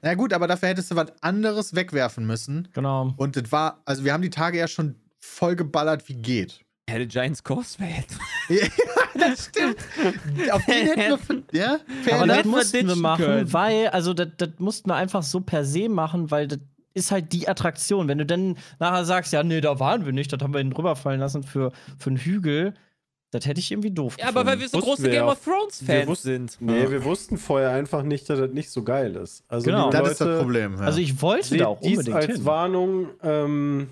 Na 0.02 0.14
gut, 0.14 0.32
aber 0.32 0.48
dafür 0.48 0.70
hättest 0.70 0.90
du 0.92 0.96
was 0.96 1.12
anderes 1.22 1.76
wegwerfen 1.76 2.26
müssen. 2.26 2.70
Genau. 2.74 3.14
Und 3.18 3.36
das 3.36 3.52
war, 3.52 3.82
also 3.86 4.06
wir 4.06 4.14
haben 4.14 4.24
die 4.24 4.30
Tage 4.30 4.58
ja 4.58 4.68
schon 4.70 4.96
voll 5.20 5.58
geballert, 5.58 6.08
wie 6.08 6.16
geht. 6.16 6.62
Ja, 6.90 6.98
der 6.98 7.08
Giants 7.08 7.44
Causeway. 7.44 8.04
Ja, 8.48 8.68
das 9.16 9.46
stimmt. 9.46 9.78
Auf 10.52 10.64
den 10.66 10.86
hätten 10.86 11.00
wir 11.00 11.18
von, 11.18 11.44
ja, 11.52 11.80
fair 12.04 12.18
Aber 12.18 12.28
das 12.28 12.46
mussten 12.46 12.88
wir 12.88 12.96
machen, 12.96 13.26
können. 13.26 13.54
weil, 13.54 13.88
also 13.88 14.14
das, 14.14 14.28
das 14.38 14.50
mussten 14.60 14.92
wir 14.92 14.96
einfach 14.96 15.24
so 15.24 15.42
per 15.42 15.66
se 15.66 15.90
machen, 15.90 16.30
weil 16.30 16.48
das 16.48 16.60
ist 16.96 17.12
halt 17.12 17.32
die 17.34 17.48
Attraktion. 17.48 18.08
Wenn 18.08 18.18
du 18.18 18.26
dann 18.26 18.58
nachher 18.80 19.06
sagst, 19.06 19.32
ja, 19.34 19.44
nee, 19.44 19.62
da 19.62 19.80
waren 19.80 20.06
wir 20.06 20.14
nicht, 20.14 20.34
das 20.34 20.42
haben 20.42 20.54
wir 20.54 20.62
ihn 20.62 20.72
drüberfallen 20.72 21.20
lassen 21.20 21.44
für, 21.44 21.72
für 22.00 22.10
einen 22.10 22.18
Hügel, 22.18 22.74
das 23.32 23.46
hätte 23.46 23.60
ich 23.60 23.70
irgendwie 23.70 23.92
doof 23.92 24.16
Ja, 24.18 24.30
aber 24.30 24.46
weil 24.46 24.60
wir 24.62 24.70
so 24.70 24.78
Wussten 24.78 24.90
große 24.90 25.04
wir 25.04 25.10
Game 25.12 25.26
of 25.28 25.44
Thrones 25.44 25.86
Wir 25.86 25.96
Fans 25.96 26.08
wussten- 26.08 26.28
sind. 26.48 26.58
Nee, 26.62 26.90
wir 26.90 27.04
wussten 27.04 27.38
vorher 27.38 27.72
einfach 27.72 28.02
nicht, 28.04 28.30
dass 28.30 28.40
das 28.40 28.52
nicht 28.52 28.70
so 28.70 28.84
geil 28.84 29.16
ist. 29.18 29.44
Also 29.50 29.66
Genau. 29.66 29.90
das 29.92 30.12
ist 30.12 30.22
das 30.22 30.40
Problem. 30.40 30.76
Ja. 30.76 30.80
Also 30.82 31.00
ich 31.00 31.22
wollte 31.22 31.48
Seht 31.50 31.60
da 31.62 31.68
auch 31.68 31.82
dies 31.82 31.98
unbedingt 31.98 32.16
als 32.16 32.26
hin. 32.28 32.46
Warnung. 32.46 33.08
Ähm, 33.22 33.90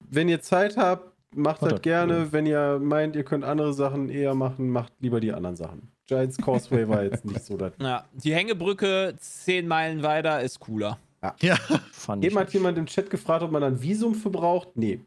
wenn 0.00 0.28
ihr 0.30 0.40
Zeit 0.40 0.76
habt, 0.78 1.04
macht 1.34 1.60
Macht 1.60 1.62
das 1.62 1.70
das, 1.72 1.82
gerne. 1.82 2.14
ja. 2.18 2.32
Wenn 2.32 2.46
ihr 2.46 2.78
meint, 2.82 3.14
ihr 3.14 3.24
könnt 3.24 3.44
andere 3.44 3.74
Sachen 3.74 4.08
eher 4.08 4.34
machen, 4.34 4.70
macht 4.70 4.92
lieber 5.00 5.20
die 5.20 5.32
anderen 5.32 5.56
Sachen. 5.56 5.90
Giants 6.06 6.36
Causeway 6.38 6.88
war 6.88 7.02
jetzt 7.04 7.24
nicht 7.26 7.44
so 7.44 7.56
das. 7.58 7.72
Ja, 7.80 8.04
die 8.14 8.34
Hängebrücke 8.34 9.14
zehn 9.18 9.66
Meilen 9.68 10.02
weiter 10.02 10.40
ist 10.40 10.60
cooler. 10.60 10.98
Ja. 11.40 11.56
Fand 11.92 12.24
ich 12.24 12.30
Eben 12.30 12.40
hat 12.40 12.52
jemand 12.52 12.78
im 12.78 12.86
Chat 12.86 13.10
gefragt, 13.10 13.42
ob 13.42 13.50
man 13.50 13.62
ein 13.62 13.80
Visum 13.80 14.14
für 14.14 14.30
braucht. 14.30 14.76
Nee. 14.76 15.00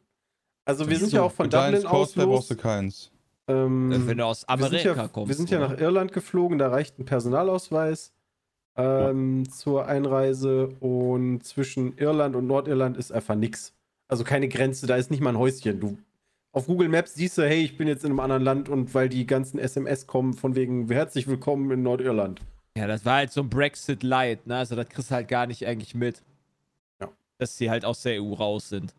Also 0.65 0.89
wir 0.89 0.97
sind 0.97 1.11
ja 1.13 1.19
So, 1.19 1.25
auch 1.25 1.31
von 1.31 1.49
Dublin 1.49 1.85
aus 1.85 1.91
Coaster 1.91 2.25
brauchst 2.25 2.49
los. 2.49 2.57
du 2.57 2.61
keins. 2.61 3.11
Ähm, 3.47 4.07
Wenn 4.07 4.17
du 4.17 4.25
aus 4.25 4.43
wir 4.43 4.49
Amerika 4.49 4.95
ja, 4.95 5.07
kommst. 5.07 5.29
Wir 5.29 5.35
sind 5.35 5.49
ja 5.51 5.59
oder? 5.59 5.69
nach 5.69 5.79
Irland 5.79 6.11
geflogen, 6.13 6.57
da 6.57 6.69
reicht 6.69 6.97
ein 6.97 7.05
Personalausweis 7.05 8.11
ähm, 8.75 9.47
zur 9.49 9.85
Einreise 9.85 10.69
und 10.79 11.43
zwischen 11.43 11.95
Irland 11.97 12.35
und 12.35 12.47
Nordirland 12.47 12.97
ist 12.97 13.11
einfach 13.11 13.35
nix. 13.35 13.73
Also 14.07 14.23
keine 14.23 14.47
Grenze, 14.47 14.87
da 14.87 14.95
ist 14.95 15.11
nicht 15.11 15.21
mal 15.21 15.29
ein 15.29 15.37
Häuschen. 15.37 15.79
Du 15.79 15.97
auf 16.55 16.67
Google 16.67 16.87
Maps 16.87 17.15
siehst 17.15 17.37
du, 17.37 17.41
hey, 17.43 17.63
ich 17.63 17.77
bin 17.77 17.85
jetzt 17.87 18.05
in 18.05 18.11
einem 18.11 18.21
anderen 18.21 18.41
Land 18.41 18.69
und 18.69 18.93
weil 18.95 19.09
die 19.09 19.27
ganzen 19.27 19.59
SMS 19.59 20.07
kommen 20.07 20.33
von 20.33 20.55
wegen 20.55 20.89
herzlich 20.89 21.27
willkommen 21.27 21.69
in 21.69 21.83
Nordirland. 21.83 22.39
Ja, 22.77 22.87
das 22.87 23.05
war 23.05 23.15
halt 23.17 23.31
so 23.31 23.41
ein 23.41 23.49
Brexit 23.49 24.03
Light, 24.03 24.47
ne? 24.47 24.57
Also 24.57 24.75
das 24.75 24.89
kriegst 24.89 25.09
du 25.11 25.15
halt 25.15 25.27
gar 25.27 25.47
nicht 25.47 25.65
eigentlich 25.65 25.95
mit. 25.95 26.21
Ja. 26.99 27.09
Dass 27.37 27.57
sie 27.57 27.69
halt 27.69 27.85
aus 27.85 28.01
der 28.01 28.21
EU 28.21 28.33
raus 28.33 28.69
sind. 28.69 28.93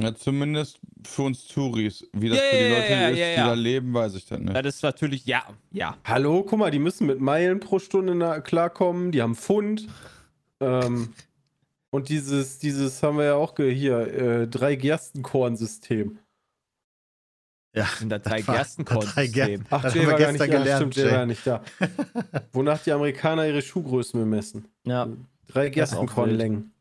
Ja, 0.00 0.14
zumindest 0.14 0.78
für 1.04 1.22
uns 1.22 1.46
Touris. 1.48 2.08
Wie 2.12 2.28
das 2.28 2.38
Ja, 2.38 2.44
für 2.44 2.56
die 2.56 2.62
ja, 2.62 2.68
Leute 2.78 2.92
ja, 2.92 3.08
ist, 3.08 3.18
ja, 3.18 3.26
die 3.26 3.36
ja. 3.36 3.46
da 3.48 3.54
leben, 3.54 3.92
weiß 3.94 4.14
ich 4.14 4.26
dann 4.26 4.44
nicht. 4.44 4.56
Das 4.56 4.76
ist 4.76 4.82
natürlich, 4.82 5.26
ja, 5.26 5.42
ja. 5.72 5.96
Hallo, 6.04 6.44
guck 6.44 6.58
mal, 6.58 6.70
die 6.70 6.78
müssen 6.78 7.06
mit 7.06 7.20
Meilen 7.20 7.60
pro 7.60 7.78
Stunde 7.80 8.14
na- 8.14 8.40
klarkommen, 8.40 9.10
die 9.10 9.20
haben 9.20 9.34
Pfund. 9.34 9.88
Ähm, 10.60 11.12
und 11.90 12.08
dieses, 12.10 12.58
dieses 12.60 13.02
haben 13.02 13.18
wir 13.18 13.24
ja 13.24 13.34
auch 13.34 13.56
hier, 13.56 13.98
äh, 13.98 14.46
drei 14.48 14.76
Gerstenkorn-System. 14.76 16.18
Ja. 17.74 17.86
Sind 17.98 18.08
da 18.10 18.18
drei 18.18 18.38
Das 18.38 18.48
war- 18.48 18.54
Gerstenkorn. 18.56 19.06
drei 19.06 19.26
Gersten- 19.26 19.66
Ach, 19.70 19.82
Das 19.82 19.94
Jay 19.94 20.00
haben 20.00 20.06
wir 20.08 20.12
war 20.12 20.18
gar 20.20 20.32
nicht 20.32 20.40
gestern 20.40 20.50
da. 20.50 20.58
gelernt, 20.58 20.94
Stimmt, 20.94 20.96
Jay 20.96 21.04
Jay. 21.04 21.12
war 21.18 21.26
nicht 21.26 21.46
da. 21.46 21.62
Wonach 22.52 22.82
die 22.82 22.92
Amerikaner 22.92 23.46
ihre 23.46 23.62
Schuhgrößen 23.62 24.18
bemessen. 24.20 24.66
Ja. 24.84 25.08
Drei 25.48 25.68
Gerstenkornlängen. 25.70 26.72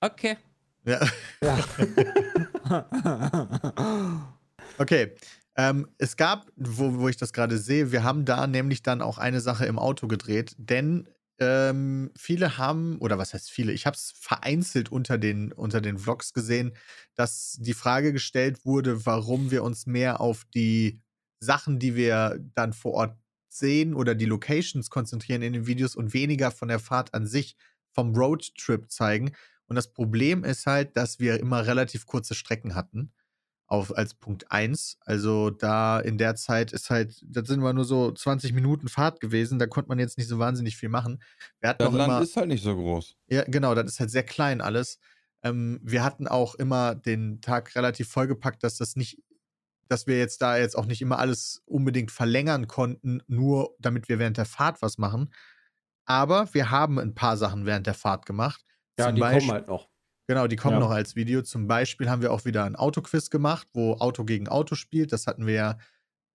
Okay. 0.00 0.36
ja. 0.84 1.00
Okay. 4.78 5.12
Ähm, 5.56 5.86
es 5.98 6.16
gab, 6.16 6.46
wo, 6.56 6.98
wo 6.98 7.08
ich 7.08 7.16
das 7.16 7.32
gerade 7.32 7.58
sehe, 7.58 7.92
wir 7.92 8.02
haben 8.02 8.24
da 8.24 8.46
nämlich 8.48 8.82
dann 8.82 9.00
auch 9.00 9.18
eine 9.18 9.40
Sache 9.40 9.66
im 9.66 9.78
Auto 9.78 10.08
gedreht, 10.08 10.56
denn 10.58 11.06
ähm, 11.38 12.10
viele 12.16 12.58
haben, 12.58 12.98
oder 12.98 13.18
was 13.18 13.34
heißt 13.34 13.50
viele, 13.50 13.72
ich 13.72 13.86
habe 13.86 13.96
es 13.96 14.12
vereinzelt 14.16 14.90
unter 14.90 15.18
den, 15.18 15.52
unter 15.52 15.80
den 15.80 15.98
Vlogs 15.98 16.32
gesehen, 16.32 16.76
dass 17.14 17.56
die 17.60 17.74
Frage 17.74 18.12
gestellt 18.12 18.64
wurde, 18.64 19.06
warum 19.06 19.50
wir 19.50 19.62
uns 19.64 19.86
mehr 19.86 20.20
auf 20.20 20.44
die 20.54 21.00
Sachen, 21.40 21.78
die 21.78 21.96
wir 21.96 22.38
dann 22.54 22.72
vor 22.72 22.92
Ort 22.92 23.18
sehen 23.48 23.94
oder 23.94 24.14
die 24.14 24.24
Locations 24.24 24.90
konzentrieren 24.90 25.42
in 25.42 25.52
den 25.52 25.66
Videos 25.66 25.96
und 25.96 26.14
weniger 26.14 26.50
von 26.50 26.68
der 26.68 26.78
Fahrt 26.78 27.14
an 27.14 27.26
sich 27.26 27.56
vom 27.92 28.14
Roadtrip 28.14 28.90
zeigen. 28.90 29.32
Und 29.66 29.76
das 29.76 29.92
Problem 29.92 30.44
ist 30.44 30.66
halt, 30.66 30.96
dass 30.96 31.20
wir 31.20 31.38
immer 31.40 31.66
relativ 31.66 32.06
kurze 32.06 32.34
Strecken 32.34 32.74
hatten 32.74 33.12
auf, 33.66 33.96
als 33.96 34.14
Punkt 34.14 34.50
1. 34.52 34.98
Also 35.00 35.50
da 35.50 35.98
in 36.00 36.18
der 36.18 36.34
Zeit 36.36 36.72
ist 36.72 36.90
halt, 36.90 37.20
das 37.26 37.48
sind 37.48 37.60
wir 37.62 37.72
nur 37.72 37.84
so 37.84 38.12
20 38.12 38.52
Minuten 38.52 38.88
Fahrt 38.88 39.20
gewesen, 39.20 39.58
da 39.58 39.66
konnte 39.66 39.88
man 39.88 39.98
jetzt 39.98 40.18
nicht 40.18 40.28
so 40.28 40.38
wahnsinnig 40.38 40.76
viel 40.76 40.88
machen. 40.90 41.22
Wir 41.60 41.70
hatten 41.70 41.82
Das 41.82 41.92
Land 41.92 42.08
immer, 42.12 42.20
ist 42.22 42.36
halt 42.36 42.48
nicht 42.48 42.62
so 42.62 42.74
groß. 42.76 43.16
ja, 43.28 43.44
genau, 43.46 43.74
das 43.74 43.86
ist 43.86 44.00
halt 44.00 44.10
sehr 44.10 44.22
klein 44.22 44.60
alles. 44.60 44.98
Ähm, 45.42 45.80
wir 45.82 46.04
hatten 46.04 46.26
auch 46.28 46.54
immer 46.54 46.94
den 46.94 47.40
Tag 47.40 47.74
relativ 47.74 48.08
vollgepackt, 48.08 48.62
dass 48.64 48.76
das 48.76 48.96
nicht, 48.96 49.18
dass 49.88 50.06
wir 50.06 50.18
jetzt 50.18 50.40
da 50.42 50.56
jetzt 50.56 50.76
auch 50.76 50.86
nicht 50.86 51.02
immer 51.02 51.18
alles 51.18 51.62
unbedingt 51.66 52.10
verlängern 52.10 52.66
konnten, 52.68 53.22
nur 53.26 53.74
damit 53.78 54.08
wir 54.08 54.18
während 54.18 54.36
der 54.38 54.46
Fahrt 54.46 54.80
was 54.82 54.98
machen. 54.98 55.32
Aber 56.06 56.52
wir 56.52 56.70
haben 56.70 56.98
ein 56.98 57.14
paar 57.14 57.36
Sachen 57.38 57.64
während 57.66 57.86
der 57.86 57.94
Fahrt 57.94 58.26
gemacht. 58.26 58.62
Ja, 58.98 59.06
Zum 59.06 59.14
die 59.16 59.20
Beispiel- 59.22 59.40
kommen 59.40 59.52
halt 59.52 59.68
noch. 59.68 59.88
Genau, 60.26 60.46
die 60.46 60.56
kommen 60.56 60.74
Ja. 60.74 60.80
noch 60.80 60.90
als 60.90 61.16
Video. 61.16 61.42
Zum 61.42 61.66
Beispiel 61.66 62.08
haben 62.08 62.22
wir 62.22 62.32
auch 62.32 62.44
wieder 62.44 62.64
ein 62.64 62.76
Autoquiz 62.76 63.28
gemacht, 63.30 63.68
wo 63.74 63.94
Auto 63.94 64.24
gegen 64.24 64.48
Auto 64.48 64.74
spielt. 64.74 65.12
Das 65.12 65.26
hatten 65.26 65.46
wir 65.46 65.54
ja 65.54 65.78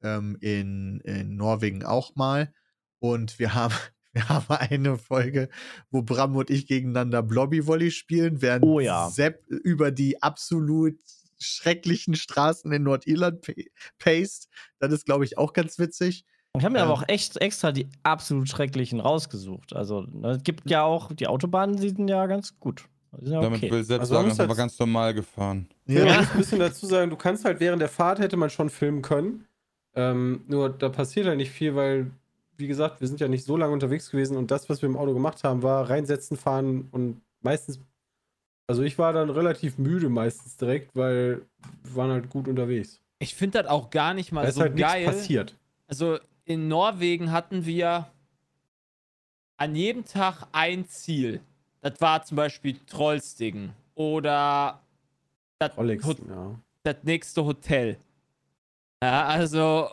ähm, 0.04 0.38
in, 0.42 1.00
in 1.02 1.36
Norwegen 1.36 1.84
auch 1.84 2.16
mal. 2.16 2.54
Und 3.00 3.40
wir 3.40 3.54
haben, 3.56 3.74
wir 4.14 4.30
haben 4.30 4.46
eine 4.50 4.98
Folge, 4.98 5.50
wo 5.90 6.02
Bram 6.04 6.36
und 6.36 6.50
ich 6.50 6.68
gegeneinander 6.68 7.24
Blobby-Volley 7.24 7.92
spielen, 7.92 8.42
während 8.42 8.64
Oh 8.64 8.80
ja. 8.80 9.10
Sepp 9.10 9.46
über 9.48 9.90
die 9.92 10.22
absolut 10.22 10.96
schrecklichen 11.42 12.16
Straßen 12.16 12.72
in 12.72 12.84
Nordirland 12.84 13.42
pa- 13.42 13.54
paced. 13.98 14.50
Das 14.80 14.92
ist, 14.92 15.06
glaube 15.06 15.24
ich, 15.26 15.38
auch 15.38 15.54
ganz 15.54 15.80
witzig. 15.80 16.26
Ich 16.58 16.64
habe 16.66 16.74
mir 16.74 16.82
aber 16.82 16.94
Ähm. 16.94 16.98
auch 17.00 17.04
echt 17.08 17.38
extra 17.38 17.72
die 17.72 17.88
absolut 18.04 18.50
schrecklichen 18.50 19.00
rausgesucht. 19.00 19.74
Also, 19.74 20.02
ne, 20.02 20.32
es 20.32 20.44
gibt 20.44 20.70
ja 20.70 20.84
auch, 20.84 21.12
die 21.14 21.28
Autobahnen 21.28 21.78
sind 21.78 22.08
ja 22.10 22.26
ganz 22.28 22.60
gut. 22.60 22.86
Ja 23.22 23.42
Damit 23.42 23.58
okay. 23.60 23.72
will 23.72 23.84
selbst 23.84 24.02
Also 24.02 24.14
sagen, 24.16 24.30
das 24.30 24.38
war 24.40 24.48
halt- 24.48 24.58
ganz 24.58 24.78
normal 24.80 25.14
gefahren. 25.14 25.68
Ja. 25.88 26.06
Ja. 26.06 26.14
Ich 26.14 26.20
muss 26.20 26.32
ein 26.32 26.38
bisschen 26.38 26.60
dazu 26.60 26.86
sagen, 26.86 27.10
du 27.10 27.16
kannst 27.16 27.44
halt 27.46 27.60
während 27.60 27.82
der 27.82 27.90
Fahrt 27.90 28.20
hätte 28.20 28.38
man 28.38 28.50
schon 28.50 28.70
filmen 28.70 29.02
können. 29.02 29.46
Ähm, 29.96 30.42
nur 30.48 30.70
da 30.70 30.90
passiert 30.90 31.26
halt 31.26 31.38
nicht 31.38 31.52
viel, 31.52 31.76
weil, 31.76 32.12
wie 32.58 32.68
gesagt, 32.68 33.02
wir 33.02 33.08
sind 33.08 33.20
ja 33.20 33.28
nicht 33.28 33.44
so 33.44 33.58
lange 33.58 33.74
unterwegs 33.74 34.12
gewesen 34.12 34.38
und 34.38 34.52
das, 34.52 34.70
was 34.70 34.82
wir 34.84 34.90
im 34.90 34.96
Auto 34.98 35.14
gemacht 35.14 35.44
haben, 35.44 35.64
war 35.64 35.90
reinsetzen, 35.90 36.38
fahren 36.38 36.88
und 36.92 37.20
meistens, 37.42 37.80
also 38.68 38.84
ich 38.84 39.00
war 39.00 39.12
dann 39.14 39.32
relativ 39.32 39.80
müde 39.80 40.10
meistens 40.10 40.56
direkt, 40.58 40.96
weil 40.96 41.42
wir 41.84 41.96
waren 41.96 42.12
halt 42.12 42.30
gut 42.30 42.48
unterwegs. 42.48 43.02
Ich 43.18 43.34
finde 43.34 43.64
das 43.64 43.72
auch 43.72 43.90
gar 43.90 44.14
nicht 44.14 44.32
mal 44.32 44.44
Da 44.44 44.50
ist 44.50 44.56
so 44.56 44.62
halt 44.62 44.78
geil. 44.78 45.02
nichts 45.02 45.18
passiert. 45.18 45.56
Also 45.88 46.20
in 46.46 46.68
Norwegen 46.68 47.32
hatten 47.32 47.66
wir 47.66 48.08
an 49.58 49.76
jedem 49.76 50.06
Tag 50.06 50.48
ein 50.52 50.88
Ziel. 50.88 51.42
Das 51.82 52.00
war 52.02 52.24
zum 52.24 52.38
Beispiel 52.38 52.78
Trollstigen 52.88 53.74
oder 53.96 54.82
das, 55.60 55.72
ja. 55.78 56.60
das 56.84 56.96
nächste 57.04 57.46
Hotel. 57.46 57.98
Ja, 59.02 59.28
also, 59.28 59.88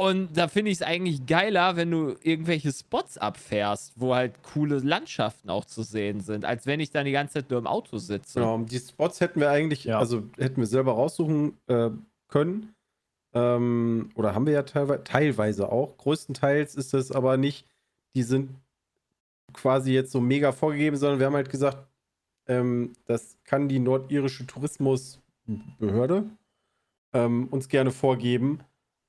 und 0.00 0.36
da 0.36 0.48
finde 0.48 0.72
ich 0.72 0.78
es 0.78 0.82
eigentlich 0.82 1.26
geiler, 1.26 1.76
wenn 1.76 1.92
du 1.92 2.16
irgendwelche 2.22 2.72
Spots 2.72 3.16
abfährst, 3.16 3.92
wo 3.94 4.14
halt 4.16 4.42
coole 4.42 4.78
Landschaften 4.78 5.48
auch 5.48 5.64
zu 5.64 5.82
sehen 5.84 6.20
sind, 6.20 6.44
als 6.44 6.66
wenn 6.66 6.80
ich 6.80 6.90
dann 6.90 7.04
die 7.04 7.12
ganze 7.12 7.34
Zeit 7.34 7.50
nur 7.50 7.60
im 7.60 7.68
Auto 7.68 7.98
sitze. 7.98 8.40
Genau, 8.40 8.58
die 8.58 8.78
Spots 8.78 9.20
hätten 9.20 9.38
wir 9.38 9.50
eigentlich, 9.50 9.84
Ja. 9.84 10.00
also 10.00 10.24
hätten 10.38 10.56
wir 10.56 10.66
selber 10.66 10.92
raussuchen 10.92 11.56
äh, 11.68 11.90
können. 12.26 12.74
Ähm, 13.34 14.10
oder 14.16 14.34
haben 14.34 14.46
wir 14.46 14.54
ja 14.54 14.62
teilweise, 14.62 15.04
teilweise 15.04 15.70
auch. 15.70 15.96
Größtenteils 15.96 16.74
ist 16.74 16.94
es 16.94 17.12
aber 17.12 17.36
nicht, 17.36 17.66
die 18.14 18.24
sind 18.24 18.50
quasi 19.52 19.92
jetzt 19.92 20.12
so 20.12 20.20
mega 20.20 20.52
vorgegeben, 20.52 20.96
sondern 20.96 21.18
wir 21.18 21.26
haben 21.26 21.34
halt 21.34 21.50
gesagt, 21.50 21.78
ähm, 22.48 22.92
das 23.06 23.38
kann 23.44 23.68
die 23.68 23.78
nordirische 23.78 24.46
Tourismusbehörde 24.46 26.24
ähm, 27.12 27.48
uns 27.50 27.68
gerne 27.68 27.90
vorgeben, 27.90 28.60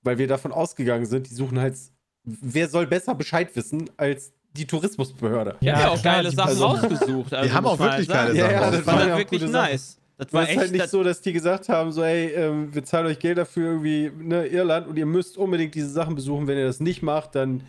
weil 0.01 0.17
wir 0.17 0.27
davon 0.27 0.51
ausgegangen 0.51 1.05
sind, 1.05 1.29
die 1.29 1.33
suchen 1.33 1.59
halt, 1.59 1.75
wer 2.23 2.67
soll 2.67 2.87
besser 2.87 3.15
Bescheid 3.15 3.55
wissen 3.55 3.89
als 3.97 4.33
die 4.51 4.67
Tourismusbehörde. 4.67 5.53
Habe 5.53 5.65
ja 5.65 5.89
auch 5.89 5.99
klar, 6.01 6.15
geile 6.17 6.31
Sachen 6.31 6.47
Person- 6.57 6.71
rausgesucht. 6.77 7.33
Also 7.33 7.53
haben 7.53 7.63
muss 7.63 7.73
auch 7.73 7.79
wirklich 7.79 8.09
halt 8.09 8.35
geile 8.35 8.35
sagen. 8.35 8.37
Ja, 8.37 8.59
Sachen 8.59 8.73
ja, 8.73 8.77
Das 8.77 8.85
war 8.85 8.95
halt 8.95 9.07
ja 9.07 9.13
auch 9.13 9.17
wirklich 9.17 9.41
Sachen. 9.41 9.51
nice. 9.51 9.99
Das 10.17 10.27
Das 10.27 10.33
war 10.33 10.43
ist 10.43 10.49
echt 10.49 10.59
halt 10.59 10.71
nicht 10.71 10.83
das- 10.83 10.91
so, 10.91 11.03
dass 11.03 11.21
die 11.21 11.33
gesagt 11.33 11.69
haben, 11.69 11.91
so, 11.91 12.03
ey, 12.03 12.27
ähm, 12.33 12.73
wir 12.73 12.83
zahlen 12.83 13.07
euch 13.07 13.17
Geld 13.17 13.39
dafür 13.39 13.71
irgendwie, 13.71 14.11
ne, 14.15 14.45
Irland 14.45 14.87
und 14.87 14.97
ihr 14.97 15.07
müsst 15.07 15.37
unbedingt 15.37 15.73
diese 15.73 15.89
Sachen 15.89 16.13
besuchen. 16.13 16.45
Wenn 16.45 16.57
ihr 16.57 16.65
das 16.67 16.79
nicht 16.79 17.01
macht, 17.01 17.33
dann. 17.35 17.63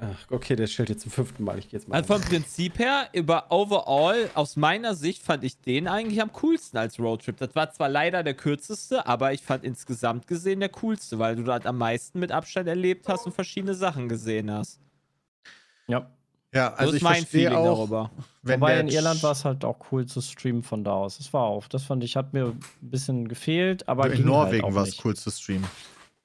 Ach, 0.00 0.30
okay, 0.30 0.56
der 0.56 0.66
stellt 0.66 0.88
jetzt 0.88 1.02
zum 1.02 1.10
fünften 1.10 1.44
Mal. 1.44 1.58
Ich 1.58 1.68
geh 1.68 1.76
jetzt 1.76 1.88
mal. 1.88 1.96
Also 1.96 2.12
rein. 2.12 2.22
vom 2.22 2.30
Prinzip 2.30 2.78
her, 2.78 3.08
über 3.12 3.50
overall, 3.50 4.30
aus 4.34 4.56
meiner 4.56 4.94
Sicht 4.94 5.22
fand 5.22 5.44
ich 5.44 5.60
den 5.60 5.88
eigentlich 5.88 6.20
am 6.20 6.32
coolsten 6.32 6.78
als 6.78 6.98
Roadtrip. 6.98 7.36
Das 7.36 7.54
war 7.54 7.70
zwar 7.72 7.88
leider 7.88 8.22
der 8.22 8.34
kürzeste, 8.34 9.06
aber 9.06 9.32
ich 9.32 9.42
fand 9.42 9.64
insgesamt 9.64 10.26
gesehen 10.26 10.60
der 10.60 10.68
coolste, 10.70 11.18
weil 11.18 11.36
du 11.36 11.42
dort 11.42 11.66
am 11.66 11.78
meisten 11.78 12.18
mit 12.18 12.32
Abstand 12.32 12.68
erlebt 12.68 13.08
hast 13.08 13.26
und 13.26 13.32
verschiedene 13.32 13.74
Sachen 13.74 14.08
gesehen 14.08 14.50
hast. 14.50 14.80
Ja. 15.86 16.10
Ja, 16.54 16.70
So 16.70 16.76
also 16.76 16.90
ist 16.92 16.96
ich 16.98 17.02
mein 17.02 17.14
verstehe 17.16 17.48
Feeling 17.48 17.58
auch, 17.58 17.78
darüber. 17.78 18.10
wenn 18.42 18.60
Wobei 18.60 18.78
in 18.78 18.88
Irland 18.88 19.22
war 19.24 19.32
es 19.32 19.44
halt 19.44 19.64
auch 19.64 19.76
cool 19.90 20.06
zu 20.06 20.20
streamen 20.20 20.62
von 20.62 20.84
da 20.84 20.92
aus. 20.92 21.18
Das 21.18 21.32
war 21.32 21.42
auch, 21.42 21.66
das 21.66 21.82
fand 21.82 22.04
ich, 22.04 22.14
hat 22.14 22.32
mir 22.32 22.46
ein 22.46 22.60
bisschen 22.80 23.26
gefehlt, 23.26 23.88
aber 23.88 24.06
in 24.06 24.18
ging 24.18 24.26
Norwegen 24.26 24.62
halt 24.64 24.74
war 24.74 24.84
es 24.84 25.04
cool 25.04 25.16
zu 25.16 25.30
streamen. 25.32 25.66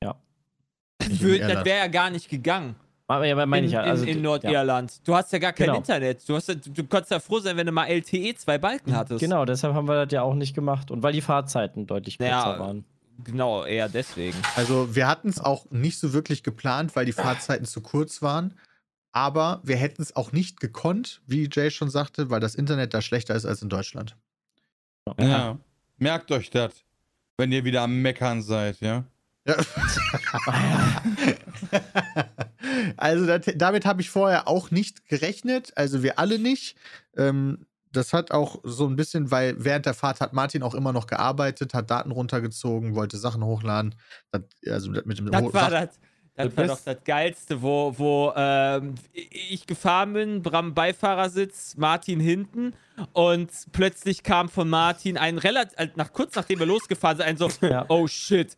Ja. 0.03 0.15
Das, 0.99 1.09
das 1.17 1.65
wäre 1.65 1.77
ja 1.79 1.87
gar 1.87 2.11
nicht 2.11 2.29
gegangen. 2.29 2.75
Ja, 3.09 3.45
meine 3.45 3.57
in, 3.59 3.65
ich 3.65 3.71
ja. 3.71 3.81
Also, 3.81 4.03
in, 4.03 4.09
in 4.09 4.15
ja. 4.17 4.21
Nordirland. 4.23 5.07
Du 5.07 5.15
hast 5.15 5.33
ja 5.33 5.39
gar 5.39 5.51
kein 5.53 5.65
Genau. 5.67 5.77
Internet. 5.79 6.27
Du, 6.29 6.35
hast, 6.35 6.47
ja- 6.47 6.55
du, 6.55 6.69
du 6.69 6.83
konntest 6.83 7.11
ja 7.11 7.19
froh 7.19 7.39
sein, 7.39 7.57
wenn 7.57 7.65
du 7.65 7.71
mal 7.71 7.87
LTE 7.87 8.35
zwei 8.35 8.57
Balken 8.59 8.95
hattest. 8.95 9.19
Genau, 9.19 9.45
deshalb 9.45 9.73
haben 9.73 9.87
wir 9.87 10.05
das 10.05 10.13
ja 10.13 10.21
auch 10.21 10.35
nicht 10.35 10.53
gemacht. 10.53 10.91
Und 10.91 11.01
weil 11.01 11.13
die 11.13 11.21
Fahrzeiten 11.21 11.87
deutlich 11.87 12.19
kürzer 12.19 12.31
Ja. 12.31 12.59
waren. 12.59 12.85
Genau, 13.23 13.65
eher 13.65 13.89
deswegen. 13.89 14.37
Also 14.55 14.95
wir 14.95 15.07
hatten 15.07 15.27
es 15.29 15.41
auch 15.41 15.69
nicht 15.71 15.99
so 15.99 16.13
wirklich 16.13 16.43
geplant, 16.43 16.95
weil 16.95 17.05
die 17.05 17.11
Fahrzeiten 17.11 17.65
zu 17.65 17.81
kurz 17.81 18.21
waren. 18.21 18.53
Aber 19.11 19.59
wir 19.63 19.75
hätten 19.75 20.01
es 20.03 20.15
auch 20.15 20.31
nicht 20.31 20.59
gekonnt, 20.59 21.21
wie 21.25 21.49
Jay 21.51 21.71
schon 21.71 21.89
sagte, 21.89 22.29
weil 22.29 22.39
das 22.39 22.53
Internet 22.55 22.93
da 22.93 23.01
schlechter 23.01 23.33
ist 23.35 23.45
als 23.45 23.61
in 23.63 23.69
Deutschland. 23.69 24.15
Ja. 25.19 25.57
Merkt 25.97 26.31
euch 26.31 26.51
das, 26.51 26.73
wenn 27.37 27.51
ihr 27.51 27.65
wieder 27.65 27.81
am 27.81 28.01
Meckern 28.03 28.43
seid, 28.43 28.79
ja? 28.79 29.03
Ja. 29.45 29.55
also 32.97 33.25
das, 33.25 33.41
damit 33.55 33.85
habe 33.85 34.01
ich 34.01 34.09
vorher 34.09 34.47
auch 34.47 34.71
nicht 34.71 35.07
gerechnet, 35.07 35.71
also 35.75 36.03
wir 36.03 36.19
alle 36.19 36.39
nicht. 36.39 36.75
Ähm, 37.17 37.65
das 37.91 38.13
hat 38.13 38.29
auch 38.31 38.59
so 38.63 38.85
ein 38.87 38.95
bisschen, 38.95 39.31
weil 39.31 39.55
während 39.57 39.85
der 39.87 39.95
Fahrt 39.95 40.21
hat 40.21 40.33
Martin 40.33 40.61
auch 40.61 40.75
immer 40.75 40.93
noch 40.93 41.07
gearbeitet, 41.07 41.73
hat 41.73 41.89
Daten 41.89 42.11
runtergezogen, 42.11 42.93
wollte 42.93 43.17
Sachen 43.17 43.43
hochladen. 43.43 43.95
Das, 44.31 44.41
also 44.67 44.91
mit 44.91 45.17
dem 45.17 45.31
Das 45.31 45.41
Ho- 45.41 45.53
war 45.53 45.69
das. 45.71 45.99
Das 46.35 46.55
war 46.55 46.67
doch 46.67 46.79
das 46.85 47.03
Geilste, 47.03 47.61
wo, 47.61 47.93
wo 47.97 48.31
ähm, 48.33 48.95
ich 49.11 49.67
gefahren 49.67 50.13
bin, 50.13 50.41
Bram 50.41 50.73
Beifahrersitz, 50.73 51.75
Martin 51.75 52.21
hinten 52.21 52.73
und 53.11 53.49
plötzlich 53.73 54.23
kam 54.23 54.47
von 54.47 54.69
Martin 54.69 55.17
ein 55.17 55.37
relativ, 55.37 55.75
nach, 55.97 56.13
kurz 56.13 56.35
nachdem 56.35 56.59
wir 56.59 56.65
losgefahren 56.65 57.17
sind, 57.17 57.25
ein 57.25 57.35
so, 57.35 57.49
Ja. 57.59 57.83
oh 57.89 58.07
shit. 58.07 58.55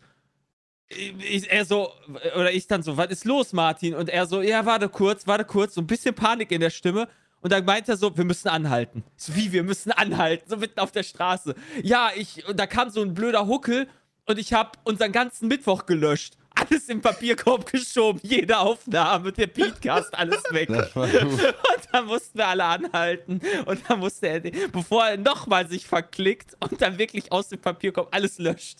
Ich, 1.20 1.50
er 1.50 1.66
so, 1.66 1.92
oder 2.36 2.52
ich 2.52 2.68
dann 2.68 2.84
so, 2.84 2.98
was 2.98 3.08
ist 3.08 3.26
los, 3.26 3.54
Martin? 3.54 3.96
Und 3.96 4.10
er 4.10 4.26
so, 4.26 4.42
ja, 4.42 4.66
warte 4.66 4.90
kurz, 4.90 5.28
warte 5.28 5.46
kurz, 5.46 5.76
so 5.76 5.82
ein 5.82 5.88
bisschen 5.88 6.14
Panik 6.14 6.52
in 6.52 6.62
der 6.62 6.70
Stimme. 6.70 7.08
Und 7.42 7.52
dann 7.52 7.66
meint 7.66 7.90
er 7.90 7.98
so, 7.98 8.16
wir 8.16 8.24
müssen 8.24 8.50
anhalten. 8.50 9.04
So, 9.16 9.36
wie, 9.36 9.52
wir 9.52 9.64
müssen 9.64 9.92
anhalten, 9.92 10.48
so 10.48 10.58
mitten 10.58 10.80
auf 10.80 10.92
der 10.92 11.04
Straße. 11.04 11.56
Ja, 11.82 12.12
ich, 12.16 12.48
und 12.48 12.60
da 12.60 12.68
kam 12.68 12.90
so 12.90 13.02
ein 13.02 13.14
blöder 13.14 13.48
Huckel 13.48 13.88
und 14.26 14.38
ich 14.38 14.54
habe 14.54 14.72
unseren 14.84 15.12
ganzen 15.12 15.48
Mittwoch 15.48 15.86
gelöscht. 15.86 16.38
Alles 16.54 16.90
im 16.90 17.02
Papierkorb 17.02 17.72
geschoben, 17.72 18.20
jede 18.24 18.60
Aufnahme, 18.60 19.32
der 19.32 19.48
Beatcast, 19.48 20.14
alles 20.14 20.44
weg. 20.52 20.70
Und 20.96 21.88
dann 21.94 22.06
mussten 22.06 22.38
wir 22.38 22.48
alle 22.48 22.66
anhalten. 22.66 23.40
Und 23.66 23.82
dann 23.88 24.00
musste 24.00 24.28
er, 24.28 24.42
bevor 24.72 25.06
er 25.06 25.18
nochmal 25.18 25.68
sich 25.70 25.88
verklickt 25.88 26.58
und 26.60 26.82
dann 26.82 26.98
wirklich 26.98 27.32
aus 27.32 27.48
dem 27.48 27.62
Papierkorb 27.62 28.14
alles 28.14 28.38
löscht. 28.38 28.80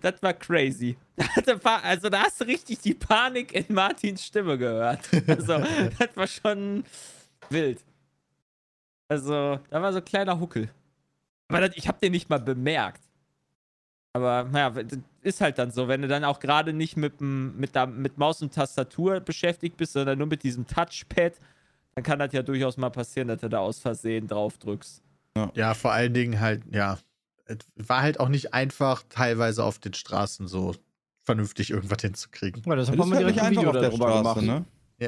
Das 0.00 0.22
war 0.22 0.34
crazy. 0.34 0.96
Also 1.82 2.08
da 2.08 2.22
hast 2.22 2.40
du 2.40 2.44
richtig 2.44 2.80
die 2.80 2.94
Panik 2.94 3.52
in 3.52 3.74
Martins 3.74 4.24
Stimme 4.24 4.56
gehört. 4.58 5.08
Also 5.26 5.58
das 5.98 6.16
war 6.16 6.26
schon 6.26 6.84
wild. 7.48 7.80
Also 9.08 9.58
da 9.70 9.82
war 9.82 9.92
so 9.92 9.98
ein 9.98 10.04
kleiner 10.04 10.38
Huckel. 10.38 10.70
Aber 11.48 11.60
das, 11.60 11.76
ich 11.76 11.88
habe 11.88 11.98
den 12.00 12.12
nicht 12.12 12.30
mal 12.30 12.38
bemerkt. 12.38 13.02
Aber 14.12 14.48
naja, 14.50 14.72
ist 15.22 15.40
halt 15.40 15.58
dann 15.58 15.70
so, 15.70 15.88
wenn 15.88 16.02
du 16.02 16.08
dann 16.08 16.24
auch 16.24 16.40
gerade 16.40 16.72
nicht 16.72 16.96
mit, 16.96 17.20
mit, 17.20 17.74
der, 17.74 17.86
mit 17.86 18.18
Maus 18.18 18.42
und 18.42 18.54
Tastatur 18.54 19.20
beschäftigt 19.20 19.76
bist, 19.76 19.92
sondern 19.92 20.18
nur 20.18 20.26
mit 20.26 20.42
diesem 20.42 20.66
Touchpad, 20.66 21.34
dann 21.94 22.04
kann 22.04 22.18
das 22.18 22.32
ja 22.32 22.42
durchaus 22.42 22.76
mal 22.76 22.90
passieren, 22.90 23.28
dass 23.28 23.40
du 23.40 23.48
da 23.48 23.58
aus 23.58 23.78
Versehen 23.78 24.26
drauf 24.26 24.58
drückst. 24.58 25.02
Ja, 25.54 25.74
vor 25.74 25.92
allen 25.92 26.12
Dingen 26.12 26.40
halt, 26.40 26.62
ja, 26.72 26.98
war 27.76 28.02
halt 28.02 28.20
auch 28.20 28.28
nicht 28.28 28.54
einfach, 28.54 29.02
teilweise 29.08 29.64
auf 29.64 29.78
den 29.78 29.94
Straßen 29.94 30.46
so 30.48 30.74
vernünftig 31.22 31.70
irgendwas 31.70 32.00
hinzukriegen. 32.02 32.62
Ja, 32.66 32.76
deshalb 32.76 32.96
Das 32.96 33.04
haben 33.06 33.12
ist 33.12 33.18
wir 33.18 33.26
direkt 33.26 33.38
ein 33.40 33.46
einfach 33.46 33.60
Video 33.62 33.70
auf 33.70 33.76
der 33.78 33.90
darüber 33.90 34.06
Straße, 34.20 34.40
gemacht. 34.40 34.66
ne? 34.98 35.06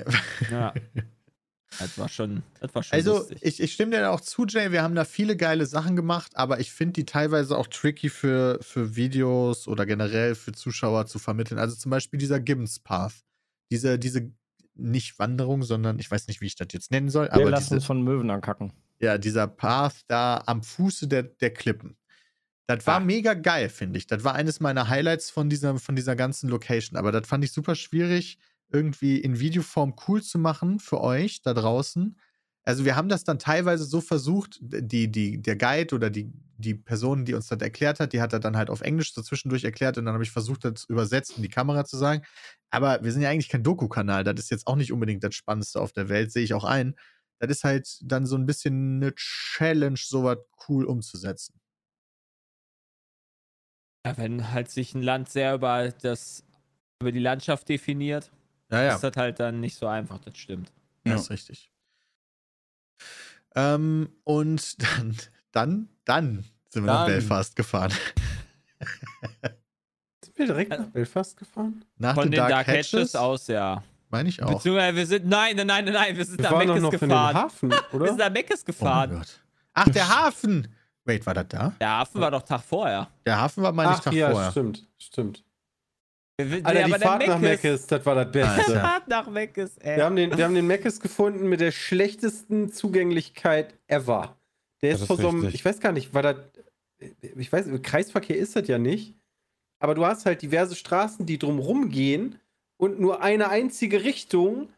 Ja. 0.50 0.50
Ja. 0.50 0.74
das 1.78 1.98
war 1.98 2.08
schon, 2.08 2.42
das 2.60 2.74
war 2.74 2.82
schon 2.82 2.94
Also, 2.96 3.18
lustig. 3.18 3.38
ich, 3.42 3.60
ich 3.60 3.72
stimme 3.72 3.96
dir 3.96 4.10
auch 4.10 4.20
zu, 4.20 4.46
Jay. 4.46 4.72
Wir 4.72 4.82
haben 4.82 4.94
da 4.94 5.04
viele 5.04 5.36
geile 5.36 5.66
Sachen 5.66 5.96
gemacht, 5.96 6.32
aber 6.36 6.60
ich 6.60 6.72
finde 6.72 6.92
die 6.94 7.06
teilweise 7.06 7.56
auch 7.56 7.66
tricky 7.66 8.08
für, 8.08 8.58
für 8.62 8.94
Videos 8.96 9.66
oder 9.68 9.86
generell 9.86 10.34
für 10.34 10.52
Zuschauer 10.52 11.06
zu 11.06 11.18
vermitteln. 11.18 11.58
Also 11.58 11.76
zum 11.76 11.90
Beispiel 11.90 12.18
dieser 12.18 12.40
Gibbons 12.40 12.78
Path. 12.78 13.24
Diese, 13.70 13.98
diese 13.98 14.30
nicht 14.74 15.18
Wanderung, 15.18 15.62
sondern 15.62 15.98
ich 15.98 16.10
weiß 16.10 16.28
nicht, 16.28 16.40
wie 16.40 16.46
ich 16.46 16.56
das 16.56 16.68
jetzt 16.72 16.90
nennen 16.90 17.08
soll, 17.10 17.26
Wir 17.26 17.32
aber 17.34 17.50
lassen 17.50 17.64
diese, 17.64 17.74
uns 17.76 17.84
von 17.84 18.02
Möwen 18.02 18.30
ankacken. 18.30 18.72
ja, 19.00 19.18
dieser 19.18 19.46
Path 19.46 19.96
da 20.08 20.42
am 20.46 20.62
Fuße 20.62 21.08
der, 21.08 21.22
der 21.24 21.52
Klippen. 21.52 21.96
Das 22.68 22.86
war 22.86 22.96
Ah. 22.96 23.00
mega 23.00 23.34
geil, 23.34 23.68
finde 23.68 23.98
ich. 23.98 24.06
Das 24.06 24.24
war 24.24 24.34
eines 24.34 24.60
meiner 24.60 24.88
Highlights 24.88 25.30
von 25.30 25.50
dieser, 25.50 25.78
von 25.78 25.96
dieser 25.96 26.16
ganzen 26.16 26.48
Location. 26.48 26.96
Aber 26.96 27.12
das 27.12 27.26
fand 27.28 27.44
ich 27.44 27.52
super 27.52 27.74
schwierig, 27.74 28.38
irgendwie 28.70 29.18
in 29.18 29.38
Videoform 29.40 29.94
cool 30.08 30.22
zu 30.22 30.38
machen 30.38 30.78
für 30.78 31.00
euch 31.00 31.42
da 31.42 31.54
draußen. 31.54 32.18
Also 32.64 32.84
wir 32.84 32.94
haben 32.94 33.08
das 33.08 33.24
dann 33.24 33.40
teilweise 33.40 33.84
so 33.84 34.00
versucht, 34.00 34.60
die, 34.62 35.10
die, 35.10 35.42
der 35.42 35.56
Guide 35.56 35.94
oder 35.96 36.10
die, 36.10 36.30
die 36.56 36.74
Person, 36.74 37.24
die 37.24 37.34
uns 37.34 37.48
das 37.48 37.60
erklärt 37.60 37.98
hat, 37.98 38.12
die 38.12 38.20
hat 38.20 38.32
das 38.32 38.40
dann 38.40 38.56
halt 38.56 38.70
auf 38.70 38.82
Englisch 38.82 39.12
so 39.14 39.20
zwischendurch 39.22 39.64
erklärt 39.64 39.98
und 39.98 40.04
dann 40.04 40.14
habe 40.14 40.22
ich 40.22 40.30
versucht, 40.30 40.64
das 40.64 40.84
übersetzt 40.84 41.36
in 41.36 41.42
die 41.42 41.48
Kamera 41.48 41.84
zu 41.84 41.96
sagen. 41.96 42.22
Aber 42.70 43.02
wir 43.02 43.10
sind 43.12 43.22
ja 43.22 43.30
eigentlich 43.30 43.48
kein 43.48 43.64
Doku-Kanal. 43.64 44.22
Das 44.22 44.38
ist 44.38 44.50
jetzt 44.50 44.68
auch 44.68 44.76
nicht 44.76 44.92
unbedingt 44.92 45.24
das 45.24 45.34
Spannendste 45.34 45.80
auf 45.80 45.92
der 45.92 46.08
Welt, 46.08 46.30
sehe 46.32 46.44
ich 46.44 46.54
auch 46.54 46.64
ein. 46.64 46.94
Das 47.40 47.50
ist 47.50 47.64
halt 47.64 47.98
dann 48.02 48.26
so 48.26 48.36
ein 48.36 48.46
bisschen 48.46 49.02
eine 49.02 49.12
Challenge, 49.16 49.98
sowas 50.00 50.38
cool 50.68 50.84
umzusetzen. 50.84 51.60
Ja, 54.06 54.16
wenn 54.18 54.50
halt 54.52 54.70
sich 54.70 54.94
ein 54.94 55.02
Land 55.02 55.28
sehr 55.28 55.54
über 55.54 55.90
das 56.02 56.44
über 57.00 57.12
die 57.12 57.18
Landschaft 57.20 57.68
definiert, 57.68 58.30
Ja, 58.70 58.82
ja, 58.82 58.94
ist 58.94 59.00
das 59.02 59.16
halt 59.16 59.40
dann 59.40 59.60
nicht 59.60 59.76
so 59.76 59.86
einfach, 59.86 60.18
das 60.20 60.36
stimmt. 60.36 60.72
Ja. 61.04 61.12
das 61.14 61.22
ist 61.22 61.30
richtig. 61.30 61.70
Ähm, 63.54 64.08
und 64.24 64.82
dann, 64.96 65.16
dann, 65.50 65.88
dann 66.04 66.44
sind 66.68 66.84
wir 66.84 66.92
nach 66.92 67.00
Dann. 67.06 67.12
Belfast 67.12 67.54
gefahren. 67.56 67.92
Sind 70.24 70.38
wir 70.38 70.46
direkt 70.46 70.70
nach 70.70 70.86
Belfast 70.86 71.36
gefahren? 71.36 71.84
Nach 71.98 72.14
Von 72.14 72.24
den 72.24 72.30
den 72.32 72.36
Dark, 72.38 72.50
Dark 72.50 72.66
Hatches, 72.68 72.92
Hatches 72.92 73.16
aus, 73.16 73.46
ja. 73.48 73.82
meine 74.08 74.28
ich 74.28 74.42
auch. 74.42 74.54
Beziehungsweise 74.54 74.96
wir 74.96 75.06
sind, 75.06 75.26
nein, 75.26 75.56
nein, 75.56 75.66
nein, 75.66 75.84
nein, 75.84 76.16
wir 76.16 76.24
sind 76.24 76.38
Wir 76.40 76.50
nach 76.50 76.58
Meckes 76.58 76.90
gefahren. 76.90 77.34
Hafen, 77.34 77.70
Wir 77.70 78.06
sind 78.08 78.18
nach 78.18 78.30
Meckes 78.30 78.60
Oh 78.60 78.62
mein 78.62 78.66
gefahren. 78.66 79.10
Gott. 79.18 79.40
Ach, 79.74 79.88
der 79.88 80.08
Hafen! 80.08 80.74
Wait, 81.04 81.26
war 81.26 81.34
das 81.34 81.46
da? 81.48 81.72
Der 81.80 81.90
Hafen 81.98 82.20
war 82.20 82.30
doch 82.30 82.42
Tag 82.42 82.62
vorher. 82.62 83.08
Der 83.26 83.40
Hafen 83.40 83.62
war, 83.62 83.72
meine 83.72 83.90
ich, 83.92 83.96
Ach 83.98 84.04
Tag 84.04 84.12
ja, 84.12 84.30
vorher. 84.30 84.50
stimmt, 84.52 84.86
stimmt. 84.98 85.44
Wir- 86.38 86.64
Alter, 86.64 86.72
die 86.72 86.84
aber 86.84 86.98
der 86.98 87.08
Fahrt 87.08 87.26
nach 87.26 87.38
Meckes- 87.40 87.86
das 87.86 88.06
war 88.06 88.14
das 88.14 88.26
Alter. 88.26 88.54
Beste. 88.56 88.72
Die 88.72 88.78
Fahrt 88.78 89.08
nach 89.08 89.28
Meckes, 89.28 89.76
ey. 89.78 89.96
Wir 89.96 90.04
haben, 90.04 90.16
den, 90.16 90.36
wir 90.36 90.44
haben 90.44 90.54
den 90.54 90.66
Meckes 90.66 90.98
gefunden 91.00 91.48
mit 91.48 91.60
der 91.60 91.72
schlechtesten 91.72 92.72
Zugänglichkeit 92.72 93.74
ever. 93.86 94.36
Der 94.80 94.92
Das 94.92 95.00
ist 95.00 95.02
ist 95.02 95.06
vor 95.08 95.16
so 95.18 95.28
einem, 95.28 95.48
ich 95.48 95.64
weiß 95.64 95.78
gar 95.80 95.92
nicht, 95.92 96.14
war 96.14 96.22
das, 96.22 96.36
ich 97.36 97.52
weiß, 97.52 97.66
Kreisverkehr 97.82 98.36
ist 98.36 98.56
das 98.56 98.66
ja 98.68 98.78
nicht, 98.78 99.14
aber 99.78 99.94
du 99.94 100.04
hast 100.06 100.24
halt 100.26 100.42
diverse 100.42 100.74
Straßen, 100.74 101.26
die 101.26 101.38
drumrum 101.38 101.90
gehen 101.90 102.38
und 102.76 102.98
nur 102.98 103.22
eine 103.22 103.48
einzige 103.50 104.02
Richtung, 104.02 104.68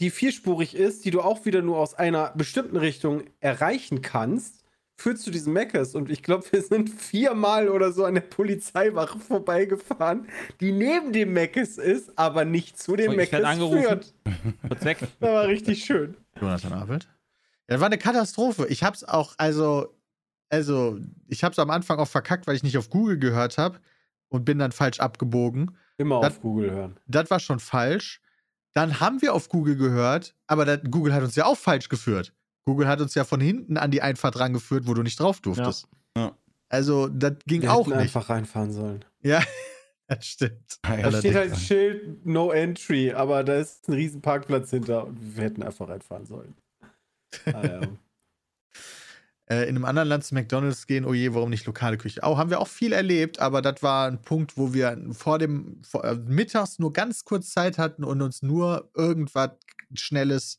die 0.00 0.10
vierspurig 0.10 0.74
ist, 0.74 1.04
die 1.04 1.10
du 1.10 1.20
auch 1.20 1.44
wieder 1.44 1.60
nur 1.62 1.78
aus 1.78 1.94
einer 1.94 2.30
bestimmten 2.36 2.76
Richtung 2.76 3.24
erreichen 3.40 4.00
kannst, 4.02 4.61
führt 5.02 5.18
zu 5.18 5.30
diesem 5.30 5.52
Meckes. 5.52 5.94
Und 5.94 6.10
ich 6.10 6.22
glaube, 6.22 6.44
wir 6.50 6.62
sind 6.62 6.88
viermal 6.90 7.68
oder 7.68 7.92
so 7.92 8.04
an 8.04 8.14
der 8.14 8.22
Polizeiwache 8.22 9.18
vorbeigefahren, 9.18 10.28
die 10.60 10.72
neben 10.72 11.12
dem 11.12 11.32
Meckes 11.32 11.78
ist, 11.78 12.16
aber 12.18 12.44
nicht 12.44 12.78
zu 12.78 12.96
dem 12.96 13.16
Meckes 13.16 13.44
angerufen. 13.44 13.82
führt. 13.82 14.14
Kurz 14.68 14.84
weg. 14.84 14.98
Das 15.00 15.28
war 15.28 15.46
richtig 15.46 15.84
schön. 15.84 16.16
Jonathan 16.40 16.72
Apelt. 16.72 17.04
Ja, 17.68 17.74
das 17.76 17.80
war 17.80 17.86
eine 17.86 17.98
Katastrophe. 17.98 18.66
Ich 18.68 18.82
hab's 18.82 19.04
auch, 19.04 19.34
also, 19.38 19.94
also, 20.48 20.98
ich 21.28 21.44
hab's 21.44 21.58
am 21.58 21.70
Anfang 21.70 21.98
auch 21.98 22.08
verkackt, 22.08 22.46
weil 22.46 22.56
ich 22.56 22.62
nicht 22.62 22.78
auf 22.78 22.90
Google 22.90 23.18
gehört 23.18 23.58
habe 23.58 23.78
und 24.28 24.44
bin 24.44 24.58
dann 24.58 24.72
falsch 24.72 25.00
abgebogen. 25.00 25.76
Immer 25.98 26.20
Das- 26.20 26.34
auf 26.34 26.40
Google 26.40 26.70
hören. 26.70 26.96
Das 27.06 27.30
war 27.30 27.38
schon 27.40 27.60
falsch. 27.60 28.20
Dann 28.74 29.00
haben 29.00 29.20
wir 29.20 29.34
auf 29.34 29.48
Google 29.50 29.76
gehört, 29.76 30.34
aber 30.46 30.64
das, 30.64 30.80
Google 30.90 31.12
hat 31.12 31.22
uns 31.22 31.36
ja 31.36 31.44
auch 31.44 31.58
falsch 31.58 31.88
geführt. 31.90 32.32
Google 32.64 32.88
hat 32.88 33.00
uns 33.00 33.14
ja 33.14 33.24
von 33.24 33.40
hinten 33.40 33.76
an 33.76 33.90
die 33.90 34.02
Einfahrt 34.02 34.38
rangeführt, 34.38 34.86
wo 34.86 34.94
du 34.94 35.02
nicht 35.02 35.18
drauf 35.18 35.40
durftest. 35.40 35.88
Ja. 36.16 36.22
Ja. 36.22 36.36
Also, 36.68 37.08
das 37.08 37.34
ging 37.46 37.62
Wir 37.62 37.72
auch 37.72 37.86
hätten 37.86 37.90
nicht. 37.90 38.00
einfach 38.16 38.30
reinfahren 38.30 38.72
sollen. 38.72 39.04
Ja, 39.20 39.42
das 40.06 40.26
stimmt. 40.26 40.78
Da 40.82 41.12
steht 41.12 41.34
halt 41.34 41.52
ein 41.52 41.58
Schild 41.58 42.24
No 42.24 42.50
Entry, 42.50 43.12
aber 43.12 43.44
da 43.44 43.56
ist 43.56 43.88
ein 43.88 43.94
riesen 43.94 44.22
Parkplatz 44.22 44.70
hinter 44.70 45.06
und 45.06 45.36
wir 45.36 45.44
hätten 45.44 45.62
einfach 45.62 45.88
reinfahren 45.88 46.26
sollen. 46.26 46.54
Ah, 47.46 47.66
ja. 47.66 47.80
äh, 49.50 49.68
in 49.68 49.76
einem 49.76 49.84
anderen 49.84 50.08
Land 50.08 50.24
zu 50.24 50.34
McDonalds 50.34 50.86
gehen, 50.86 51.04
oh 51.04 51.14
je, 51.14 51.34
warum 51.34 51.50
nicht 51.50 51.66
lokale 51.66 51.98
Küche? 51.98 52.22
Auch 52.22 52.38
haben 52.38 52.50
wir 52.50 52.60
auch 52.60 52.68
viel 52.68 52.92
erlebt, 52.92 53.38
aber 53.38 53.60
das 53.60 53.82
war 53.82 54.08
ein 54.08 54.22
Punkt, 54.22 54.56
wo 54.56 54.72
wir 54.72 54.96
vor 55.12 55.38
dem 55.38 55.82
vor, 55.82 56.04
äh, 56.04 56.14
mittags 56.14 56.78
nur 56.78 56.92
ganz 56.92 57.24
kurz 57.24 57.50
Zeit 57.50 57.78
hatten 57.78 58.04
und 58.04 58.22
uns 58.22 58.42
nur 58.42 58.90
irgendwas 58.94 59.50
Schnelles 59.94 60.58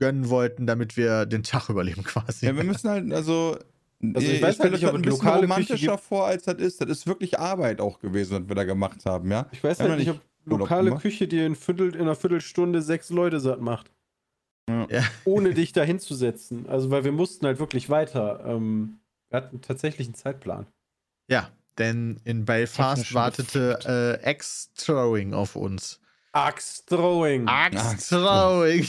gönnen 0.00 0.28
wollten, 0.28 0.66
damit 0.66 0.96
wir 0.96 1.26
den 1.26 1.44
Tag 1.44 1.68
überleben 1.68 2.02
quasi. 2.02 2.46
Ja, 2.46 2.56
wir 2.56 2.64
müssen 2.64 2.90
halt, 2.90 3.12
also. 3.12 3.56
Also 4.02 4.26
ich 4.26 4.40
weiß 4.40 4.54
stell 4.54 4.64
halt 4.64 4.72
nicht, 4.72 4.84
das 4.84 4.90
ob 4.90 4.96
ein 4.96 5.02
bisschen 5.02 5.28
romantischer 5.28 5.98
vor, 5.98 6.26
als 6.26 6.44
das 6.44 6.56
ist. 6.56 6.80
Das 6.80 6.88
ist 6.88 7.06
wirklich 7.06 7.38
Arbeit 7.38 7.82
auch 7.82 8.00
gewesen, 8.00 8.42
was 8.42 8.48
wir 8.48 8.56
da 8.56 8.64
gemacht 8.64 9.04
haben, 9.04 9.30
ja. 9.30 9.46
Ich 9.52 9.62
weiß 9.62 9.78
Ja, 9.78 9.88
halt 9.88 9.98
nicht, 9.98 10.08
ob 10.08 10.20
lokale. 10.46 10.96
Küche, 10.96 11.28
die 11.28 11.38
in, 11.40 11.54
Viertel, 11.54 11.94
in 11.94 12.00
einer 12.00 12.14
Viertelstunde 12.14 12.80
sechs 12.80 13.10
Leute 13.10 13.40
satt 13.40 13.60
macht. 13.60 13.90
Ja. 14.88 15.04
Ohne 15.24 15.52
dich 15.52 15.72
da 15.72 15.82
hinzusetzen. 15.82 16.66
Also, 16.66 16.90
weil 16.90 17.04
wir 17.04 17.12
mussten 17.12 17.44
halt 17.44 17.58
wirklich 17.58 17.90
weiter. 17.90 18.42
Ähm, 18.46 19.00
wir 19.28 19.36
hatten 19.36 19.60
tatsächlich 19.60 20.06
einen 20.06 20.14
Zeitplan. 20.14 20.66
Ja, 21.28 21.50
denn 21.78 22.20
in 22.24 22.44
Belfast 22.44 23.12
wartete 23.14 24.18
äh, 24.22 24.28
Axe-Throwing 24.28 25.34
auf 25.34 25.56
uns. 25.56 26.00
Axe 26.32 26.84
Throwing. 26.86 27.48
Axe-Throwing. 27.48 28.88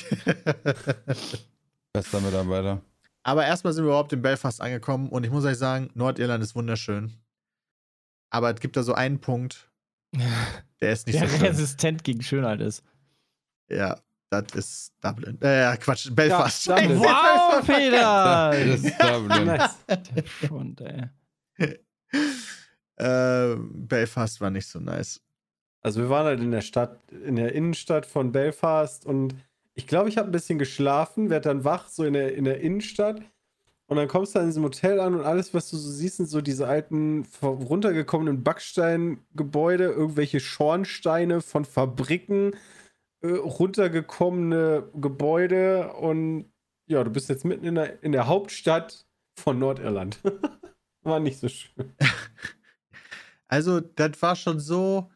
Bester 1.93 2.21
Mitarbeiter. 2.21 2.81
Aber 3.23 3.45
erstmal 3.45 3.73
sind 3.73 3.83
wir 3.83 3.89
überhaupt 3.89 4.13
in 4.13 4.21
Belfast 4.21 4.61
angekommen 4.61 5.09
und 5.09 5.23
ich 5.23 5.31
muss 5.31 5.45
euch 5.45 5.57
sagen, 5.57 5.89
Nordirland 5.93 6.43
ist 6.43 6.55
wunderschön. 6.55 7.13
Aber 8.29 8.53
es 8.53 8.59
gibt 8.59 8.77
da 8.77 8.83
so 8.83 8.93
einen 8.93 9.19
Punkt, 9.19 9.69
der 10.81 10.93
ist 10.93 11.07
nicht 11.07 11.19
Der 11.19 11.27
so 11.27 11.37
schön. 11.37 11.45
resistent 11.47 12.03
gegen 12.03 12.21
Schönheit 12.21 12.61
ist. 12.61 12.83
Ja, 13.69 13.99
das 14.29 14.43
ist 14.53 14.93
Dublin. 15.01 15.39
Äh, 15.41 15.75
Quatsch, 15.77 16.09
Belfast. 16.13 16.65
Ja, 16.67 16.79
Dublin. 16.79 16.99
Wow, 17.01 17.65
Peter! 17.65 18.51
Das 18.51 18.83
ist 18.83 18.99
Dublin. 19.01 19.45
Nice. 19.45 19.77
Der 19.87 20.23
Schwund, 20.25 20.81
ey. 20.81 21.09
äh, 22.97 23.55
Belfast 23.57 24.41
war 24.41 24.49
nicht 24.49 24.67
so 24.67 24.79
nice. 24.79 25.21
Also 25.81 26.01
wir 26.01 26.09
waren 26.09 26.25
halt 26.25 26.39
in 26.39 26.51
der 26.51 26.61
Stadt, 26.61 26.99
in 27.11 27.35
der 27.35 27.53
Innenstadt 27.53 28.05
von 28.05 28.31
Belfast 28.31 29.05
und 29.05 29.35
ich 29.73 29.87
glaube, 29.87 30.09
ich 30.09 30.17
habe 30.17 30.29
ein 30.29 30.33
bisschen 30.33 30.59
geschlafen, 30.59 31.29
werd 31.29 31.45
dann 31.45 31.63
wach, 31.63 31.87
so 31.87 32.03
in 32.03 32.13
der, 32.13 32.35
in 32.35 32.43
der 32.43 32.61
Innenstadt. 32.61 33.21
Und 33.87 33.97
dann 33.97 34.07
kommst 34.07 34.35
du 34.35 34.39
an 34.39 34.45
diesem 34.45 34.63
Hotel 34.63 34.99
an 34.99 35.15
und 35.15 35.23
alles, 35.23 35.53
was 35.53 35.69
du 35.69 35.75
so 35.75 35.89
siehst, 35.89 36.17
sind 36.17 36.29
so 36.29 36.39
diese 36.39 36.67
alten, 36.67 37.25
runtergekommenen 37.41 38.43
Backsteingebäude, 38.43 39.85
irgendwelche 39.85 40.39
Schornsteine 40.39 41.41
von 41.41 41.65
Fabriken, 41.65 42.55
äh, 43.21 43.27
runtergekommene 43.27 44.89
Gebäude 44.93 45.93
und 45.93 46.51
ja, 46.87 47.03
du 47.03 47.09
bist 47.09 47.29
jetzt 47.29 47.45
mitten 47.45 47.65
in 47.65 47.75
der, 47.75 48.03
in 48.03 48.11
der 48.11 48.27
Hauptstadt 48.27 49.05
von 49.35 49.59
Nordirland. 49.59 50.19
War 51.03 51.19
nicht 51.19 51.39
so 51.39 51.47
schön. 51.47 51.93
Also, 53.47 53.81
das 53.81 54.21
war 54.21 54.37
schon 54.37 54.61
so. 54.61 55.11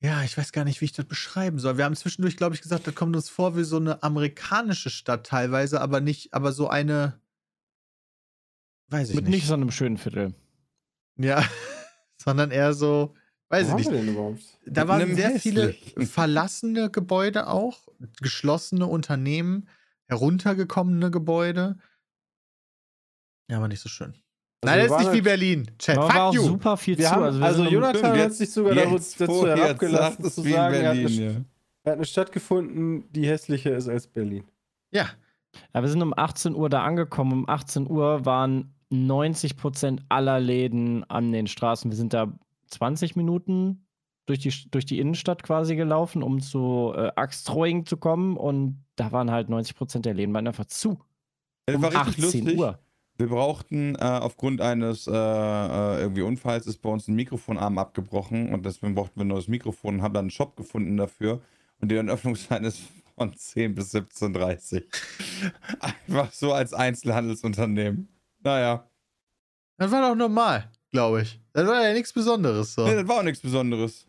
Ja, 0.00 0.22
ich 0.22 0.38
weiß 0.38 0.52
gar 0.52 0.64
nicht, 0.64 0.80
wie 0.80 0.84
ich 0.84 0.92
das 0.92 1.06
beschreiben 1.06 1.58
soll. 1.58 1.76
Wir 1.76 1.84
haben 1.84 1.96
zwischendurch, 1.96 2.36
glaube 2.36 2.54
ich, 2.54 2.62
gesagt, 2.62 2.86
das 2.86 2.94
kommt 2.94 3.16
uns 3.16 3.28
vor 3.28 3.56
wie 3.56 3.64
so 3.64 3.76
eine 3.78 4.02
amerikanische 4.02 4.90
Stadt 4.90 5.26
teilweise, 5.26 5.80
aber 5.80 6.00
nicht, 6.00 6.34
aber 6.34 6.52
so 6.52 6.68
eine. 6.68 7.20
Weiß 8.90 9.10
ich 9.10 9.16
Mit 9.16 9.24
nicht. 9.24 9.34
nicht 9.34 9.46
so 9.46 9.54
einem 9.54 9.72
schönen 9.72 9.98
Viertel. 9.98 10.34
Ja, 11.16 11.44
sondern 12.16 12.52
eher 12.52 12.74
so. 12.74 13.16
Weiß 13.48 13.70
Wo 13.72 13.78
ich 13.78 13.90
nicht. 13.90 14.58
Da 14.66 14.82
Mit 14.82 14.88
waren 14.88 15.14
sehr 15.14 15.40
viele 15.40 15.68
hässlichen. 15.68 16.06
verlassene 16.06 16.90
Gebäude 16.90 17.48
auch, 17.48 17.88
geschlossene 18.20 18.86
Unternehmen, 18.86 19.68
heruntergekommene 20.06 21.10
Gebäude. 21.10 21.78
Ja, 23.50 23.56
aber 23.56 23.68
nicht 23.68 23.80
so 23.80 23.88
schön. 23.88 24.14
Also 24.60 24.76
Nein, 24.76 24.88
das 24.88 24.90
ist 24.90 24.98
nicht 24.98 25.06
wie 25.12 25.14
halt- 25.16 25.24
Berlin. 25.24 25.70
Chat, 25.78 25.96
Aber 25.98 26.04
war 26.06 26.10
fuck 26.12 26.20
auch 26.22 26.34
you. 26.34 26.42
super 26.42 26.76
viel 26.76 26.98
Wir 26.98 27.04
zu. 27.04 27.10
haben, 27.12 27.22
also, 27.24 27.42
also, 27.44 27.64
Jonathan 27.64 28.18
hat 28.18 28.32
sich 28.32 28.50
sogar 28.50 28.74
dazu, 28.74 28.90
Jetzt, 28.94 29.20
dazu 29.20 29.46
herabgelassen, 29.46 30.24
zu 30.24 30.40
sagen, 30.42 30.74
er 30.74 30.88
hat, 30.88 30.94
Berlin. 30.96 31.06
eine, 31.22 31.32
Ja. 31.32 31.40
er 31.84 31.92
hat 31.92 31.98
eine 31.98 32.04
Stadt 32.04 32.32
gefunden, 32.32 33.04
die 33.12 33.26
hässlicher 33.28 33.76
ist 33.76 33.88
als 33.88 34.06
Berlin. 34.06 34.44
Ja, 34.92 35.08
Ja, 35.74 35.80
wir 35.82 35.88
sind 35.88 36.02
um 36.02 36.12
18 36.16 36.54
Uhr 36.54 36.68
da 36.68 36.82
angekommen. 36.84 37.32
Um 37.32 37.48
18 37.48 37.88
Uhr 37.90 38.24
waren 38.26 38.74
90 38.90 39.56
Prozent 39.56 40.02
aller 40.08 40.40
Läden 40.40 41.04
an 41.08 41.32
den 41.32 41.46
Straßen. 41.46 41.90
Wir 41.90 41.96
sind 41.96 42.12
da 42.12 42.32
20 42.66 43.16
Minuten 43.16 43.86
durch 44.26 44.40
die, 44.40 44.52
durch 44.70 44.84
die 44.86 44.98
Innenstadt 44.98 45.42
quasi 45.42 45.74
gelaufen, 45.74 46.22
um 46.22 46.40
zu 46.42 46.92
äh, 46.94 47.10
Axthrowing 47.16 47.86
zu 47.86 47.96
kommen. 47.96 48.36
Und 48.36 48.84
da 48.96 49.10
waren 49.10 49.30
halt 49.30 49.48
90 49.48 49.74
Prozent 49.76 50.04
der 50.04 50.14
Läden 50.14 50.34
waren 50.34 50.46
einfach 50.46 50.66
zu. 50.66 50.98
Das 51.66 51.76
Um 51.76 51.82
war 51.82 51.90
richtig 51.92 52.24
18 52.24 52.24
lustig. 52.44 52.58
Uhr. 52.58 52.78
Wir 53.18 53.26
brauchten 53.26 53.96
äh, 53.96 53.98
aufgrund 53.98 54.60
eines 54.60 55.08
äh, 55.08 55.10
äh, 55.10 56.00
irgendwie 56.00 56.22
Unfalls 56.22 56.68
ist 56.68 56.80
bei 56.80 56.88
uns 56.88 57.08
ein 57.08 57.16
Mikrofonarm 57.16 57.76
abgebrochen 57.76 58.54
und 58.54 58.64
deswegen 58.64 58.94
brauchten 58.94 59.16
wir 59.16 59.24
ein 59.24 59.28
neues 59.28 59.48
Mikrofon 59.48 59.96
und 59.96 60.02
haben 60.02 60.14
dann 60.14 60.26
einen 60.26 60.30
Shop 60.30 60.56
gefunden 60.56 60.96
dafür 60.96 61.40
und 61.80 61.90
deren 61.90 62.08
Öffnungszeit 62.08 62.62
ist 62.62 62.80
von 63.16 63.34
10 63.34 63.74
bis 63.74 63.92
17.30 63.92 64.84
Einfach 65.80 66.32
so 66.32 66.52
als 66.52 66.72
Einzelhandelsunternehmen. 66.72 68.08
Naja. 68.44 68.88
das 69.78 69.90
war 69.90 70.08
doch 70.08 70.14
normal, 70.14 70.70
glaube 70.92 71.22
ich. 71.22 71.40
Das 71.54 71.66
war 71.66 71.84
ja 71.84 71.92
nichts 71.92 72.12
Besonderes. 72.12 72.74
So. 72.74 72.86
Nee, 72.86 72.94
das 72.94 73.08
war 73.08 73.18
auch 73.18 73.24
nichts 73.24 73.40
Besonderes. 73.40 74.06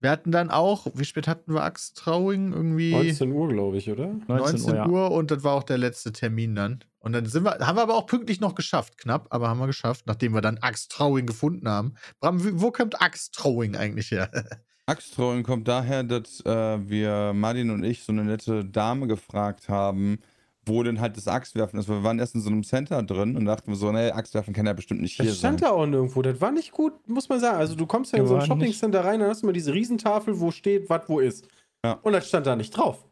Wir 0.00 0.10
hatten 0.10 0.32
dann 0.32 0.50
auch, 0.50 0.86
wie 0.92 1.06
spät 1.06 1.26
hatten 1.28 1.54
wir 1.54 1.62
Axe-Throwing? 1.62 2.52
Irgendwie 2.52 2.90
19 2.90 3.32
Uhr, 3.32 3.48
glaube 3.48 3.78
ich, 3.78 3.90
oder? 3.90 4.08
19, 4.08 4.36
19 4.36 4.70
Uhr. 4.70 4.76
ja. 4.76 4.86
Uhr 4.86 5.10
und 5.12 5.30
das 5.30 5.42
war 5.42 5.54
auch 5.54 5.62
der 5.62 5.78
letzte 5.78 6.12
Termin 6.12 6.54
dann. 6.54 6.84
Und 7.04 7.12
dann 7.12 7.26
sind 7.26 7.44
wir, 7.44 7.58
haben 7.60 7.76
wir 7.76 7.82
aber 7.82 7.94
auch 7.94 8.06
pünktlich 8.06 8.40
noch 8.40 8.54
geschafft, 8.54 8.98
knapp, 8.98 9.26
aber 9.30 9.48
haben 9.48 9.60
wir 9.60 9.66
geschafft, 9.66 10.06
nachdem 10.06 10.32
wir 10.32 10.40
dann 10.40 10.58
Axe-Throwing 10.58 11.26
gefunden 11.26 11.68
haben. 11.68 11.94
Bram, 12.20 12.40
wo 12.60 12.70
kommt 12.70 13.00
Axe-Throwing 13.00 13.76
eigentlich 13.76 14.10
her? 14.10 14.30
Axttrollen 14.86 15.42
kommt 15.44 15.66
daher, 15.66 16.02
dass 16.02 16.40
äh, 16.44 16.88
wir, 16.88 17.32
Martin 17.34 17.70
und 17.70 17.84
ich, 17.84 18.04
so 18.04 18.12
eine 18.12 18.24
nette 18.24 18.64
Dame 18.64 19.06
gefragt 19.06 19.68
haben, 19.68 20.18
wo 20.66 20.82
denn 20.82 21.00
halt 21.00 21.16
das 21.16 21.26
Axtwerfen 21.26 21.78
ist. 21.78 21.88
Weil 21.88 21.98
wir 21.98 22.04
waren 22.04 22.18
erst 22.18 22.34
in 22.34 22.40
so 22.40 22.50
einem 22.50 22.64
Center 22.64 23.02
drin 23.02 23.36
und 23.36 23.44
dachten 23.46 23.70
wir 23.70 23.76
so, 23.76 23.90
nee, 23.92 24.10
Axtwerfen 24.10 24.52
kann 24.52 24.66
ja 24.66 24.72
bestimmt 24.72 25.00
nicht 25.00 25.16
hier 25.16 25.26
Das 25.26 25.38
stand 25.38 25.60
sein. 25.60 25.70
da 25.70 25.74
auch 25.74 25.86
nirgendwo. 25.86 26.20
Das 26.22 26.40
war 26.40 26.52
nicht 26.52 26.72
gut, 26.72 26.92
muss 27.08 27.28
man 27.28 27.40
sagen. 27.40 27.58
Also 27.58 27.74
du 27.74 27.86
kommst 27.86 28.12
ja 28.12 28.18
in 28.18 28.26
so 28.26 28.34
ein 28.34 28.40
war 28.40 28.46
Shoppingcenter 28.46 29.04
rein, 29.04 29.20
dann 29.20 29.30
hast 29.30 29.42
du 29.42 29.46
mal 29.46 29.52
diese 29.52 29.72
Riesentafel, 29.72 30.38
wo 30.40 30.50
steht, 30.50 30.88
was 30.90 31.02
wo 31.08 31.20
ist. 31.20 31.48
Ja. 31.84 31.92
Und 32.02 32.12
das 32.12 32.28
stand 32.28 32.46
da 32.46 32.56
nicht 32.56 32.70
drauf. 32.70 33.06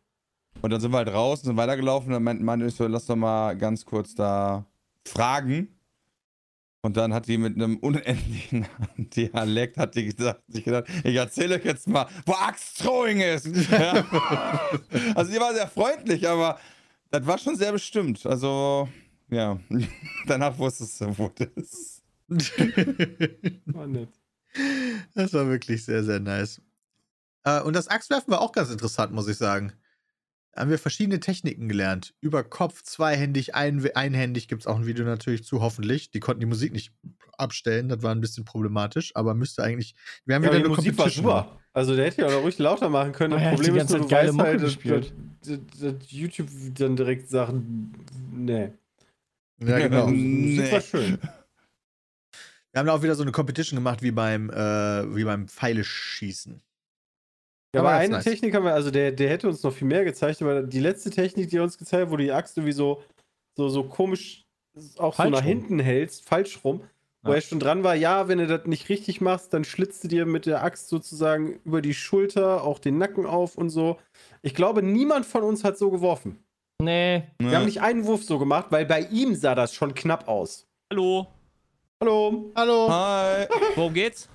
Und 0.60 0.70
dann 0.70 0.80
sind 0.80 0.92
wir 0.92 0.98
halt 0.98 1.12
raus 1.12 1.40
und 1.40 1.46
sind 1.46 1.56
weitergelaufen 1.56 2.12
und 2.12 2.24
dann 2.24 2.48
und 2.48 2.68
ich 2.68 2.74
so, 2.74 2.86
lass 2.86 3.06
doch 3.06 3.16
mal 3.16 3.56
ganz 3.56 3.84
kurz 3.84 4.14
da 4.14 4.64
fragen. 5.06 5.68
Und 6.84 6.96
dann 6.96 7.14
hat 7.14 7.28
die 7.28 7.38
mit 7.38 7.54
einem 7.54 7.76
unendlichen 7.76 8.66
Dialekt, 8.96 9.76
hat 9.76 9.94
die 9.94 10.06
gesagt, 10.06 10.42
sich 10.48 10.64
gedacht, 10.64 10.86
ich 11.04 11.14
erzähle 11.14 11.56
euch 11.56 11.64
jetzt 11.64 11.86
mal, 11.86 12.08
wo 12.26 12.32
Axe-Throwing 12.32 13.20
ist. 13.20 13.46
Ja. 13.70 14.04
Also 15.14 15.32
die 15.32 15.38
war 15.38 15.54
sehr 15.54 15.68
freundlich, 15.68 16.28
aber 16.28 16.58
das 17.10 17.24
war 17.26 17.38
schon 17.38 17.56
sehr 17.56 17.70
bestimmt. 17.72 18.26
Also, 18.26 18.88
ja, 19.30 19.60
danach 20.26 20.58
wusstest 20.58 21.00
du, 21.00 21.18
wo 21.18 21.28
das 21.28 21.48
ist. 21.54 22.02
War 23.66 23.86
nett. 23.86 24.08
das 25.14 25.32
war 25.34 25.46
wirklich 25.46 25.84
sehr, 25.84 26.02
sehr 26.02 26.18
nice. 26.18 26.60
Äh, 27.44 27.60
und 27.60 27.74
das 27.76 27.86
Axtwerfen 27.88 28.32
war 28.32 28.40
auch 28.40 28.52
ganz 28.52 28.70
interessant, 28.70 29.12
muss 29.12 29.28
ich 29.28 29.36
sagen. 29.36 29.72
Haben 30.54 30.70
wir 30.70 30.78
verschiedene 30.78 31.18
Techniken 31.18 31.68
gelernt. 31.68 32.14
Über 32.20 32.44
Kopf, 32.44 32.82
zweihändig, 32.82 33.54
ein, 33.54 33.88
einhändig 33.94 34.48
gibt 34.48 34.62
es 34.62 34.66
auch 34.66 34.76
ein 34.76 34.86
Video 34.86 35.04
natürlich 35.04 35.44
zu, 35.44 35.62
hoffentlich. 35.62 36.10
Die 36.10 36.20
konnten 36.20 36.40
die 36.40 36.46
Musik 36.46 36.72
nicht 36.72 36.92
abstellen, 37.38 37.88
das 37.88 38.02
war 38.02 38.14
ein 38.14 38.20
bisschen 38.20 38.44
problematisch, 38.44 39.12
aber 39.16 39.34
müsste 39.34 39.62
eigentlich. 39.62 39.94
Wir 40.26 40.34
haben 40.34 40.42
Ja, 40.42 40.50
wieder 40.50 40.58
die 40.58 40.64
eine 40.66 40.74
Musik 40.74 40.98
war 40.98 41.06
Competition 41.06 41.24
super. 41.24 41.58
Also 41.72 41.96
der 41.96 42.04
hätte 42.04 42.20
ja 42.22 42.28
auch 42.28 42.42
ruhig 42.42 42.58
lauter 42.58 42.90
machen 42.90 43.12
können. 43.12 43.32
Oh, 43.32 43.36
Das 43.36 43.44
er 43.44 43.50
hat 43.52 43.56
Problem 43.56 43.76
ist 43.76 43.90
nur, 43.90 43.98
du 44.00 44.08
geile 44.08 44.28
weißt 44.28 44.36
Mucke 44.36 44.48
halt, 44.48 44.62
dass, 44.62 44.74
gespielt. 44.74 45.14
dass, 45.40 45.58
dass, 45.80 45.94
dass 45.98 46.10
YouTube 46.10 46.48
dann 46.74 46.96
direkt 46.96 47.30
Sachen. 47.30 47.94
Nee. 48.30 48.72
Ja, 49.64 49.78
genau. 49.88 50.10
Nee. 50.10 50.70
war 50.70 50.80
schön. 50.82 51.18
Wir 52.72 52.78
haben 52.78 52.86
da 52.86 52.92
auch 52.92 53.02
wieder 53.02 53.14
so 53.14 53.22
eine 53.22 53.32
Competition 53.32 53.76
gemacht 53.76 54.02
wie 54.02 54.10
beim, 54.12 54.50
äh, 54.50 55.14
wie 55.14 55.24
beim 55.24 55.48
Pfeileschießen. 55.48 56.62
Ja, 57.74 57.80
Aber 57.80 57.90
aber 57.90 57.98
eine 57.98 58.12
nice. 58.14 58.24
Technik 58.24 58.54
haben 58.54 58.64
wir, 58.64 58.74
also 58.74 58.90
der, 58.90 59.12
der 59.12 59.30
hätte 59.30 59.48
uns 59.48 59.62
noch 59.62 59.72
viel 59.72 59.88
mehr 59.88 60.04
gezeigt, 60.04 60.42
aber 60.42 60.62
die 60.62 60.80
letzte 60.80 61.10
Technik, 61.10 61.48
die 61.50 61.56
er 61.56 61.62
uns 61.62 61.78
gezeigt 61.78 62.02
hat, 62.04 62.10
wo 62.10 62.16
du 62.16 62.22
die 62.24 62.32
Axt 62.32 62.56
irgendwie 62.58 62.72
so, 62.74 63.02
so, 63.56 63.68
so 63.68 63.84
komisch 63.84 64.44
auch 64.98 65.12
so 65.14 65.22
Falsch 65.22 65.30
nach 65.32 65.38
rum. 65.40 65.46
hinten 65.46 65.78
hältst, 65.78 66.26
falsch 66.28 66.60
rum, 66.64 66.82
wo 67.22 67.30
Ja. 67.30 67.36
er 67.36 67.40
schon 67.40 67.60
dran 67.60 67.82
war, 67.82 67.94
ja, 67.94 68.28
wenn 68.28 68.38
du 68.38 68.46
das 68.46 68.66
nicht 68.66 68.88
richtig 68.90 69.20
machst, 69.22 69.54
dann 69.54 69.64
schlitzt 69.64 70.04
du 70.04 70.08
dir 70.08 70.26
mit 70.26 70.44
der 70.46 70.62
Axt 70.62 70.88
sozusagen 70.88 71.60
über 71.64 71.80
die 71.80 71.94
Schulter 71.94 72.62
auch 72.62 72.78
den 72.78 72.98
Nacken 72.98 73.24
auf 73.26 73.56
und 73.56 73.70
so. 73.70 73.98
Ich 74.42 74.54
glaube, 74.54 74.82
niemand 74.82 75.24
von 75.24 75.42
uns 75.42 75.64
hat 75.64 75.78
so 75.78 75.90
geworfen. 75.90 76.38
Nee. 76.82 77.22
Wir 77.38 77.56
haben 77.56 77.64
nicht 77.66 77.80
einen 77.80 78.04
Wurf 78.06 78.24
so 78.24 78.38
gemacht, 78.38 78.66
weil 78.70 78.84
bei 78.86 79.00
ihm 79.02 79.34
sah 79.34 79.54
das 79.54 79.72
schon 79.72 79.94
knapp 79.94 80.28
aus. 80.28 80.66
Hallo, 80.92 81.26
Hallo? 82.02 82.50
Hallo. 82.56 82.88
Hi. 82.90 83.46
worum 83.76 83.94
geht's? 83.94 84.28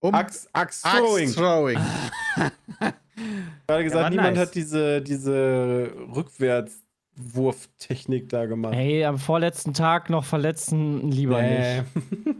Um 0.00 0.14
Axt, 0.14 0.48
Axt 0.52 0.84
Throwing. 0.84 1.28
Axe 1.28 1.34
Throwing. 1.36 1.78
Gerade 3.66 3.82
gesagt, 3.84 4.02
war 4.04 4.10
niemand 4.10 4.36
nice. 4.36 4.46
hat 4.46 4.54
diese, 4.54 5.02
diese 5.02 5.92
Rückwärtswurftechnik 6.14 8.28
da 8.28 8.46
gemacht. 8.46 8.74
Hey, 8.74 9.04
am 9.04 9.18
vorletzten 9.18 9.74
Tag 9.74 10.08
noch 10.08 10.24
verletzen 10.24 11.10
lieber 11.10 11.42
Nee. 11.42 11.80
nicht. 11.80 11.84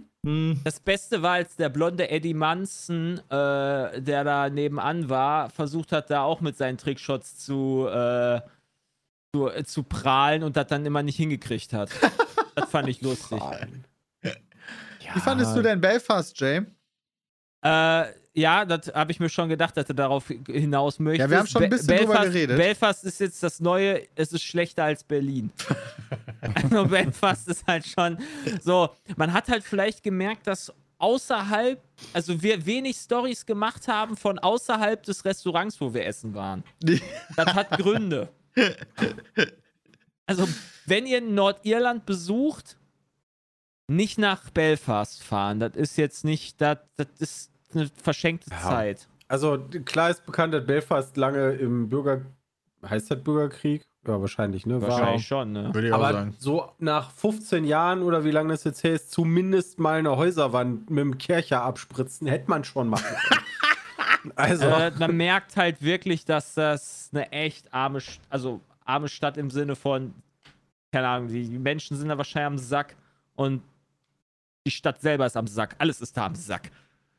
Hm. 0.27 0.61
Das 0.65 0.81
Beste 0.81 1.23
war, 1.23 1.35
als 1.35 1.55
der 1.55 1.69
blonde 1.69 2.11
Eddie 2.11 2.35
Munson, 2.35 3.21
äh, 3.31 4.03
der 4.03 4.25
da 4.25 4.51
nebenan 4.51 5.09
war, 5.09 5.49
versucht 5.49 5.93
hat, 5.93 6.11
da 6.11 6.23
auch 6.23 6.41
mit 6.41 6.57
seinen 6.57 6.77
Trickshots 6.77 7.39
zu, 7.39 7.87
äh, 7.89 8.41
zu, 9.33 9.49
äh, 9.49 9.63
zu 9.63 9.85
prahlen 9.85 10.43
und 10.43 10.57
das 10.57 10.67
dann 10.67 10.85
immer 10.85 11.05
nicht 11.05 11.15
hingekriegt 11.17 11.73
hat. 11.73 11.91
das 12.57 12.69
fand 12.69 12.89
ich 12.89 13.01
lustig. 13.01 13.41
Wie 15.15 15.21
fandest 15.21 15.57
du 15.57 15.63
denn 15.63 15.81
Belfast, 15.81 16.39
Jay? 16.39 16.63
Äh, 17.63 18.05
ja, 18.35 18.65
das 18.65 18.93
habe 18.95 19.11
ich 19.11 19.19
mir 19.19 19.29
schon 19.29 19.49
gedacht, 19.49 19.77
dass 19.77 19.87
du 19.87 19.95
darauf 19.95 20.29
hinaus 20.47 20.99
möchtest. 21.01 21.27
Ja, 21.27 21.31
wir 21.31 21.39
haben 21.39 21.47
schon 21.49 21.65
ein 21.65 21.71
Be- 21.71 21.77
bisschen 21.77 21.97
drüber 21.97 22.07
Belfast, 22.13 22.33
geredet. 22.33 22.57
Belfast 22.57 23.05
ist 23.05 23.21
jetzt 23.21 23.43
das 23.43 23.59
Neue, 23.61 24.07
es 24.15 24.33
ist 24.33 24.43
schlechter 24.45 24.85
als 24.85 25.03
Berlin. 25.03 25.51
also 26.55 26.87
Belfast 26.87 27.49
ist 27.49 27.67
halt 27.67 27.85
schon 27.87 28.19
so, 28.63 28.91
man 29.17 29.33
hat 29.33 29.49
halt 29.49 29.65
vielleicht 29.65 30.05
gemerkt, 30.05 30.47
dass 30.47 30.73
außerhalb, 30.99 31.81
also 32.13 32.41
wir 32.43 32.65
wenig 32.65 32.97
Stories 32.97 33.45
gemacht 33.45 33.89
haben 33.89 34.17
von 34.17 34.39
außerhalb 34.39 35.03
des 35.03 35.25
Restaurants, 35.25 35.81
wo 35.81 35.93
wir 35.93 36.07
essen 36.07 36.35
waren. 36.35 36.63
Das 37.37 37.55
hat 37.55 37.71
Gründe. 37.79 38.29
Also, 40.27 40.49
wenn 40.87 41.07
ihr 41.07 41.21
Nordirland 41.21 42.05
besucht, 42.05 42.77
nicht 43.89 44.19
nach 44.19 44.51
Belfast 44.51 45.23
fahren. 45.23 45.61
Das 45.61 45.75
ist 45.75 45.97
jetzt 45.97 46.25
nicht, 46.25 46.61
das, 46.61 46.79
das 46.97 47.09
ist 47.19 47.51
eine 47.75 47.89
verschenkte 48.03 48.51
Ja. 48.51 48.61
Zeit. 48.61 49.09
Also 49.29 49.59
klar 49.85 50.11
ist 50.11 50.25
bekannt, 50.25 50.55
dass 50.55 50.65
Belfast 50.67 51.17
lange 51.17 51.51
im 51.53 51.89
Bürger... 51.89 52.23
Heißt 52.89 53.11
das 53.11 53.23
Bürgerkrieg? 53.23 53.85
Ja, 54.07 54.21
wahrscheinlich, 54.21 54.65
ne? 54.65 54.81
War- 54.81 54.89
Wahrscheinlich 54.91 55.27
schon, 55.27 55.53
ne? 55.53 55.75
Würde 55.75 55.89
ich 55.89 55.93
auch 55.93 55.99
Aber 55.99 56.13
sagen. 56.13 56.37
so 56.39 56.71
nach 56.79 57.11
15 57.11 57.65
Jahren 57.65 58.03
oder 58.03 58.25
wie 58.25 58.31
lange 58.31 58.51
das 58.51 58.63
jetzt 58.65 58.85
her 58.85 58.95
ist, 58.95 59.11
zumindest 59.11 59.79
mal 59.81 59.99
eine 59.99 60.17
Häuserwand 60.17 60.89
mit 60.89 61.01
dem 61.01 61.19
Kercher 61.19 61.63
abspritzen, 61.63 62.27
hätte 62.29 62.49
man 62.49 62.63
schon 62.65 62.89
machen 62.89 63.05
können. 63.29 64.33
also, 64.37 64.65
Äh, 64.67 64.93
man 64.99 65.17
merkt 65.17 65.57
halt 65.57 65.83
wirklich, 65.83 66.25
dass 66.25 66.55
das 66.55 67.11
eine 67.13 67.31
echt 67.33 67.75
arme, 67.75 67.99
St- 67.99 68.21
also 68.31 68.61
arme 68.85 69.09
Stadt 69.09 69.37
im 69.37 69.51
Sinne 69.51 69.75
von, 69.75 70.15
keine 70.93 71.09
Ahnung, 71.09 71.29
die 71.29 71.49
die 71.49 71.59
Menschen 71.59 71.97
sind 71.97 72.09
da 72.09 72.17
wahrscheinlich 72.17 72.47
am 72.47 72.59
Sack 72.59 72.95
und 73.35 73.61
die 74.69 74.77
Stadt 74.77 75.01
selber 75.01 75.25
ist 75.27 75.37
am 75.37 75.47
Sack. 75.47 75.77
Alles 75.79 76.01
ist 76.01 76.17
da 76.17 76.27
am 76.27 76.35
Sack. 76.35 76.71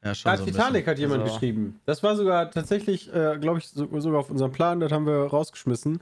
Ja, 0.04 0.14
schon 0.16 0.38
so 0.38 0.46
Titanic 0.46 0.88
hat 0.88 0.98
jemand 1.00 1.24
Also- 1.24 1.34
geschrieben. 1.34 1.80
Das 1.86 2.04
war 2.04 2.16
sogar 2.16 2.52
tatsächlich, 2.52 3.14
äh, 3.14 3.38
glaube 3.42 3.60
ich, 3.60 3.68
so, 3.68 4.00
sogar 4.00 4.20
auf 4.22 4.30
unserem 4.30 4.52
Plan, 4.52 4.80
das 4.80 4.92
haben 4.92 5.06
wir 5.06 5.26
rausgeschmissen. 5.28 6.02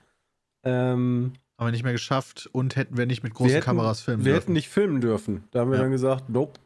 Ähm. 0.63 1.33
Haben 1.57 1.67
wir 1.67 1.71
nicht 1.71 1.83
mehr 1.83 1.93
geschafft 1.93 2.47
und 2.51 2.75
hätten 2.75 2.97
wir 2.97 3.07
nicht 3.07 3.23
mit 3.23 3.31
wir 3.31 3.37
großen 3.37 3.53
hätten, 3.53 3.65
Kameras 3.65 4.01
filmen 4.01 4.23
Wir 4.23 4.33
dürfen. 4.33 4.41
hätten 4.43 4.53
nicht 4.53 4.69
filmen 4.69 5.01
dürfen. 5.01 5.47
Da 5.51 5.61
haben 5.61 5.71
wir 5.71 5.77
Ja. 5.77 5.83
dann 5.83 5.91
gesagt, 5.91 6.29
nope. 6.29 6.59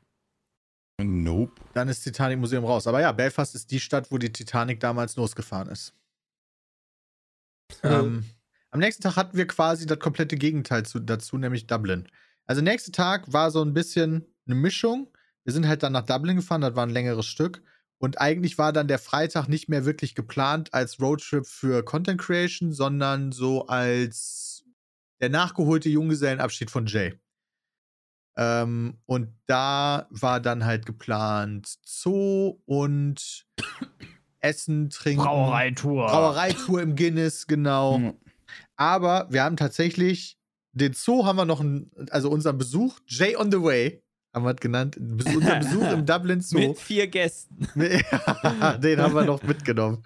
Nope. 1.01 1.53
Dann 1.73 1.87
ist 1.87 2.01
Titanic 2.03 2.37
Museum 2.39 2.65
raus. 2.65 2.85
Aber 2.87 2.99
ja, 2.99 3.11
Belfast 3.13 3.55
ist 3.55 3.71
die 3.71 3.79
Stadt, 3.79 4.11
wo 4.11 4.17
die 4.17 4.31
Titanic 4.33 4.79
damals 4.81 5.15
losgefahren 5.15 5.69
ist. 5.69 5.93
ähm, 7.83 8.25
am 8.71 8.79
nächsten 8.79 9.03
Tag 9.03 9.15
hatten 9.15 9.37
wir 9.37 9.47
quasi 9.47 9.85
das 9.85 9.99
komplette 9.99 10.35
Gegenteil 10.35 10.85
zu, 10.85 10.99
dazu, 10.99 11.37
nämlich 11.37 11.67
Dublin. 11.67 12.07
Also 12.45 12.61
nächster 12.61 12.91
Tag 12.91 13.31
war 13.31 13.49
so 13.51 13.61
ein 13.63 13.73
bisschen 13.73 14.25
eine 14.45 14.55
Mischung. 14.55 15.11
Wir 15.43 15.53
sind 15.53 15.67
halt 15.67 15.83
dann 15.83 15.93
nach 15.93 16.05
Dublin 16.05 16.35
gefahren, 16.35 16.61
das 16.61 16.75
war 16.75 16.85
ein 16.85 16.91
längeres 16.91 17.25
Stück. 17.25 17.63
Und 17.97 18.19
eigentlich 18.19 18.57
war 18.57 18.73
dann 18.73 18.87
der 18.87 18.99
Freitag 18.99 19.47
nicht 19.47 19.69
mehr 19.69 19.85
wirklich 19.85 20.15
geplant 20.15 20.73
als 20.73 20.99
Roadtrip 20.99 21.45
für 21.45 21.83
Content 21.83 22.19
Creation, 22.19 22.71
sondern 22.73 23.31
so 23.31 23.67
als 23.67 24.63
der 25.19 25.29
nachgeholte 25.29 25.89
Junggesellenabschied 25.89 26.71
von 26.71 26.87
Jay. 26.87 27.13
Ähm, 28.37 28.97
und 29.05 29.35
da 29.45 30.07
war 30.09 30.39
dann 30.39 30.65
halt 30.65 30.85
geplant 30.85 31.77
Zoo 31.85 32.59
und 32.65 33.45
Essen, 34.39 34.89
Trinken. 34.89 35.23
Brauereitour. 35.23 36.07
Brauereitour 36.07 36.81
im 36.81 36.95
Guinness, 36.95 37.45
genau. 37.45 37.99
Mhm. 37.99 38.13
Aber 38.77 39.27
wir 39.29 39.43
haben 39.43 39.57
tatsächlich 39.57 40.39
den 40.73 40.93
Zoo 40.93 41.25
haben 41.25 41.35
wir 41.35 41.45
noch, 41.45 41.59
einen, 41.59 41.91
also 42.09 42.29
unseren 42.29 42.57
Besuch, 42.57 42.99
Jay 43.05 43.35
on 43.35 43.51
the 43.51 43.61
Way, 43.61 44.01
haben 44.33 44.45
wir 44.45 44.51
es 44.51 44.57
genannt. 44.57 44.97
Unser 44.97 45.55
Besuch 45.59 45.91
im 45.91 46.05
Dublin 46.05 46.41
Zoo. 46.41 46.57
Mit 46.59 46.77
vier 46.77 47.07
Gästen. 47.07 47.67
den 47.75 49.01
haben 49.01 49.13
wir 49.15 49.25
noch 49.25 49.43
mitgenommen. 49.43 50.03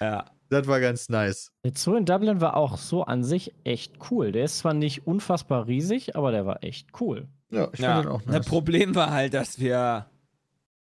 Ja. 0.00 0.26
Das 0.50 0.66
war 0.66 0.78
ganz 0.78 1.08
nice. 1.08 1.50
Der 1.64 1.72
Zoo 1.74 1.96
in 1.96 2.04
Dublin 2.04 2.40
war 2.40 2.56
auch 2.56 2.76
so 2.76 3.04
an 3.04 3.24
sich 3.24 3.52
echt 3.64 3.94
cool. 4.10 4.30
Der 4.30 4.44
ist 4.44 4.58
zwar 4.58 4.74
nicht 4.74 5.06
unfassbar 5.06 5.66
riesig, 5.66 6.14
aber 6.16 6.30
der 6.32 6.44
war 6.46 6.62
echt 6.62 6.88
cool. 7.00 7.26
Ja, 7.50 7.68
ich 7.72 7.80
ja. 7.80 7.94
finde 7.96 8.08
den 8.08 8.12
auch 8.16 8.22
Das 8.22 8.34
nice. 8.34 8.46
Problem 8.46 8.94
war 8.94 9.10
halt, 9.10 9.32
dass 9.34 9.58
wir 9.58 10.06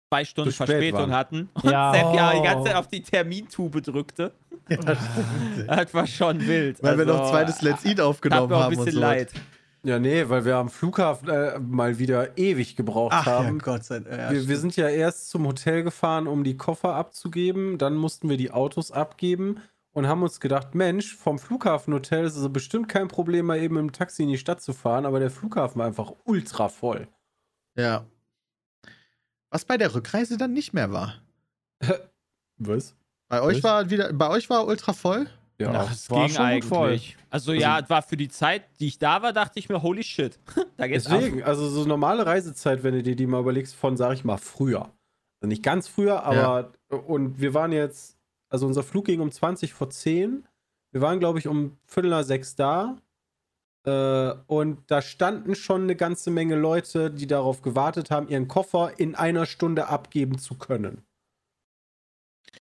zwei 0.09 0.25
Stunden 0.25 0.51
Verspätung 0.51 0.99
waren. 1.01 1.13
hatten 1.13 1.49
und 1.53 1.69
Ja. 1.71 1.93
Sepp 1.93 2.13
ja 2.15 2.31
die 2.33 2.37
Oh. 2.39 2.43
ganze 2.43 2.63
Zeit 2.65 2.75
auf 2.75 2.87
die 2.87 3.01
Termintube 3.03 3.81
drückte. 3.81 4.31
Ja, 4.67 4.77
das. 4.77 4.97
Das 5.67 5.93
war 5.93 6.07
schon 6.07 6.45
wild. 6.47 6.81
Weil 6.81 6.97
wir 6.97 7.05
Also, 7.07 7.19
noch 7.23 7.29
zweites 7.29 7.61
Let's 7.61 7.85
Eat 7.85 8.01
aufgenommen 8.01 8.51
auch 8.51 8.57
ein 8.57 8.63
haben 8.63 8.77
und 8.77 8.85
bisschen 8.85 8.99
so. 8.99 9.07
Ja, 9.85 9.99
nee, 9.99 10.27
weil 10.29 10.45
wir 10.45 10.55
am 10.55 10.69
Flughafen 10.69 11.29
äh, 11.29 11.59
mal 11.59 11.99
wieder 11.99 12.39
ewig 12.39 12.75
gebraucht 12.75 13.13
Ach 13.15 13.27
ja, 13.27 13.43
haben. 13.43 13.59
Gott 13.59 13.83
sei 13.83 13.99
Dank. 13.99 14.17
Ja, 14.17 14.31
wir, 14.31 14.47
wir 14.47 14.57
sind 14.57 14.75
ja 14.75 14.89
erst 14.89 15.29
zum 15.29 15.45
Hotel 15.45 15.83
gefahren, 15.83 16.27
um 16.27 16.43
die 16.43 16.57
Koffer 16.57 16.95
abzugeben. 16.95 17.77
Dann 17.77 17.95
mussten 17.95 18.27
wir 18.27 18.37
die 18.37 18.49
Autos 18.49 18.91
abgeben 18.91 19.61
und 19.91 20.07
haben 20.07 20.23
uns 20.23 20.39
gedacht, 20.39 20.73
Mensch, 20.73 21.15
vom 21.15 21.37
Flughafenhotel 21.37 22.25
ist 22.25 22.35
es 22.35 22.51
bestimmt 22.51 22.89
kein 22.89 23.07
Problem, 23.07 23.45
mal 23.45 23.59
eben 23.59 23.77
im 23.77 23.91
Taxi 23.91 24.23
in 24.23 24.29
die 24.29 24.39
Stadt 24.39 24.59
zu 24.59 24.73
fahren, 24.73 25.05
aber 25.05 25.19
der 25.19 25.29
Flughafen 25.29 25.77
war 25.77 25.85
einfach 25.85 26.13
ultra 26.25 26.67
voll. 26.67 27.07
ja. 27.75 28.05
Was 29.51 29.63
bei 29.63 29.77
der 29.77 29.95
Rückreise 29.95 30.37
dann 30.37 30.51
nicht 30.51 30.73
mehr 30.73 30.91
war. 30.91 31.21
Was? 32.57 32.93
Bei 33.29 33.41
euch 33.41 33.57
Was? 33.57 33.63
war 33.63 33.89
wieder, 33.89 34.11
bei 34.11 34.29
euch 34.29 34.49
war 34.49 34.67
ultra 34.67 34.91
voll. 34.91 35.29
Ja. 35.57 35.71
Ach, 35.71 35.91
es 35.91 36.09
war 36.09 36.27
ging 36.27 36.37
eigentlich. 36.37 36.65
voll. 36.65 36.99
Also, 37.29 37.53
ja, 37.53 37.79
es 37.79 37.89
war 37.89 38.01
für 38.01 38.17
die 38.17 38.27
Zeit, 38.27 38.63
die 38.79 38.87
ich 38.87 38.99
da 38.99 39.21
war, 39.21 39.31
dachte 39.31 39.57
ich 39.59 39.69
mir, 39.69 39.81
holy 39.81 40.03
shit. 40.03 40.37
da 40.77 40.87
geht's 40.87 41.07
ab. 41.07 41.19
Deswegen, 41.19 41.43
also 41.43 41.69
so 41.69 41.85
normale 41.85 42.25
Reisezeit, 42.25 42.83
wenn 42.83 42.93
du 42.93 43.03
dir 43.03 43.15
die 43.15 43.25
mal 43.25 43.39
überlegst, 43.39 43.75
von, 43.75 43.95
sag 43.95 44.13
ich 44.13 44.25
mal, 44.25 44.37
früher. 44.37 44.91
Also 45.39 45.47
nicht 45.47 45.63
ganz 45.63 45.87
früher, 45.87 46.23
aber 46.23 46.73
und 46.89 47.39
wir 47.39 47.53
waren 47.53 47.71
jetzt, 47.71 48.17
also 48.49 48.67
unser 48.67 48.83
Flug 48.83 49.05
ging 49.05 49.21
um 49.21 49.31
20 49.31 49.73
vor 49.73 49.89
10. 49.89 50.45
Wir 50.91 51.01
waren, 51.01 51.19
glaube 51.19 51.39
ich, 51.39 51.47
um 51.47 51.77
Viertel 51.85 52.09
nach 52.09 52.23
sechs 52.23 52.55
da. 52.55 52.97
Äh, 53.85 54.33
und 54.47 54.79
da 54.87 55.01
standen 55.01 55.55
schon 55.55 55.83
eine 55.83 55.95
ganze 55.95 56.31
Menge 56.31 56.55
Leute, 56.55 57.11
die 57.11 57.27
darauf 57.27 57.61
gewartet 57.61 58.11
haben, 58.11 58.27
ihren 58.27 58.47
Koffer 58.47 58.93
in 58.97 59.15
einer 59.15 59.45
Stunde 59.45 59.87
abgeben 59.87 60.37
zu 60.39 60.55
können. 60.55 61.03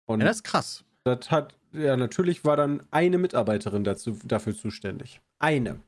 Und 0.07 0.21
Ja, 0.21 0.27
das 0.27 0.37
ist 0.37 0.45
krass. 0.45 0.85
das 1.05 1.31
hat, 1.31 1.55
ja, 1.73 1.97
natürlich 1.97 2.45
war 2.45 2.57
dann 2.57 2.83
eine 2.91 3.19
Mitarbeiterin 3.19 3.85
dazu, 3.85 4.19
dafür 4.25 4.57
zuständig. 4.57 5.21
Eine. 5.39 5.81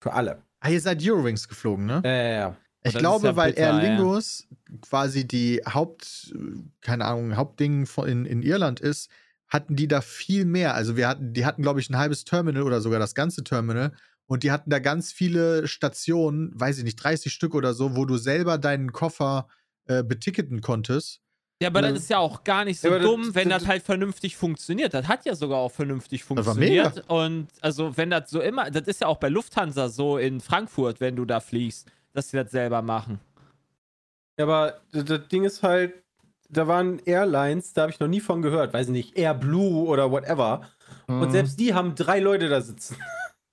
Für 0.00 0.12
alle. 0.12 0.42
Ah, 0.60 0.70
ihr 0.70 0.80
seid 0.80 1.02
Eurowings 1.02 1.48
geflogen, 1.48 1.86
ne? 1.86 2.02
Ja, 2.04 2.10
ja, 2.10 2.28
ja. 2.30 2.56
Ich 2.86 2.94
glaube, 2.94 3.28
ja 3.28 3.36
weil 3.36 3.52
bitter, 3.52 3.62
Air 3.62 3.82
ja. 3.82 3.94
Lingus 3.96 4.46
quasi 4.82 5.26
die 5.26 5.62
Haupt, 5.66 6.34
keine 6.82 7.06
Ahnung, 7.06 7.36
Hauptding 7.36 7.86
von- 7.86 8.06
in, 8.08 8.26
in 8.26 8.42
Irland 8.42 8.80
ist, 8.80 9.10
hatten 9.48 9.76
die 9.76 9.88
da 9.88 10.00
viel 10.00 10.44
mehr. 10.44 10.74
Also 10.74 10.96
wir 10.96 11.08
hatten, 11.08 11.32
die 11.32 11.46
hatten, 11.46 11.62
glaube 11.62 11.80
ich, 11.80 11.88
ein 11.88 11.96
halbes 11.96 12.24
Terminal 12.24 12.62
oder 12.62 12.80
sogar 12.80 12.98
das 12.98 13.14
ganze 13.14 13.44
Terminal. 13.44 13.92
Und 14.26 14.42
die 14.42 14.50
hatten 14.50 14.70
da 14.70 14.78
ganz 14.78 15.12
viele 15.12 15.66
Stationen, 15.68 16.50
weiß 16.58 16.78
ich 16.78 16.84
nicht, 16.84 16.96
30 16.96 17.32
Stück 17.32 17.54
oder 17.54 17.72
so, 17.74 17.96
wo 17.96 18.04
du 18.04 18.16
selber 18.16 18.58
deinen 18.58 18.92
Koffer 18.92 19.48
äh, 19.86 20.02
beticketen 20.02 20.60
konntest. 20.60 21.20
Ja, 21.64 21.68
aber 21.70 21.82
Ja. 21.82 21.90
das 21.92 22.00
ist 22.00 22.10
ja 22.10 22.18
auch 22.18 22.44
gar 22.44 22.64
nicht 22.64 22.80
so 22.80 22.88
Ja, 22.88 22.94
aber 22.94 23.02
das- 23.02 23.10
dumm, 23.10 23.34
wenn 23.34 23.48
das- 23.48 23.62
das 23.62 23.68
halt 23.68 23.82
vernünftig 23.82 24.36
funktioniert. 24.36 24.94
Das 24.94 25.08
hat 25.08 25.24
ja 25.24 25.34
sogar 25.34 25.58
auch 25.58 25.72
vernünftig 25.72 26.24
Das 26.28 26.46
war 26.46 26.54
mega. 26.54 26.84
funktioniert. 26.90 27.10
Und 27.10 27.48
also, 27.60 27.96
wenn 27.96 28.10
das 28.10 28.30
so 28.30 28.40
immer, 28.40 28.70
das 28.70 28.86
ist 28.88 29.00
ja 29.00 29.06
auch 29.08 29.18
bei 29.18 29.28
Lufthansa 29.28 29.88
so 29.88 30.18
in 30.18 30.40
Frankfurt, 30.40 31.00
wenn 31.00 31.16
du 31.16 31.24
da 31.24 31.40
fliegst, 31.40 31.88
dass 32.12 32.30
sie 32.30 32.36
das 32.36 32.50
selber 32.50 32.80
machen. 32.82 33.18
Ja, 34.38 34.44
aber 34.46 34.80
das 34.92 35.28
Ding 35.28 35.44
ist 35.44 35.62
halt, 35.62 35.94
da 36.48 36.66
waren 36.68 37.00
Airlines, 37.04 37.72
da 37.72 37.82
habe 37.82 37.92
ich 37.92 38.00
noch 38.00 38.08
nie 38.08 38.20
von 38.20 38.42
gehört, 38.42 38.72
weiß 38.72 38.86
ich 38.86 38.92
nicht, 38.92 39.16
Air 39.18 39.34
Blue 39.34 39.86
oder 39.86 40.10
whatever. 40.10 40.62
Mhm. 41.08 41.22
Und 41.22 41.30
selbst 41.32 41.58
die 41.58 41.74
haben 41.74 41.94
drei 41.94 42.20
Leute 42.20 42.48
da 42.48 42.60
sitzen. 42.60 42.96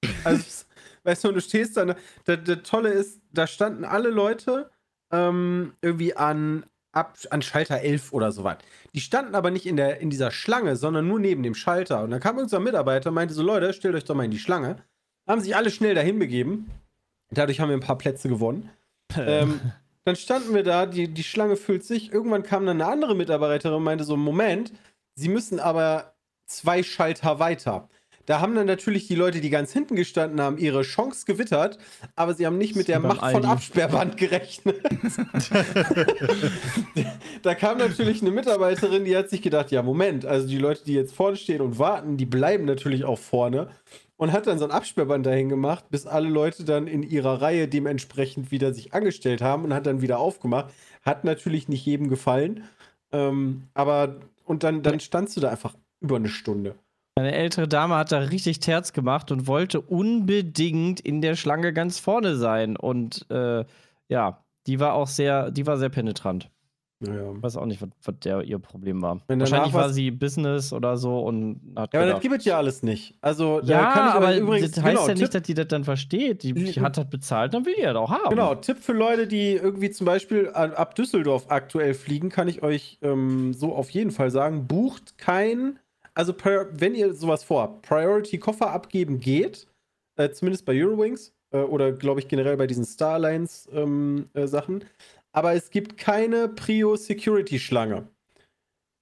also, 0.23 0.65
weißt 1.03 1.23
du, 1.23 1.27
und 1.29 1.35
du 1.35 1.41
stehst 1.41 1.77
da, 1.77 1.85
das, 1.85 2.39
das 2.43 2.57
Tolle 2.63 2.89
ist, 2.89 3.21
da 3.31 3.47
standen 3.47 3.85
alle 3.85 4.09
Leute 4.09 4.69
ähm, 5.13 5.73
irgendwie 5.81 6.15
an, 6.15 6.63
ab, 6.91 7.17
an 7.29 7.41
Schalter 7.41 7.81
11 7.81 8.13
oder 8.13 8.31
so 8.31 8.43
was. 8.43 8.57
Die 8.93 9.01
standen 9.01 9.35
aber 9.35 9.51
nicht 9.51 9.65
in, 9.65 9.77
der, 9.77 9.99
in 9.99 10.09
dieser 10.09 10.31
Schlange, 10.31 10.75
sondern 10.75 11.07
nur 11.07 11.19
neben 11.19 11.43
dem 11.43 11.55
Schalter. 11.55 12.03
Und 12.03 12.11
dann 12.11 12.19
kam 12.19 12.37
unser 12.37 12.59
Mitarbeiter 12.59 13.09
und 13.09 13.15
meinte 13.15 13.33
so, 13.33 13.43
Leute, 13.43 13.73
stellt 13.73 13.95
euch 13.95 14.05
doch 14.05 14.15
mal 14.15 14.25
in 14.25 14.31
die 14.31 14.39
Schlange. 14.39 14.77
Haben 15.27 15.41
sich 15.41 15.55
alle 15.55 15.71
schnell 15.71 15.95
dahin 15.95 16.19
begeben. 16.19 16.69
Dadurch 17.29 17.59
haben 17.59 17.69
wir 17.69 17.77
ein 17.77 17.81
paar 17.81 17.97
Plätze 17.97 18.27
gewonnen. 18.27 18.69
ähm, 19.17 19.59
dann 20.03 20.15
standen 20.15 20.53
wir 20.53 20.63
da, 20.63 20.85
die, 20.85 21.07
die 21.07 21.23
Schlange 21.23 21.55
füllt 21.55 21.83
sich. 21.83 22.11
Irgendwann 22.11 22.43
kam 22.43 22.65
dann 22.65 22.81
eine 22.81 22.91
andere 22.91 23.15
Mitarbeiterin 23.15 23.77
und 23.77 23.83
meinte 23.83 24.03
so: 24.03 24.17
Moment, 24.17 24.73
Sie 25.15 25.29
müssen 25.29 25.59
aber 25.59 26.15
zwei 26.45 26.83
Schalter 26.83 27.39
weiter. 27.39 27.89
Da 28.31 28.39
haben 28.39 28.55
dann 28.55 28.65
natürlich 28.65 29.09
die 29.09 29.15
Leute, 29.15 29.41
die 29.41 29.49
ganz 29.49 29.73
hinten 29.73 29.97
gestanden 29.97 30.39
haben, 30.39 30.57
ihre 30.57 30.83
Chance 30.83 31.25
gewittert, 31.25 31.77
aber 32.15 32.33
sie 32.33 32.45
haben 32.45 32.57
nicht 32.57 32.77
mit 32.77 32.87
der 32.87 33.01
Macht 33.01 33.17
von 33.17 33.25
Aldi. 33.25 33.45
Absperrband 33.45 34.15
gerechnet. 34.15 34.77
da 37.41 37.55
kam 37.55 37.79
natürlich 37.79 38.21
eine 38.21 38.31
Mitarbeiterin, 38.31 39.03
die 39.03 39.17
hat 39.17 39.29
sich 39.29 39.41
gedacht: 39.41 39.69
Ja, 39.71 39.83
Moment, 39.83 40.23
also 40.23 40.47
die 40.47 40.59
Leute, 40.59 40.85
die 40.85 40.93
jetzt 40.93 41.13
vorne 41.13 41.35
stehen 41.35 41.59
und 41.59 41.77
warten, 41.77 42.15
die 42.15 42.25
bleiben 42.25 42.63
natürlich 42.63 43.03
auch 43.03 43.19
vorne 43.19 43.67
und 44.15 44.31
hat 44.31 44.47
dann 44.47 44.59
so 44.59 44.63
ein 44.63 44.71
Absperrband 44.71 45.25
dahin 45.25 45.49
gemacht, 45.49 45.89
bis 45.89 46.07
alle 46.07 46.29
Leute 46.29 46.63
dann 46.63 46.87
in 46.87 47.03
ihrer 47.03 47.41
Reihe 47.41 47.67
dementsprechend 47.67 48.49
wieder 48.49 48.73
sich 48.73 48.93
angestellt 48.93 49.41
haben 49.41 49.65
und 49.65 49.73
hat 49.73 49.85
dann 49.85 50.01
wieder 50.01 50.19
aufgemacht. 50.19 50.73
Hat 51.01 51.25
natürlich 51.25 51.67
nicht 51.67 51.85
jedem 51.85 52.07
gefallen. 52.07 52.63
Ähm, 53.11 53.63
aber, 53.73 54.21
und 54.45 54.63
dann, 54.63 54.83
dann 54.83 55.01
standst 55.01 55.35
du 55.35 55.41
da 55.41 55.49
einfach 55.49 55.75
über 55.99 56.15
eine 56.15 56.29
Stunde. 56.29 56.75
Eine 57.21 57.35
ältere 57.35 57.67
Dame 57.67 57.95
hat 57.95 58.11
da 58.11 58.19
richtig 58.19 58.59
Terz 58.59 58.93
gemacht 58.93 59.31
und 59.31 59.47
wollte 59.47 59.79
unbedingt 59.79 60.99
in 60.99 61.21
der 61.21 61.35
Schlange 61.35 61.73
ganz 61.73 61.99
vorne 61.99 62.35
sein. 62.35 62.75
Und 62.75 63.25
äh, 63.29 63.63
ja, 64.07 64.43
die 64.67 64.79
war 64.79 64.93
auch 64.93 65.07
sehr, 65.07 65.51
die 65.51 65.67
war 65.67 65.77
sehr 65.77 65.89
penetrant. 65.89 66.49
Naja. 67.01 67.33
Ich 67.35 67.41
weiß 67.41 67.57
auch 67.57 67.65
nicht, 67.65 67.81
was, 67.81 67.89
was 68.03 68.15
der 68.19 68.43
ihr 68.43 68.59
Problem 68.59 69.01
war. 69.01 69.21
Wahrscheinlich 69.27 69.73
war 69.73 69.89
sie 69.89 70.11
Business 70.11 70.71
oder 70.71 70.97
so 70.97 71.19
und 71.19 71.59
hat 71.75 71.93
Ja, 71.93 72.01
aber 72.01 72.11
das 72.11 72.21
gibt 72.21 72.37
es 72.37 72.45
ja 72.45 72.57
alles 72.57 72.83
nicht. 72.83 73.15
Also, 73.21 73.59
da 73.61 73.67
ja, 73.67 73.91
kann 73.91 74.07
ich 74.07 74.13
aber 74.13 74.27
euch 74.27 74.37
übrigens, 74.37 74.71
das 74.71 74.83
heißt 74.83 74.95
genau, 74.95 75.07
ja 75.07 75.13
nicht, 75.13 75.23
Tipp, 75.23 75.31
dass 75.31 75.41
die 75.41 75.53
das 75.55 75.67
dann 75.67 75.83
versteht. 75.83 76.43
Die, 76.43 76.53
die 76.53 76.79
hat 76.79 76.97
das 76.97 77.09
bezahlt, 77.09 77.53
dann 77.55 77.65
will 77.65 77.73
die 77.75 77.81
das 77.81 77.95
auch 77.95 78.11
haben. 78.11 78.29
Genau, 78.29 78.53
Tipp 78.55 78.77
für 78.77 78.93
Leute, 78.93 79.25
die 79.27 79.53
irgendwie 79.53 79.89
zum 79.89 80.05
Beispiel 80.05 80.49
ab 80.49 80.93
Düsseldorf 80.95 81.45
aktuell 81.49 81.95
fliegen, 81.95 82.29
kann 82.29 82.47
ich 82.47 82.61
euch 82.61 82.99
ähm, 83.01 83.53
so 83.53 83.73
auf 83.75 83.89
jeden 83.89 84.11
Fall 84.11 84.29
sagen, 84.29 84.67
bucht 84.67 85.17
kein, 85.17 85.79
also 86.13 86.33
wenn 86.43 86.95
ihr 86.95 87.13
sowas 87.13 87.43
vorhabt, 87.43 87.83
Priority 87.83 88.37
Koffer 88.37 88.71
abgeben 88.71 89.19
geht, 89.19 89.67
äh, 90.17 90.29
zumindest 90.31 90.65
bei 90.65 90.73
Eurowings 90.73 91.33
äh, 91.51 91.59
oder 91.59 91.91
glaube 91.91 92.19
ich 92.19 92.27
generell 92.27 92.57
bei 92.57 92.67
diesen 92.67 92.85
Star 92.85 93.15
Alliance 93.15 93.69
ähm, 93.71 94.29
äh, 94.33 94.47
Sachen, 94.47 94.85
aber 95.31 95.53
es 95.53 95.69
gibt 95.69 95.97
keine 95.97 96.49
Prio 96.49 96.95
Security 96.95 97.59
Schlange. 97.59 98.07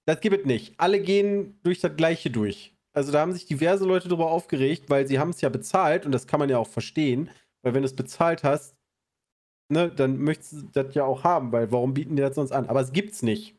Das 0.06 0.22
gibt 0.22 0.40
es 0.40 0.46
nicht. 0.46 0.74
Alle 0.80 1.00
gehen 1.02 1.60
durch 1.64 1.80
das 1.80 1.96
gleiche 1.96 2.30
durch. 2.30 2.74
Also 2.94 3.12
da 3.12 3.22
haben 3.22 3.34
sich 3.34 3.46
diverse 3.46 3.86
Leute 3.86 4.08
darüber 4.08 4.32
aufgeregt, 4.32 4.90
weil 4.90 5.08
sie 5.08 5.20
haben 5.20 5.30
es 5.30 5.42
ja 5.42 5.50
bezahlt 5.50 6.06
und 6.06 6.12
das 6.12 6.28
kann 6.28 6.40
man 6.40 6.50
ja 6.50 6.58
auch 6.58 6.68
verstehen, 6.68 7.30
weil 7.62 7.74
wenn 7.74 7.84
du 7.84 7.88
es 7.88 7.96
bezahlt 7.96 8.44
hast, 8.44 8.76
ne, 9.72 9.90
dann 9.90 10.18
möchtest 10.18 10.54
du 10.54 10.68
das 10.74 10.96
ja 10.96 11.06
auch 11.06 11.24
haben, 11.24 11.52
weil 11.52 11.72
warum 11.72 11.94
bieten 11.94 12.16
die 12.16 12.22
das 12.22 12.36
sonst 12.36 12.52
an? 12.52 12.68
Aber 12.68 12.82
es 12.82 12.92
gibt's 12.92 13.22
nicht. 13.22 13.56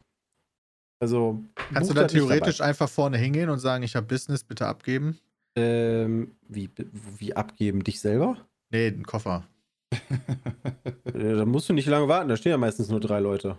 Also 1.01 1.43
Kannst 1.73 1.91
du 1.91 1.95
da 1.95 2.07
theoretisch 2.07 2.61
einfach 2.61 2.89
vorne 2.89 3.17
hingehen 3.17 3.49
und 3.49 3.59
sagen, 3.59 3.83
ich 3.83 3.97
habe 3.97 4.07
Business, 4.07 4.45
bitte 4.45 4.67
abgeben? 4.67 5.19
Ähm, 5.57 6.37
wie, 6.47 6.71
wie 7.19 7.35
abgeben? 7.35 7.83
Dich 7.83 8.01
selber? 8.01 8.37
Nee, 8.71 8.91
den 8.91 9.05
Koffer. 9.05 9.45
Da 11.13 11.45
musst 11.45 11.69
du 11.69 11.73
nicht 11.73 11.87
lange 11.89 12.07
warten, 12.09 12.29
da 12.29 12.37
stehen 12.37 12.51
ja 12.51 12.57
meistens 12.59 12.89
nur 12.89 13.01
drei 13.01 13.19
Leute. 13.21 13.59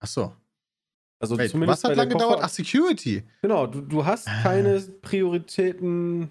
Ach 0.00 0.06
so. 0.08 0.32
Also 1.20 1.36
Wait, 1.36 1.50
zumindest 1.50 1.84
was 1.84 1.84
hat 1.84 1.90
bei 1.90 1.94
der 1.94 2.04
lange 2.04 2.14
gedauert? 2.14 2.40
Ach, 2.42 2.48
Security. 2.48 3.22
Genau, 3.42 3.66
du, 3.66 3.80
du 3.82 4.04
hast 4.04 4.26
Ah. 4.28 4.42
keine 4.42 4.80
Prioritäten. 5.02 6.30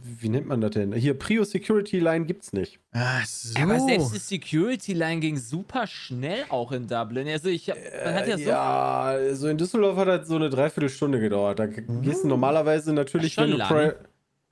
Wie 0.00 0.28
nennt 0.28 0.46
man 0.46 0.60
das 0.60 0.70
denn? 0.70 0.92
Hier, 0.92 1.14
Prio 1.18 1.42
Security 1.44 1.98
Line 1.98 2.24
gibt's 2.24 2.52
nicht. 2.52 2.78
Ach 2.92 3.26
so. 3.26 3.58
Aber 3.60 3.80
selbst 3.80 4.14
die 4.14 4.18
Security 4.18 4.92
Line 4.92 5.20
ging 5.20 5.36
super 5.36 5.86
schnell 5.86 6.44
auch 6.50 6.70
in 6.72 6.86
Dublin. 6.86 7.26
Also 7.28 7.48
ich 7.48 7.68
hab, 7.68 7.76
man 8.04 8.14
hat 8.14 8.28
ja 8.28 8.34
Äh, 8.34 8.38
so. 8.38 8.48
ja, 8.50 9.18
so 9.34 9.48
in 9.48 9.58
Düsseldorf 9.58 9.96
hat 9.96 10.08
das 10.08 10.28
so 10.28 10.36
eine 10.36 10.50
Dreiviertelstunde 10.50 11.18
gedauert. 11.20 11.58
Da 11.58 11.66
g- 11.66 11.82
gehst 12.02 12.22
du 12.24 12.28
normalerweise 12.28 12.92
natürlich, 12.92 13.36
wenn 13.36 13.50
du. 13.50 13.58
Pri 13.58 13.92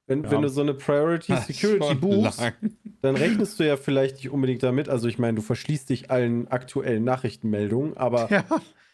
wenn, 0.08 0.22
Ja. 0.24 0.30
wenn 0.30 0.42
du 0.42 0.48
so 0.48 0.60
eine 0.60 0.72
Priority 0.74 1.34
Security 1.36 1.94
buchst, 1.96 2.40
lang. 2.40 2.52
dann 3.02 3.16
rechnest 3.16 3.58
du 3.58 3.66
ja 3.66 3.76
vielleicht 3.76 4.16
nicht 4.16 4.30
unbedingt 4.30 4.62
damit. 4.62 4.88
Also 4.88 5.08
ich 5.08 5.18
meine, 5.18 5.34
du 5.36 5.42
verschließt 5.42 5.90
dich 5.90 6.10
allen 6.12 6.46
aktuellen 6.48 7.02
Nachrichtenmeldungen, 7.02 7.96
aber 7.96 8.28
Ja. 8.30 8.44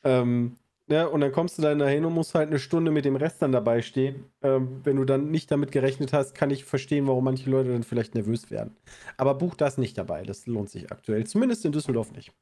ähm, 0.04 0.56
ja, 0.92 1.06
und 1.06 1.20
dann 1.20 1.32
kommst 1.32 1.58
du 1.58 1.62
da 1.62 1.74
dahin 1.74 2.04
und 2.04 2.12
musst 2.12 2.34
halt 2.34 2.48
eine 2.50 2.58
Stunde 2.58 2.90
mit 2.90 3.04
dem 3.04 3.16
Rest 3.16 3.40
dann 3.42 3.50
dabei 3.52 3.82
stehen. 3.82 4.26
Ähm, 4.42 4.80
wenn 4.84 4.96
du 4.96 5.04
dann 5.04 5.30
nicht 5.30 5.50
damit 5.50 5.72
gerechnet 5.72 6.12
hast, 6.12 6.34
kann 6.34 6.50
ich 6.50 6.64
verstehen, 6.64 7.06
warum 7.06 7.24
manche 7.24 7.48
Leute 7.50 7.72
dann 7.72 7.82
vielleicht 7.82 8.14
nervös 8.14 8.50
werden. 8.50 8.76
Aber 9.16 9.34
buch 9.34 9.54
das 9.54 9.78
nicht 9.78 9.96
dabei. 9.98 10.22
Das 10.24 10.46
lohnt 10.46 10.70
sich 10.70 10.92
aktuell. 10.92 11.24
Zumindest 11.26 11.64
in 11.64 11.72
Düsseldorf 11.72 12.12
nicht. 12.12 12.32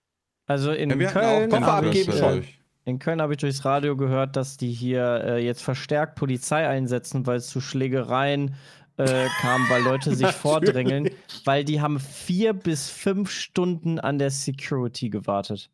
Also 0.46 0.72
in 0.72 0.90
Ja, 1.01 1.11
Köln 1.12 1.51
Koffer 1.51 1.66
habe 1.66 1.88
ich, 1.90 2.09
abgeben 2.09 2.18
schon. 2.18 2.44
in 2.84 2.98
Köln 2.98 3.22
habe 3.22 3.34
ich 3.34 3.38
durchs 3.38 3.64
Radio 3.64 3.96
gehört, 3.96 4.36
dass 4.36 4.57
die 4.57 4.72
hier 4.72 5.22
äh, 5.24 5.44
jetzt 5.44 5.62
verstärkt 5.62 6.16
Polizei 6.16 6.66
einsetzen, 6.66 7.26
weil 7.26 7.36
es 7.36 7.46
zu 7.48 7.61
Schlägereien 7.61 8.57
äh, 8.96 9.26
kam, 9.40 9.68
weil 9.68 9.82
Leute 9.82 10.14
sich 10.14 10.26
vordrängeln, 10.32 11.11
weil 11.44 11.64
die 11.64 11.80
haben 11.80 12.01
vier 12.01 12.53
bis 12.53 12.90
fünf 12.90 13.30
Stunden 13.30 14.01
an 14.01 14.18
der 14.18 14.30
Security 14.30 15.09
gewartet. 15.09 15.70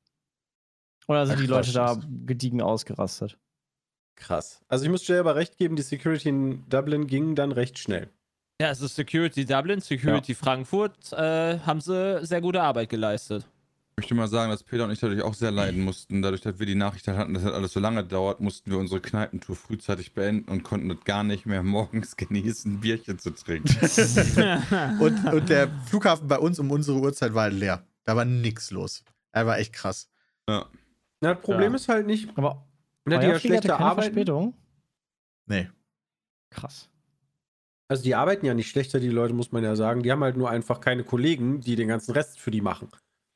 Da 1.08 1.26
sind 1.26 1.36
Ach, 1.36 1.40
die 1.40 1.46
Leute 1.46 1.72
da 1.72 1.98
gediegen 2.26 2.60
ausgerastet. 2.62 3.38
Krass. 4.16 4.60
Also 4.68 4.84
ich 4.84 4.90
muss 4.90 5.04
dir 5.04 5.20
aber 5.20 5.36
recht 5.36 5.56
geben, 5.58 5.76
die 5.76 5.82
Security 5.82 6.28
in 6.30 6.68
Dublin 6.68 7.06
ging 7.06 7.34
dann 7.34 7.52
recht 7.52 7.78
schnell. 7.78 8.08
Ja, 8.60 8.68
also 8.68 8.86
Security 8.86 9.44
Dublin, 9.44 9.80
Security 9.80 10.34
Frankfurt 10.34 11.12
äh, 11.12 11.58
haben 11.60 11.80
sie 11.80 12.24
sehr 12.24 12.40
gute 12.40 12.62
Arbeit 12.62 12.88
geleistet. 12.88 13.46
Ich 13.90 14.02
möchte 14.02 14.14
mal 14.14 14.28
sagen, 14.28 14.50
dass 14.50 14.62
Peter 14.62 14.84
und 14.84 14.90
ich 14.90 15.00
dadurch 15.00 15.22
auch 15.22 15.34
sehr 15.34 15.50
leiden 15.50 15.82
mussten. 15.82 16.20
Dadurch, 16.22 16.42
dass 16.42 16.58
wir 16.58 16.66
die 16.66 16.74
Nachricht 16.74 17.08
hatten, 17.08 17.34
dass 17.34 17.44
das 17.44 17.52
alles 17.52 17.72
so 17.72 17.80
lange 17.80 18.04
dauert, 18.04 18.40
mussten 18.40 18.70
wir 18.70 18.78
unsere 18.78 19.00
Kneipentour 19.00 19.56
frühzeitig 19.56 20.12
beenden 20.12 20.50
und 20.50 20.64
konnten 20.64 20.88
das 20.88 21.04
gar 21.04 21.22
nicht 21.22 21.46
mehr 21.46 21.62
morgens 21.62 22.16
genießen, 22.16 22.74
ein 22.74 22.80
Bierchen 22.80 23.18
zu 23.18 23.30
trinken. 23.30 23.74
Und, 25.00 25.24
und 25.32 25.48
der 25.48 25.68
Flughafen 25.86 26.28
bei 26.28 26.38
uns 26.38 26.58
um 26.58 26.70
unsere 26.70 26.98
Uhrzeit 26.98 27.34
war 27.34 27.44
halt 27.44 27.54
leer. 27.54 27.86
Da 28.04 28.16
war 28.16 28.24
nix 28.24 28.70
los. 28.70 29.02
Er 29.32 29.46
war 29.46 29.58
echt 29.58 29.72
krass. 29.72 30.08
ja. 30.48 30.66
Na, 31.20 31.34
das 31.34 31.42
Problem 31.42 31.72
Ja. 31.72 31.76
ist 31.76 31.88
halt 31.88 32.06
nicht, 32.06 32.36
Aber 32.36 32.66
na, 33.04 33.18
die 33.18 33.26
ja 33.26 33.38
schlechte 33.38 33.68
keine 33.68 33.80
arbeiten. 33.80 34.02
Verspätung? 34.14 34.54
Nee. 35.46 35.70
Krass. 36.50 36.88
Also 37.88 38.02
die 38.02 38.14
arbeiten 38.14 38.44
ja 38.46 38.54
nicht 38.54 38.68
schlechter, 38.68 38.98
die 39.00 39.08
Leute, 39.08 39.32
muss 39.34 39.52
man 39.52 39.62
ja 39.62 39.76
sagen. 39.76 40.02
Die 40.02 40.10
haben 40.10 40.22
halt 40.24 40.36
nur 40.36 40.50
einfach 40.50 40.80
keine 40.80 41.04
Kollegen, 41.04 41.60
die 41.60 41.76
den 41.76 41.88
ganzen 41.88 42.12
Rest 42.12 42.38
für 42.40 42.50
die 42.50 42.60
machen. 42.60 42.88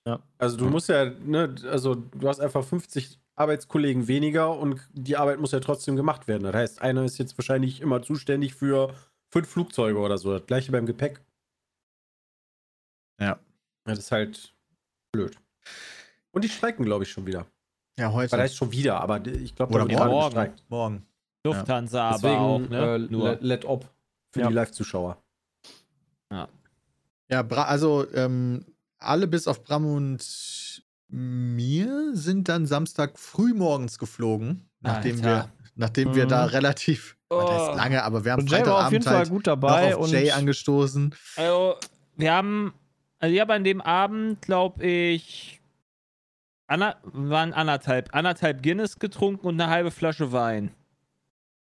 Ja. 0.07 0.20
Also 0.39 0.57
du 0.57 0.68
musst 0.68 0.89
ja, 0.89 1.11
ne, 1.11 1.55
also 1.66 1.95
du 1.95 2.28
hast 2.28 2.41
einfach 2.41 2.64
50 2.64 3.20
Arbeitskollegen 3.37 4.09
weniger 4.09 4.57
und 4.59 4.81
die 4.93 5.16
Arbeit 5.16 5.39
muss 5.39 5.53
ja 5.53 5.61
trotzdem 5.61 5.95
gemacht 5.97 6.26
werden. 6.26 6.43
Das 6.43 6.55
heißt, 6.55 6.83
einer 6.83 7.05
ist 7.05 7.18
jetzt 7.18 7.39
wahrscheinlich 7.39 7.81
immer 7.81 8.03
zuständig 8.03 8.55
für 8.55 8.93
fünf 9.33 9.49
Flugzeuge 9.49 9.99
oder 9.99 10.18
so. 10.18 10.33
Das 10.37 10.47
gleiche 10.47 10.72
beim 10.72 10.85
Gepäck. 10.87 11.20
Ja. 13.20 13.26
Ja, 13.28 13.39
Das 13.85 13.99
ist 14.01 14.12
halt 14.12 14.55
blöd. 15.12 15.37
Und 16.33 16.43
die 16.45 16.49
streiken, 16.49 16.85
glaube 16.85 17.05
ich, 17.05 17.11
schon 17.11 17.26
wieder. 17.26 17.47
Ja, 17.99 18.12
heute. 18.12 18.36
Heißt 18.36 18.57
schon 18.57 18.72
wieder, 18.72 19.01
aber 19.01 19.24
ich 19.26 19.55
glaube, 19.55 19.72
da 19.78 20.07
morgen. 20.07 20.24
gestreikt. 20.26 20.64
Morgen. 20.68 21.07
Lufthansa 21.45 22.11
aber 22.11 22.14
Deswegen 22.18 22.36
auch, 22.41 22.59
ne? 22.61 22.95
äh, 22.95 22.99
Nur. 22.99 23.38
let, 23.41 23.64
op 23.64 23.88
für 24.32 24.41
Ja. 24.41 24.49
die 24.49 24.55
Live-Zuschauer. 24.55 25.16
Ja, 27.32 27.43
Bra 27.43 27.64
also 27.64 28.07
ähm, 28.12 28.64
alle 28.99 29.28
bis 29.28 29.47
auf 29.47 29.62
Bram 29.62 29.86
und 29.86 30.82
mir 31.09 32.11
sind 32.14 32.49
dann 32.49 32.66
Samstag 32.66 33.18
früh 33.18 33.55
morgens 33.55 33.99
geflogen, 33.99 34.68
nachdem 34.80 35.16
Alter. 35.16 35.24
wir, 35.26 35.49
nachdem 35.76 36.14
wir 36.14 36.26
da 36.26 36.45
Mhm. 36.47 36.51
relativ, 36.51 37.16
das 37.28 37.38
Oh. 37.38 37.49
heißt 37.68 37.76
lange, 37.76 38.03
aber 38.03 38.24
wir 38.24 38.32
haben 38.32 38.41
Und 38.41 38.51
Jay 38.51 38.66
war 38.66 38.86
auf 38.86 38.93
jeden 38.93 39.03
Freitagabend 39.03 39.05
Fall 39.05 39.16
halt 39.16 39.28
gut 39.30 39.47
noch 39.47 39.53
dabei 39.61 39.95
auf 39.95 40.03
und 40.03 40.11
Jay 40.11 40.30
angestoßen. 40.32 41.14
Also, 41.36 41.76
wir 42.16 42.32
haben, 42.32 42.74
also 43.20 43.32
ich 43.34 43.41
habe 43.41 43.55
an 43.55 43.62
dem 43.64 43.80
Abend, 43.80 44.43
glaube 44.43 44.84
ich, 44.84 45.60
Anna, 46.71 46.97
waren 47.03 47.53
anderthalb, 47.53 48.14
anderthalb 48.14 48.62
Guinness 48.62 48.99
getrunken 48.99 49.47
und 49.47 49.61
eine 49.61 49.71
halbe 49.71 49.91
Flasche 49.91 50.31
Wein. 50.31 50.71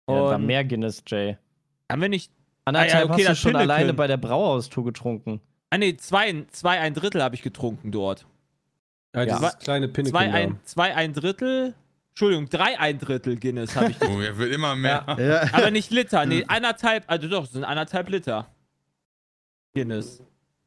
ja, 0.09 0.13
war 0.15 0.35
Und 0.35 0.45
mehr 0.45 0.65
Guinness, 0.65 1.01
Jay. 1.07 1.37
haben 1.89 2.01
wir 2.01 2.09
nicht, 2.09 2.31
Anderthalb 2.65 3.05
okay, 3.05 3.13
hast 3.13 3.19
du 3.21 3.27
das 3.29 3.39
schon 3.39 3.55
alleine 3.55 3.93
bei 3.93 4.07
der 4.07 4.17
Brauhaustour 4.17 4.83
getrunken. 4.83 5.39
ah 5.69 5.77
ne, 5.77 5.95
zwei, 5.97 6.45
zwei 6.51 6.79
ein 6.79 6.93
Drittel 6.93 7.23
habe 7.23 7.33
ich 7.33 7.41
getrunken 7.41 7.91
dort. 7.91 8.25
Ja, 9.15 9.23
Ja. 9.23 9.37
dieses 9.39 9.57
kleine 9.59 9.87
Pinnacle. 9.87 10.11
Zwei 10.19 10.31
ein, 10.33 10.59
zwei 10.65 10.93
ein 10.95 11.13
Drittel, 11.13 11.73
Entschuldigung, 12.09 12.49
drei 12.49 12.77
ein 12.77 12.99
Drittel 12.99 13.39
Guinness 13.39 13.75
habe 13.77 13.91
ich 13.91 13.99
getrunken. 13.99 14.21
Oh, 14.21 14.25
er 14.25 14.37
wird 14.37 14.51
immer 14.53 14.75
mehr. 14.75 15.05
Ja. 15.17 15.53
Aber 15.53 15.71
nicht 15.71 15.89
Liter, 15.91 16.25
nee, 16.25 16.43
anderthalb, 16.47 17.05
also 17.07 17.29
doch, 17.29 17.45
es 17.45 17.53
sind 17.53 17.63
anderthalb 17.63 18.09
Liter. 18.09 18.47
Guinness. 19.73 20.21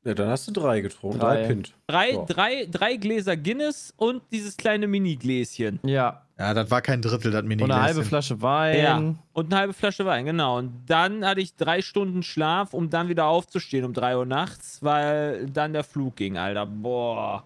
Ja, 0.05 0.14
dann 0.14 0.28
hast 0.28 0.48
du 0.48 0.53
drei 0.53 0.80
getrunken. 0.80 1.20
Drei. 1.20 1.36
Drei, 1.36 1.46
Pint. 1.46 1.74
Drei, 1.86 2.18
drei, 2.26 2.66
drei 2.70 2.96
Gläser 2.96 3.36
Guinness 3.36 3.94
und 3.96 4.22
dieses 4.32 4.57
kleine 4.57 4.88
Mini-Gläschen. 4.88 5.78
Ja. 5.84 6.22
ja, 6.38 6.55
das 6.55 6.70
war 6.72 6.82
kein 6.82 7.00
Drittel, 7.03 7.30
das 7.30 7.44
mini 7.44 7.62
Und 7.62 7.70
eine 7.70 7.82
halbe 7.82 8.03
Flasche 8.03 8.42
Wein. 8.42 8.78
Ja. 8.78 8.96
Und 9.32 9.46
eine 9.46 9.57
halbe 9.57 9.72
Flasche 9.72 10.05
Wein, 10.05 10.24
genau. 10.24 10.59
Und 10.59 10.72
dann 10.86 11.24
hatte 11.24 11.40
ich 11.40 11.55
drei 11.55 11.82
Stunden 11.82 12.24
Schlaf, 12.24 12.74
um 12.74 12.90
dann 12.90 13.09
wieder 13.09 13.26
aufzustehen 13.26 13.84
um 13.84 13.92
drei 13.92 14.16
Uhr 14.16 14.26
nachts, 14.26 14.82
weil 14.82 15.46
dann 15.46 15.72
der 15.72 15.84
Flug 15.84 16.16
ging, 16.16 16.36
Alter. 16.36 16.66
Boah. 16.66 17.44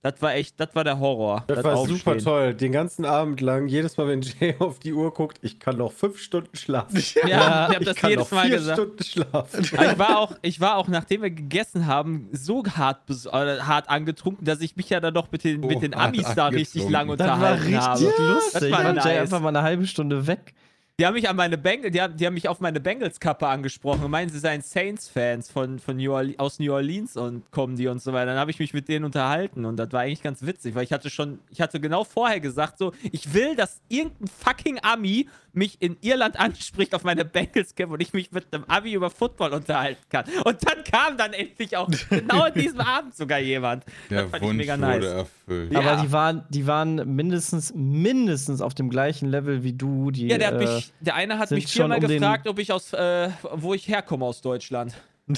Das 0.00 0.22
war 0.22 0.32
echt, 0.34 0.60
das 0.60 0.68
war 0.76 0.84
der 0.84 1.00
Horror. 1.00 1.42
Das, 1.48 1.64
war 1.64 1.74
Aufstehen. 1.74 1.98
super 1.98 2.18
toll. 2.18 2.54
Den 2.54 2.70
ganzen 2.70 3.04
Abend 3.04 3.40
lang, 3.40 3.66
jedes 3.66 3.96
Mal, 3.96 4.06
wenn 4.06 4.22
Jay 4.22 4.54
auf 4.60 4.78
die 4.78 4.92
Uhr 4.92 5.12
guckt, 5.12 5.38
ich 5.42 5.58
kann 5.58 5.76
noch 5.76 5.90
fünf 5.92 6.20
Stunden 6.20 6.56
schlafen. 6.56 7.02
Ja, 7.26 7.66
ich 7.70 7.74
habe 7.74 7.84
das 7.84 7.96
kann 7.96 8.10
jedes 8.10 8.30
noch 8.30 8.36
Mal 8.36 8.46
vier 8.46 8.56
gesagt. 8.58 8.78
Stunden 8.78 9.02
schlafen. 9.04 9.64
Ich 9.64 9.98
war 9.98 10.18
auch, 10.18 10.36
ich 10.42 10.60
war 10.60 10.76
auch, 10.76 10.86
nachdem 10.86 11.22
wir 11.22 11.30
gegessen 11.30 11.86
haben, 11.86 12.28
so 12.30 12.62
hart, 12.64 13.00
hart 13.32 13.88
angetrunken, 13.90 14.44
dass 14.44 14.60
ich 14.60 14.76
mich 14.76 14.88
ja 14.88 15.00
dann 15.00 15.14
doch 15.14 15.32
mit 15.32 15.42
den, 15.42 15.60
mit 15.60 15.82
den 15.82 15.94
Oh, 15.94 15.98
Amis 15.98 16.32
da 16.36 16.46
richtig 16.46 16.88
lang 16.88 17.08
Das 17.16 17.26
war 17.26 17.34
unterhalten 17.34 17.62
richtig 17.64 17.80
habe. 17.82 18.32
lustig. 18.34 18.52
Das 18.52 18.70
war 18.70 18.84
war 18.84 18.84
Jay 18.84 18.94
nice. 18.94 19.06
einfach 19.22 19.40
mal 19.40 19.48
eine 19.48 19.62
halbe 19.62 19.86
Stunde 19.88 20.26
weg. 20.28 20.54
Die 21.00 21.06
haben 21.06 21.14
mich 21.14 21.28
an 21.28 21.36
meine 21.36 21.56
Bengals, 21.56 21.92
die 21.92 22.02
haben, 22.02 22.16
die 22.16 22.26
haben 22.26 22.34
mich 22.34 22.48
auf 22.48 22.58
meine 22.58 22.80
Bengals-Kappe 22.80 23.46
angesprochen 23.46 24.02
und 24.02 24.10
meinen, 24.10 24.30
sie 24.30 24.40
seien 24.40 24.62
Saints-Fans 24.62 25.48
von, 25.48 25.78
von 25.78 25.96
New 25.96 26.12
aus 26.38 26.58
New 26.58 26.72
Orleans 26.72 27.16
und 27.16 27.48
kommen 27.52 27.76
die 27.76 27.86
und 27.86 28.02
so 28.02 28.12
weiter. 28.12 28.26
Dann 28.26 28.38
habe 28.38 28.50
ich 28.50 28.58
mich 28.58 28.74
mit 28.74 28.88
denen 28.88 29.04
unterhalten 29.04 29.64
und 29.64 29.76
das 29.76 29.92
war 29.92 30.00
eigentlich 30.00 30.24
ganz 30.24 30.44
witzig, 30.44 30.74
weil 30.74 30.82
ich 30.82 30.92
hatte 30.92 31.08
schon, 31.08 31.38
ich 31.50 31.60
hatte 31.60 31.78
genau 31.78 32.02
vorher 32.02 32.40
gesagt, 32.40 32.78
so, 32.78 32.92
ich 33.12 33.32
will, 33.32 33.54
dass 33.54 33.80
irgendein 33.88 34.26
fucking 34.26 34.80
Ami 34.82 35.28
mich 35.52 35.76
in 35.80 35.96
Irland 36.00 36.36
anspricht 36.40 36.92
auf 36.96 37.04
meine 37.04 37.24
Bengals-Cap 37.24 37.90
und 37.90 38.00
ich 38.00 38.12
mich 38.12 38.32
mit 38.32 38.52
einem 38.52 38.64
Ami 38.66 38.92
über 38.92 39.10
Football 39.10 39.52
unterhalten 39.52 40.02
kann. 40.10 40.24
Und 40.44 40.66
dann 40.66 40.82
kam 40.82 41.16
dann 41.16 41.32
endlich 41.32 41.76
auch 41.76 41.88
genau 42.10 42.42
an 42.42 42.54
diesem 42.54 42.80
Abend 42.80 43.14
sogar 43.14 43.38
jemand. 43.38 43.84
Der 44.10 44.22
das 44.22 44.30
fand 44.32 44.42
ich 44.42 44.48
Wunsch 44.48 44.58
mega 44.58 44.74
wurde 44.74 44.86
nice. 44.86 45.04
erfüllt. 45.04 45.72
Ja. 45.72 45.78
Aber 45.78 46.02
die 46.02 46.10
waren, 46.10 46.44
die 46.48 46.66
waren 46.66 47.14
mindestens, 47.14 47.72
mindestens 47.72 48.60
auf 48.60 48.74
dem 48.74 48.90
gleichen 48.90 49.28
Level 49.28 49.62
wie 49.62 49.74
du. 49.74 50.10
Die, 50.10 50.26
Ja, 50.26 50.38
der, 50.38 50.48
hat 50.48 50.60
äh, 50.60 50.87
mich, 50.88 50.92
der 51.00 51.14
eine 51.14 51.38
hat 51.38 51.50
mich 51.50 51.64
schon 51.64 51.82
viermal 51.90 51.98
um 51.98 52.08
den- 52.08 52.20
gefragt, 52.20 52.46
ob 52.48 52.58
ich 52.58 52.72
aus, 52.72 52.92
äh, 52.92 53.30
wo 53.54 53.74
ich 53.74 53.86
herkomme 53.88 54.24
aus 54.24 54.40
Deutschland. 54.40 54.94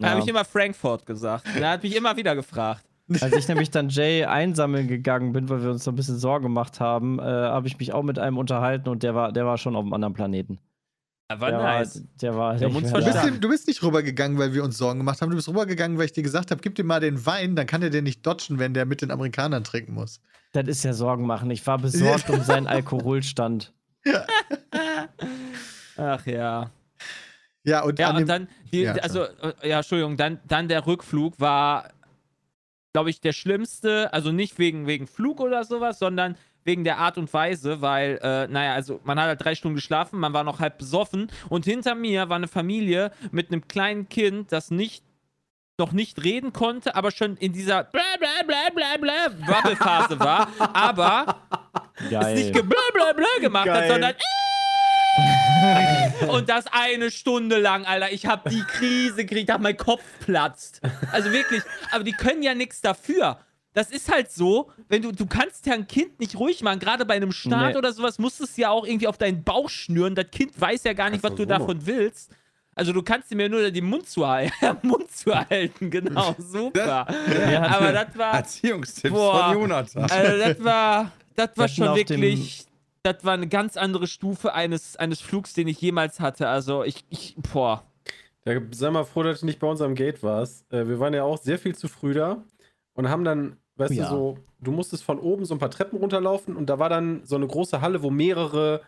Da 0.00 0.06
ja. 0.06 0.10
habe 0.12 0.20
ich 0.22 0.28
immer 0.28 0.44
Frankfurt 0.44 1.06
gesagt. 1.06 1.44
Der 1.58 1.70
hat 1.70 1.82
mich 1.82 1.96
immer 1.96 2.16
wieder 2.16 2.36
gefragt. 2.36 2.84
Als 3.20 3.34
ich 3.34 3.48
nämlich 3.48 3.70
dann 3.72 3.88
Jay 3.88 4.24
einsammeln 4.24 4.86
gegangen 4.86 5.32
bin, 5.32 5.48
weil 5.48 5.60
wir 5.62 5.70
uns 5.70 5.82
so 5.82 5.90
ein 5.90 5.96
bisschen 5.96 6.18
Sorgen 6.18 6.44
gemacht 6.44 6.78
haben, 6.78 7.18
äh, 7.18 7.22
habe 7.22 7.66
ich 7.66 7.76
mich 7.80 7.92
auch 7.92 8.04
mit 8.04 8.16
einem 8.16 8.38
unterhalten 8.38 8.88
und 8.90 9.02
der 9.02 9.16
war, 9.16 9.32
der 9.32 9.44
war 9.44 9.58
schon 9.58 9.74
auf 9.74 9.82
einem 9.82 9.92
anderen 9.94 10.14
Planeten. 10.14 10.60
Ja, 11.28 11.40
war 11.40 11.50
der, 11.50 11.58
nice. 11.60 11.96
war, 11.96 12.04
der 12.22 12.36
war 12.36 12.54
Der 12.56 12.68
nicht 12.68 12.90
Du 12.94 13.04
bist, 13.04 13.14
da. 13.16 13.30
du 13.30 13.48
bist 13.48 13.66
nicht 13.66 13.82
rübergegangen, 13.82 14.38
weil 14.38 14.54
wir 14.54 14.62
uns 14.62 14.78
Sorgen 14.78 15.00
gemacht 15.00 15.20
haben. 15.20 15.30
Du 15.30 15.36
bist 15.36 15.48
rübergegangen, 15.48 15.98
weil 15.98 16.04
ich 16.04 16.12
dir 16.12 16.22
gesagt 16.22 16.52
habe, 16.52 16.60
gib 16.60 16.76
dir 16.76 16.84
mal 16.84 17.00
den 17.00 17.26
Wein, 17.26 17.56
dann 17.56 17.66
kann 17.66 17.82
er 17.82 17.90
dir 17.90 18.02
nicht 18.02 18.24
dodgen, 18.24 18.60
wenn 18.60 18.72
der 18.72 18.86
mit 18.86 19.02
den 19.02 19.10
Amerikanern 19.10 19.64
trinken 19.64 19.94
muss. 19.94 20.20
Das 20.52 20.68
ist 20.68 20.84
ja 20.84 20.92
Sorgen 20.92 21.26
machen. 21.26 21.50
Ich 21.50 21.66
war 21.66 21.78
besorgt 21.78 22.30
um 22.30 22.40
seinen 22.42 22.66
Alkoholstand. 22.68 23.72
Ach 25.96 26.26
ja. 26.26 26.70
Ja, 27.64 27.82
und 27.82 27.98
Ja, 27.98 28.16
und 28.16 28.28
dann, 28.28 28.48
die, 28.72 28.82
Ja, 28.82 28.94
also, 28.94 29.24
äh, 29.24 29.68
ja, 29.68 29.78
Entschuldigung, 29.78 30.16
dann, 30.16 30.40
dann 30.46 30.68
der 30.68 30.86
Rückflug 30.86 31.38
war, 31.40 31.90
glaube 32.92 33.10
ich, 33.10 33.20
der 33.20 33.32
schlimmste. 33.32 34.12
Also 34.12 34.32
nicht 34.32 34.58
wegen, 34.58 34.86
wegen 34.86 35.06
Flug 35.06 35.40
oder 35.40 35.64
sowas, 35.64 35.98
sondern 35.98 36.36
wegen 36.64 36.84
der 36.84 36.98
Art 36.98 37.16
und 37.16 37.32
Weise, 37.32 37.80
weil, 37.80 38.18
äh, 38.22 38.46
naja, 38.46 38.74
also 38.74 39.00
man 39.04 39.18
hat 39.18 39.26
halt 39.26 39.42
drei 39.42 39.54
Stunden 39.54 39.76
geschlafen, 39.76 40.20
man 40.20 40.34
war 40.34 40.44
noch 40.44 40.60
halb 40.60 40.76
besoffen 40.78 41.30
und 41.48 41.64
hinter 41.64 41.94
mir 41.94 42.28
war 42.28 42.36
eine 42.36 42.48
Familie 42.48 43.10
mit 43.30 43.50
einem 43.50 43.66
kleinen 43.66 44.08
Kind, 44.10 44.52
das 44.52 44.70
nicht 44.70 45.02
noch 45.78 45.92
nicht 45.92 46.22
reden 46.24 46.52
konnte, 46.52 46.94
aber 46.96 47.10
schon 47.10 47.36
in 47.36 47.52
dieser 47.52 47.84
bla 47.84 48.02
bla 48.18 48.28
bla 48.46 48.68
bla 48.74 48.96
bla 49.00 49.46
Bubble-Phase 49.46 50.18
war, 50.18 50.48
aber 50.74 51.40
Geil. 52.10 52.34
nicht 52.34 52.52
ge- 52.52 52.62
bla 52.62 52.78
bla 52.92 53.12
bla 53.12 53.26
gemacht 53.40 53.68
hat, 53.68 53.74
Geil. 53.80 53.90
sondern 53.90 54.14
und 56.28 56.48
das 56.48 56.66
eine 56.70 57.10
Stunde 57.10 57.58
lang, 57.58 57.84
Alter. 57.84 58.12
Ich 58.12 58.26
hab 58.26 58.48
die 58.48 58.62
Krise 58.62 59.24
gekriegt, 59.24 59.50
hab 59.50 59.60
mein 59.60 59.76
Kopf 59.76 60.02
platzt. 60.24 60.80
Also 61.12 61.32
wirklich, 61.32 61.62
aber 61.90 62.04
die 62.04 62.12
können 62.12 62.42
ja 62.42 62.54
nichts 62.54 62.80
dafür. 62.80 63.38
Das 63.74 63.90
ist 63.90 64.10
halt 64.12 64.32
so, 64.32 64.70
wenn 64.88 65.02
du, 65.02 65.12
du 65.12 65.26
kannst 65.26 65.66
ja 65.66 65.74
ein 65.74 65.86
Kind 65.86 66.18
nicht 66.20 66.36
ruhig 66.38 66.62
machen, 66.62 66.78
gerade 66.80 67.04
bei 67.04 67.14
einem 67.14 67.32
Start 67.32 67.72
Nee. 67.72 67.76
oder 67.78 67.92
sowas, 67.92 68.18
musst 68.18 68.40
du 68.40 68.44
es 68.44 68.56
ja 68.56 68.70
auch 68.70 68.84
irgendwie 68.86 69.06
auf 69.06 69.18
deinen 69.18 69.44
Bauch 69.44 69.68
schnüren. 69.70 70.14
Das 70.14 70.30
Kind 70.30 70.58
weiß 70.60 70.84
ja 70.84 70.92
gar 70.94 71.10
nicht, 71.10 71.22
was 71.22 71.34
du 71.34 71.44
davon 71.44 71.86
willst. 71.86 72.30
Also 72.74 72.92
du 72.92 73.02
kannst 73.02 73.30
ihm 73.32 73.40
ja 73.40 73.48
nur 73.48 73.70
den 73.70 73.84
Mund 73.86 74.08
zu 74.08 74.26
halten, 74.26 74.52
Mund 74.86 75.10
zu 75.10 75.34
halten, 75.34 75.90
genau, 75.90 76.34
super. 76.38 77.06
Ja, 77.50 77.62
aber 77.66 77.92
das 77.92 78.16
war, 78.16 78.34
Erziehungstipps 78.34 79.14
Boah. 79.14 79.48
von 79.52 79.60
Jonathan. 79.60 80.10
also 80.10 80.38
das 80.38 80.64
war, 80.64 81.12
das 81.38 81.56
war 81.56 81.68
schon 81.68 81.94
wirklich, 81.94 82.66
das 83.02 83.24
war 83.24 83.34
eine 83.34 83.48
ganz 83.48 83.76
andere 83.76 84.06
Stufe 84.06 84.52
eines, 84.54 84.96
eines 84.96 85.20
Flugs, 85.20 85.54
den 85.54 85.68
ich 85.68 85.80
jemals 85.80 86.20
hatte. 86.20 86.48
Also 86.48 86.84
ich, 86.84 87.04
ich, 87.08 87.36
boah. 87.52 87.84
Ja, 88.44 88.60
sei 88.70 88.90
mal 88.90 89.04
froh, 89.04 89.22
dass 89.22 89.40
du 89.40 89.46
nicht 89.46 89.58
bei 89.58 89.66
uns 89.66 89.80
am 89.80 89.94
Gate 89.94 90.22
warst. 90.22 90.70
Äh, 90.72 90.88
wir 90.88 90.98
waren 91.00 91.14
ja 91.14 91.22
auch 91.24 91.38
sehr 91.38 91.58
viel 91.58 91.74
zu 91.74 91.88
früh 91.88 92.14
da 92.14 92.44
und 92.94 93.08
haben 93.08 93.24
dann, 93.24 93.56
weißt 93.76 93.94
Ja. 93.94 94.08
du, 94.08 94.10
so, 94.10 94.38
du 94.60 94.72
musstest 94.72 95.04
von 95.04 95.18
oben 95.18 95.44
so 95.44 95.54
ein 95.54 95.58
paar 95.58 95.70
Treppen 95.70 95.98
runterlaufen 95.98 96.56
und 96.56 96.66
da 96.68 96.78
war 96.78 96.88
dann 96.88 97.24
so 97.24 97.36
eine 97.36 97.46
große 97.46 97.80
Halle, 97.80 98.02
wo 98.02 98.10
mehrere 98.10 98.82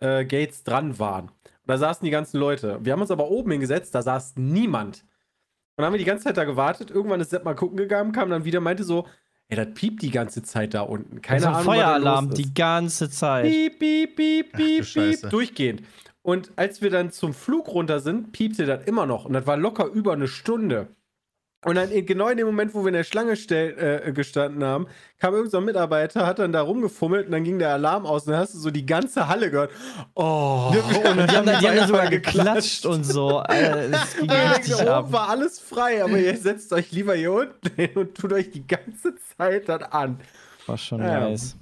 äh, 0.00 0.24
Gates 0.24 0.62
dran 0.62 0.98
waren. 0.98 1.28
Und 1.28 1.66
da 1.66 1.78
saßen 1.78 2.04
die 2.04 2.10
ganzen 2.10 2.38
Leute. 2.38 2.78
Wir 2.84 2.92
haben 2.92 3.00
uns 3.00 3.10
aber 3.10 3.30
oben 3.30 3.50
hingesetzt, 3.50 3.94
da 3.94 4.02
saß 4.02 4.34
niemand. 4.36 5.02
Und 5.02 5.82
dann 5.82 5.86
haben 5.86 5.94
wir 5.94 5.98
die 5.98 6.04
ganze 6.04 6.24
Zeit 6.24 6.36
da 6.36 6.44
gewartet. 6.44 6.90
Irgendwann 6.90 7.20
ist 7.20 7.30
Sepp 7.30 7.44
mal 7.44 7.54
gucken 7.54 7.76
gegangen, 7.76 8.12
kam 8.12 8.30
dann 8.30 8.44
wieder, 8.44 8.60
meinte 8.60 8.84
so, 8.84 9.06
ey, 9.48 9.56
das 9.56 9.74
piept 9.74 10.02
die 10.02 10.10
ganze 10.10 10.42
Zeit 10.42 10.74
da 10.74 10.82
unten. 10.82 11.20
Keine 11.22 11.40
so 11.40 11.48
ein 11.48 11.54
Ahnung, 11.54 11.66
was 11.66 11.76
da 11.76 11.82
Feueralarm 11.82 12.24
los 12.30 12.38
ist. 12.38 12.46
die 12.46 12.54
ganze 12.54 13.10
Zeit. 13.10 13.44
Piep, 13.44 13.78
piep, 13.78 14.16
piep, 14.16 14.46
Ach 14.52 14.56
piep, 14.58 14.84
Scheiße. 14.84 15.20
piep, 15.22 15.30
durchgehend. 15.30 15.82
Und 16.22 16.52
als 16.56 16.82
wir 16.82 16.90
dann 16.90 17.10
zum 17.10 17.32
Flug 17.32 17.68
runter 17.68 18.00
sind, 18.00 18.32
piepte 18.32 18.66
das 18.66 18.84
immer 18.84 19.06
noch. 19.06 19.24
Und 19.24 19.32
das 19.32 19.46
war 19.46 19.56
locker 19.56 19.86
über 19.86 20.12
eine 20.12 20.28
Stunde. 20.28 20.88
Und 21.64 21.74
dann 21.74 21.90
genau 22.06 22.28
in 22.28 22.36
dem 22.36 22.46
Moment, 22.46 22.72
wo 22.72 22.82
wir 22.82 22.88
in 22.88 22.94
der 22.94 23.02
Schlange 23.02 23.34
stell, 23.34 24.02
äh, 24.06 24.12
gestanden 24.12 24.62
haben, 24.62 24.86
kam 25.18 25.34
irgendein 25.34 25.50
so 25.60 25.60
Mitarbeiter, 25.60 26.24
hat 26.24 26.38
dann 26.38 26.52
da 26.52 26.62
rumgefummelt 26.62 27.26
und 27.26 27.32
dann 27.32 27.42
ging 27.42 27.58
der 27.58 27.70
Alarm 27.72 28.06
aus 28.06 28.26
und 28.26 28.32
dann 28.32 28.40
hast 28.40 28.54
du 28.54 28.58
so 28.58 28.70
die 28.70 28.86
ganze 28.86 29.26
Halle 29.26 29.50
gehört. 29.50 29.72
Oh, 30.14 30.70
und 30.72 30.74
Die 30.76 31.36
haben, 31.36 31.46
da, 31.46 31.58
die 31.58 31.66
haben 31.68 31.76
da 31.76 31.86
sogar 31.88 32.08
geklatscht. 32.10 32.82
geklatscht 32.82 32.86
und 32.86 33.02
so. 33.04 33.38
Alter, 33.38 33.88
das 33.88 34.16
ging 34.16 34.28
dann 34.28 34.52
richtig 34.52 34.76
oben 34.76 34.88
ab. 34.88 35.10
war 35.12 35.28
alles 35.30 35.58
frei, 35.58 36.04
aber 36.04 36.16
ihr 36.18 36.36
setzt 36.36 36.72
euch 36.72 36.92
lieber 36.92 37.14
hier 37.16 37.32
unten 37.32 37.74
hin 37.74 37.90
und 37.96 38.14
tut 38.14 38.32
euch 38.32 38.50
die 38.50 38.64
ganze 38.64 39.14
Zeit 39.36 39.68
das 39.68 39.82
an. 39.90 40.20
War 40.66 40.78
schon 40.78 41.00
Ja. 41.00 41.28
nice. 41.28 41.56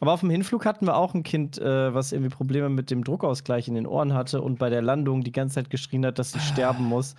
Aber 0.00 0.12
auf 0.12 0.20
dem 0.20 0.28
Hinflug 0.28 0.66
hatten 0.66 0.84
wir 0.84 0.96
auch 0.96 1.14
ein 1.14 1.22
Kind, 1.22 1.56
äh, 1.56 1.94
was 1.94 2.12
irgendwie 2.12 2.28
Probleme 2.34 2.68
mit 2.68 2.90
dem 2.90 3.02
Druckausgleich 3.04 3.68
in 3.68 3.74
den 3.74 3.86
Ohren 3.86 4.12
hatte 4.12 4.42
und 4.42 4.58
bei 4.58 4.68
der 4.68 4.82
Landung 4.82 5.22
die 5.24 5.32
ganze 5.32 5.54
Zeit 5.54 5.70
geschrien 5.70 6.04
hat, 6.04 6.18
dass 6.18 6.32
sie 6.32 6.40
sterben 6.52 6.84
muss, 6.84 7.14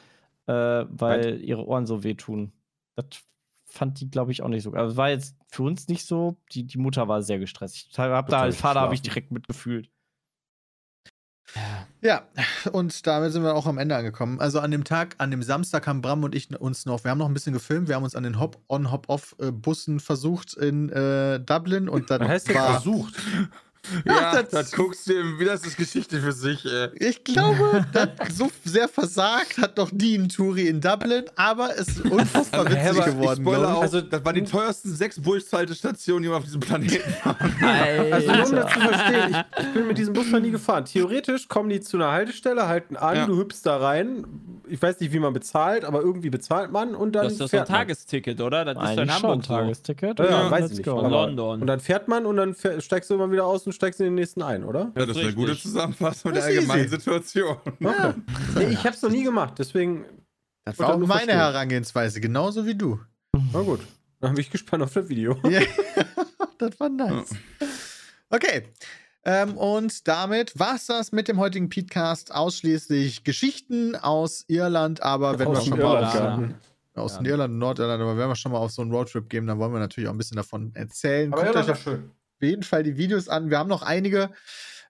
äh, 0.48 0.86
weil 0.90 1.42
ihre 1.42 1.66
Ohren 1.66 1.86
so 1.86 2.04
wehtun. 2.04 2.52
Das 2.96 3.06
fand 3.66 4.00
die, 4.00 4.10
glaube 4.10 4.32
ich, 4.32 4.42
auch 4.42 4.48
nicht 4.48 4.64
so. 4.64 4.72
Also 4.72 4.98
war 4.98 5.10
jetzt 5.10 5.36
für 5.50 5.64
uns 5.64 5.88
nicht 5.88 6.06
so. 6.06 6.38
Die, 6.52 6.64
die 6.64 6.78
Mutter 6.78 7.08
war 7.08 7.22
sehr 7.22 7.40
gestresst. 7.40 7.76
Ich 7.76 7.98
hab 7.98 8.30
da 8.30 8.42
als 8.42 8.58
Vater 8.58 8.82
habe 8.82 8.96
ich 8.96 9.02
direkt 9.02 9.32
mitgefühlt. 9.32 9.90
Ja, 12.02 12.28
und 12.74 13.08
damit 13.08 13.32
sind 13.32 13.44
wir 13.44 13.56
auch 13.56 13.66
am 13.66 13.78
Ende 13.78 13.96
angekommen. 13.96 14.40
Also 14.40 14.60
an 14.60 14.70
dem 14.70 14.84
Tag, 14.84 15.16
an 15.18 15.32
dem 15.32 15.42
Samstag 15.44 15.88
haben 15.88 16.02
Bram 16.02 16.24
und 16.24 16.36
ich 16.36 16.60
uns 16.60 16.86
noch, 16.86 17.04
wir 17.04 17.12
haben 17.12 17.18
noch 17.18 17.28
ein 17.28 17.34
bisschen 17.34 17.54
gefilmt, 17.54 17.88
wir 17.88 17.96
haben 17.96 18.04
uns 18.04 18.16
an 18.16 18.24
den 18.24 18.40
Hop-on, 18.40 18.92
Hop-off-Bussen 18.92 20.00
versucht 20.00 20.54
in 20.56 20.90
äh, 20.90 21.40
Dublin 21.40 21.88
und 21.88 22.10
dann 22.10 22.22
Was 22.22 22.28
heißt 22.28 22.54
war, 22.54 22.72
versucht? 22.74 23.16
Ja, 24.06 24.14
Ja, 24.34 24.42
das- 24.44 24.50
das 24.50 24.72
guckst 24.72 25.08
du, 25.10 25.14
wie 25.40 25.46
das 25.46 25.66
ist 25.66 25.78
Geschichte 25.78 26.20
für 26.20 26.32
sich. 26.32 26.66
Äh. 26.66 26.90
ich 27.00 27.24
glaube, 27.24 27.86
das 27.94 28.10
so 28.38 28.50
sehr 28.66 28.88
versagt 28.88 29.58
hat 29.58 29.78
noch 29.78 29.90
Dean 29.92 30.28
Turi 30.30 30.68
in 30.68 30.82
Dublin, 30.82 31.24
aber 31.36 31.70
es 31.78 31.88
ist 31.90 32.02
unfassbar 32.02 32.66
witzig 32.70 32.90
aber 33.02 33.06
geworden. 33.06 33.42
Ich 33.42 33.48
spoiler 33.54 33.76
auch, 33.78 33.82
also, 33.82 34.02
das 34.02 34.24
waren 34.26 34.36
die 34.36 34.44
teuersten 34.44 34.94
sechs 34.94 35.20
Bushaltestationen, 35.22 36.24
die 36.24 36.30
man 36.30 36.38
auf 36.40 36.44
diesem 36.44 36.60
Planeten 36.60 37.14
waren. 37.24 38.14
Also 38.14 38.32
nur 38.32 38.46
um 38.48 38.56
das 38.56 38.74
zu 38.74 38.80
verstehen, 38.80 39.30
ich, 39.58 39.64
ich 39.66 39.74
bin 39.74 39.88
mit 39.88 39.98
diesem 39.98 40.14
Bus 40.14 40.28
noch 40.32 40.40
nie 40.40 40.52
gefahren. 40.52 40.86
Theoretisch 40.86 41.48
kommen 41.48 41.70
die 41.70 41.80
zu 41.82 41.98
einer 41.98 42.12
Haltestelle, 42.12 42.68
halten 42.68 42.96
an, 42.98 43.16
Ja. 43.16 43.26
du 43.26 43.38
hüpfst 43.38 43.62
da 43.64 43.78
rein. 43.78 44.26
Ich 44.70 44.82
weiß 44.82 45.00
nicht, 45.00 45.14
wie 45.14 45.20
man 45.20 45.32
bezahlt, 45.34 45.86
aber 45.86 46.02
irgendwie 46.02 46.30
bezahlt 46.30 46.72
man 46.72 46.94
und 46.94 47.14
dann 47.16 47.24
Das 47.24 47.34
ist 47.34 47.42
doch 47.42 47.48
so 47.48 47.58
ein 47.58 47.60
fährt 47.62 47.70
man. 47.70 47.78
Tagesticket, 47.80 48.42
oder? 48.42 48.66
Das 48.66 48.76
ist 48.76 48.82
in 48.82 48.88
Eigentlich 48.88 49.10
ein 49.10 49.24
Hamburg 49.24 49.46
so. 49.46 49.54
Tagesticket. 49.54 50.20
Ja, 50.20 50.26
ja, 50.26 50.52
weiß 50.52 50.72
ich 50.72 50.78
nicht. 50.80 50.86
London. 50.88 51.62
Und 51.62 51.68
dann 51.68 51.80
fährt 51.80 52.08
man 52.10 52.26
und 52.26 52.36
dann 52.38 52.56
steigst 52.80 53.10
du 53.10 53.14
immer 53.14 53.32
wieder 53.32 53.46
aus 53.46 53.66
und 53.66 53.74
steigst 53.78 54.00
in 54.02 54.06
den 54.08 54.16
nächsten 54.16 54.42
ein, 54.42 54.64
oder? 54.66 54.92
Ja, 54.96 55.06
das 55.06 55.16
ist 55.16 55.24
eine 55.24 55.34
gute. 55.34 55.58
Zusammenfassung 55.58 56.34
der 56.34 56.42
ist 56.42 56.48
allgemeinen 56.58 56.86
easy. 56.86 56.90
Situation. 56.98 57.58
Okay. 57.66 58.14
Nee, 58.56 58.66
ich 58.72 58.84
hab's 58.86 59.02
noch 59.02 59.10
nie 59.10 59.24
gemacht, 59.24 59.54
deswegen. 59.58 60.04
das 60.66 60.78
war 60.80 60.90
auch 60.90 60.98
meine 60.98 61.08
verstehen. 61.12 61.36
Herangehensweise, 61.38 62.20
genauso 62.20 62.66
wie 62.66 62.76
du. 62.76 63.00
Na 63.54 63.62
gut. 63.62 63.80
Dann 64.20 64.34
bin 64.34 64.42
ich 64.42 64.50
gespannt 64.52 64.84
auf 64.84 64.94
das 64.94 65.08
Video. 65.10 65.38
Ja, 65.50 65.62
das 66.58 66.80
war 66.80 66.90
nice. 66.90 67.30
Okay. 68.30 68.64
Ähm, 69.24 69.58
und 69.58 70.08
damit 70.08 70.58
war's 70.58 70.88
das 70.88 71.12
mit 71.12 71.28
dem 71.28 71.38
heutigen 71.38 71.70
Podcast. 71.70 72.34
Ausschließlich 72.34 73.24
Geschichten 73.24 73.96
aus 73.96 74.44
Irland, 74.48 75.04
aber 75.04 75.38
wenn 75.38 75.50
wir 75.50 75.58
Aus 75.58 75.66
dem 75.66 75.70
schon 75.76 75.80
mal 75.80 76.50
aus 76.96 77.16
Ja. 77.18 77.22
Irland 77.26 77.54
und 77.54 77.60
Nordirland, 77.60 78.02
aber 78.02 78.18
wenn 78.18 78.28
wir 78.28 78.36
schon 78.36 78.52
mal 78.54 78.58
auf 78.58 78.72
so 78.72 78.82
einen 78.82 78.92
Roadtrip 78.92 79.30
gehen, 79.30 79.46
dann 79.46 79.60
wollen 79.60 79.72
wir 79.72 79.80
natürlich 79.80 80.08
auch 80.10 80.14
ein 80.14 80.18
bisschen 80.18 80.38
davon 80.38 80.72
erzählen. 80.74 81.30
Guckt 81.30 81.56
euch 81.56 81.70
auf 81.70 81.82
schön. 81.84 82.10
Jeden 82.42 82.64
Fall 82.64 82.84
die 82.84 82.98
Videos 82.98 83.30
an. 83.30 83.50
Wir 83.50 83.60
haben 83.60 83.70
noch 83.70 83.82
einige. 83.82 84.32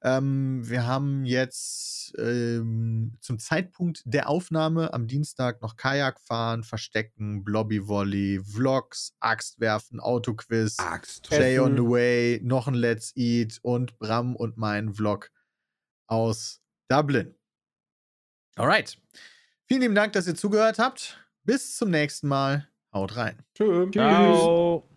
Ähm, 0.04 0.68
wir 0.68 0.86
haben 0.86 1.26
jetzt 1.26 2.14
ähm, 2.18 3.18
zum 3.20 3.40
Zeitpunkt 3.40 4.02
der 4.06 4.30
Aufnahme 4.30 4.94
am 4.94 5.08
Dienstag 5.08 5.62
noch 5.62 5.76
Kajak 5.76 6.20
fahren, 6.20 6.64
Verstecken, 6.64 7.44
Blobby 7.44 7.88
Volley, 7.88 8.40
Vlogs, 8.44 9.16
Axtwerfen, 9.20 10.00
Autoquiz. 10.00 10.78
Axt. 10.80 11.30
Jay 11.32 11.60
on 11.60 11.76
the 11.76 11.84
Way, 11.84 12.42
noch 12.44 12.68
ein 12.68 12.76
Let's 12.76 13.12
Eat 13.16 13.60
und 13.64 13.98
Bram 13.98 14.36
und 14.36 14.58
mein 14.58 14.94
Vlog 14.94 15.32
aus 16.08 16.62
Dublin. 16.88 17.36
Alright. 18.56 18.98
Vielen 19.66 19.82
lieben 19.82 19.96
Dank, 19.96 20.14
dass 20.14 20.28
ihr 20.28 20.36
zugehört 20.36 20.80
habt. 20.80 21.20
Bis 21.44 21.76
zum 21.76 21.92
nächsten 21.92 22.28
Mal. 22.28 22.68
Haut 22.94 23.16
rein. 23.16 23.44
Tschö. 23.54 23.90
Ciao. 23.92 24.97